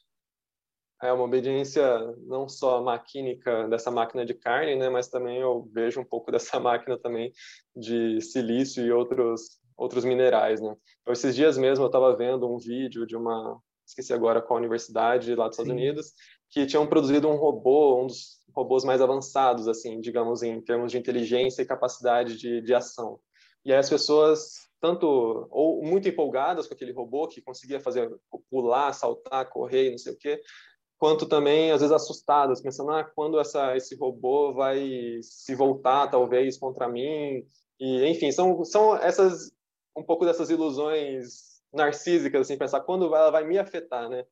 É 1.01 1.11
uma 1.11 1.25
obediência 1.25 1.83
não 2.27 2.47
só 2.47 2.81
maquínica 2.81 3.67
dessa 3.67 3.91
máquina 3.91 4.25
de 4.25 4.33
carne, 4.33 4.77
né, 4.77 4.89
mas 4.89 5.09
também 5.09 5.39
eu 5.39 5.69
vejo 5.73 5.99
um 5.99 6.05
pouco 6.05 6.31
dessa 6.31 6.61
máquina 6.61 6.97
também 6.97 7.33
de 7.75 8.21
silício 8.21 8.85
e 8.85 8.89
outros 8.89 9.61
outros 9.75 10.05
minerais, 10.05 10.61
né. 10.61 10.73
Então, 11.01 11.11
esses 11.11 11.35
dias 11.35 11.57
mesmo 11.57 11.83
eu 11.83 11.87
estava 11.87 12.15
vendo 12.15 12.49
um 12.49 12.57
vídeo 12.57 13.05
de 13.05 13.17
uma 13.17 13.59
esqueci 13.85 14.13
agora 14.13 14.41
qual 14.41 14.59
universidade 14.59 15.35
lá 15.35 15.47
dos 15.47 15.55
Estados 15.57 15.71
Sim. 15.71 15.77
Unidos, 15.77 16.13
que 16.53 16.67
tinham 16.67 16.85
produzido 16.85 17.27
um 17.27 17.35
robô, 17.35 18.03
um 18.03 18.05
dos 18.05 18.37
robôs 18.55 18.83
mais 18.83 19.01
avançados, 19.01 19.67
assim, 19.67 19.99
digamos, 19.99 20.43
em 20.43 20.61
termos 20.61 20.91
de 20.91 20.99
inteligência 20.99 21.63
e 21.63 21.65
capacidade 21.65 22.37
de, 22.37 22.61
de 22.61 22.73
ação. 22.75 23.19
E 23.65 23.73
aí 23.73 23.79
as 23.79 23.89
pessoas, 23.89 24.69
tanto 24.79 25.47
ou 25.49 25.83
muito 25.83 26.07
empolgadas 26.07 26.67
com 26.67 26.75
aquele 26.75 26.91
robô 26.93 27.27
que 27.27 27.41
conseguia 27.41 27.79
fazer 27.79 28.07
pular, 28.51 28.93
saltar, 28.93 29.49
correr, 29.49 29.89
não 29.89 29.97
sei 29.97 30.13
o 30.13 30.17
quê, 30.17 30.39
quanto 30.99 31.25
também 31.25 31.71
às 31.71 31.81
vezes 31.81 31.95
assustadas, 31.95 32.61
pensando, 32.61 32.91
ah, 32.91 33.03
quando 33.03 33.39
essa 33.39 33.75
esse 33.75 33.95
robô 33.95 34.53
vai 34.53 35.19
se 35.23 35.55
voltar 35.55 36.07
talvez 36.07 36.55
contra 36.59 36.87
mim? 36.87 37.43
E 37.79 38.05
enfim, 38.05 38.31
são 38.31 38.63
são 38.63 38.95
essas 38.97 39.51
um 39.97 40.03
pouco 40.03 40.23
dessas 40.23 40.51
ilusões 40.51 41.61
narcísicas 41.73 42.41
assim, 42.41 42.57
pensar 42.57 42.81
quando 42.81 43.05
ela 43.05 43.31
vai 43.31 43.43
me 43.43 43.57
afetar, 43.57 44.07
né? 44.07 44.23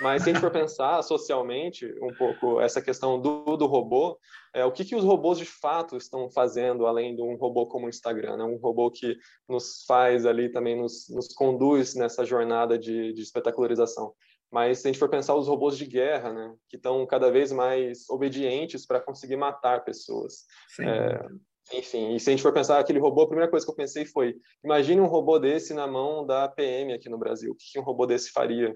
Mas 0.00 0.22
se 0.22 0.30
a 0.30 0.32
gente 0.32 0.40
for 0.40 0.50
pensar 0.50 1.02
socialmente 1.02 1.86
um 2.02 2.14
pouco 2.14 2.60
essa 2.60 2.80
questão 2.80 3.20
do, 3.20 3.56
do 3.56 3.66
robô, 3.66 4.18
é, 4.54 4.64
o 4.64 4.72
que, 4.72 4.84
que 4.84 4.96
os 4.96 5.04
robôs 5.04 5.38
de 5.38 5.44
fato 5.44 5.96
estão 5.96 6.30
fazendo 6.30 6.86
além 6.86 7.14
de 7.14 7.22
um 7.22 7.36
robô 7.36 7.66
como 7.66 7.86
o 7.86 7.88
Instagram, 7.88 8.36
né? 8.36 8.44
um 8.44 8.56
robô 8.56 8.90
que 8.90 9.16
nos 9.48 9.84
faz 9.86 10.26
ali 10.26 10.50
também, 10.50 10.76
nos, 10.76 11.08
nos 11.08 11.28
conduz 11.28 11.94
nessa 11.94 12.24
jornada 12.24 12.78
de, 12.78 13.12
de 13.12 13.22
espetacularização. 13.22 14.12
Mas 14.50 14.80
se 14.80 14.88
a 14.88 14.90
gente 14.90 14.98
for 14.98 15.08
pensar 15.08 15.34
os 15.36 15.46
robôs 15.46 15.76
de 15.76 15.86
guerra, 15.86 16.32
né, 16.32 16.54
que 16.68 16.76
estão 16.76 17.06
cada 17.06 17.30
vez 17.30 17.52
mais 17.52 18.08
obedientes 18.10 18.84
para 18.84 19.00
conseguir 19.00 19.36
matar 19.36 19.84
pessoas. 19.84 20.44
É, 20.80 21.24
enfim, 21.72 22.16
e 22.16 22.20
se 22.20 22.28
a 22.28 22.32
gente 22.32 22.42
for 22.42 22.52
pensar 22.52 22.80
aquele 22.80 22.98
robô, 22.98 23.22
a 23.22 23.28
primeira 23.28 23.50
coisa 23.50 23.64
que 23.64 23.70
eu 23.70 23.76
pensei 23.76 24.04
foi: 24.04 24.36
imagine 24.64 25.00
um 25.00 25.06
robô 25.06 25.38
desse 25.38 25.72
na 25.72 25.86
mão 25.86 26.26
da 26.26 26.48
PM 26.48 26.92
aqui 26.92 27.08
no 27.08 27.18
Brasil. 27.18 27.52
O 27.52 27.56
que 27.56 27.78
um 27.78 27.82
robô 27.82 28.06
desse 28.06 28.32
faria? 28.32 28.74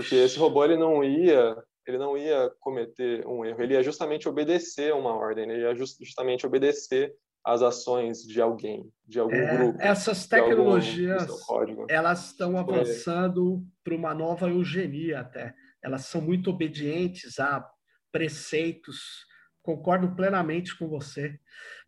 Porque 0.00 0.16
esse 0.16 0.38
robô 0.38 0.64
ele 0.64 0.76
não 0.76 1.04
ia 1.04 1.56
ele 1.86 1.98
não 1.98 2.16
ia 2.16 2.50
cometer 2.60 3.26
um 3.26 3.44
erro, 3.44 3.62
ele 3.62 3.74
ia 3.74 3.82
justamente 3.82 4.28
obedecer 4.28 4.94
uma 4.94 5.14
ordem, 5.14 5.50
ele 5.50 5.62
ia 5.62 5.74
justamente 5.74 6.46
obedecer 6.46 7.12
às 7.44 7.62
ações 7.62 8.18
de 8.22 8.40
alguém, 8.40 8.88
de 9.06 9.18
algum 9.18 9.34
é, 9.34 9.56
grupo. 9.56 9.78
Essas 9.80 10.26
tecnologias, 10.26 11.28
algum, 11.48 11.86
elas 11.88 12.26
estão 12.26 12.56
avançando 12.56 13.56
é. 13.56 13.80
para 13.82 13.94
uma 13.94 14.14
nova 14.14 14.48
eugenia 14.48 15.20
até. 15.20 15.54
Elas 15.82 16.04
são 16.04 16.20
muito 16.20 16.50
obedientes 16.50 17.40
a 17.40 17.66
preceitos. 18.12 19.26
Concordo 19.62 20.14
plenamente 20.14 20.78
com 20.78 20.88
você. 20.88 21.38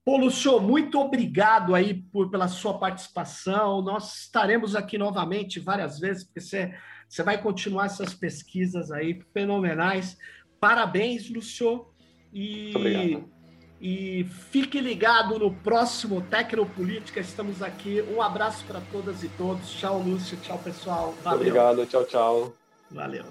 Pô, 0.04 0.16
Lúcio, 0.16 0.58
muito 0.58 0.98
obrigado 0.98 1.74
aí 1.74 1.94
por, 1.94 2.30
pela 2.30 2.48
sua 2.48 2.78
participação. 2.78 3.82
Nós 3.82 4.22
estaremos 4.22 4.74
aqui 4.74 4.98
novamente 4.98 5.60
várias 5.60 6.00
vezes, 6.00 6.24
porque 6.24 6.40
você 6.40 6.74
você 7.12 7.22
vai 7.22 7.36
continuar 7.36 7.84
essas 7.84 8.14
pesquisas 8.14 8.90
aí 8.90 9.22
fenomenais. 9.34 10.16
Parabéns, 10.58 11.28
Lúcio. 11.28 11.84
E, 12.32 13.22
e 13.78 14.24
fique 14.50 14.80
ligado 14.80 15.38
no 15.38 15.52
próximo 15.52 16.22
Tecnopolítica. 16.22 17.20
Estamos 17.20 17.62
aqui. 17.62 18.02
Um 18.16 18.22
abraço 18.22 18.64
para 18.64 18.80
todas 18.90 19.22
e 19.22 19.28
todos. 19.28 19.74
Tchau, 19.74 20.00
Lúcio. 20.00 20.38
Tchau, 20.38 20.56
pessoal. 20.56 21.14
Valeu. 21.22 21.40
Obrigado. 21.40 21.84
Tchau, 21.84 22.06
tchau. 22.06 22.54
Valeu. 22.90 23.26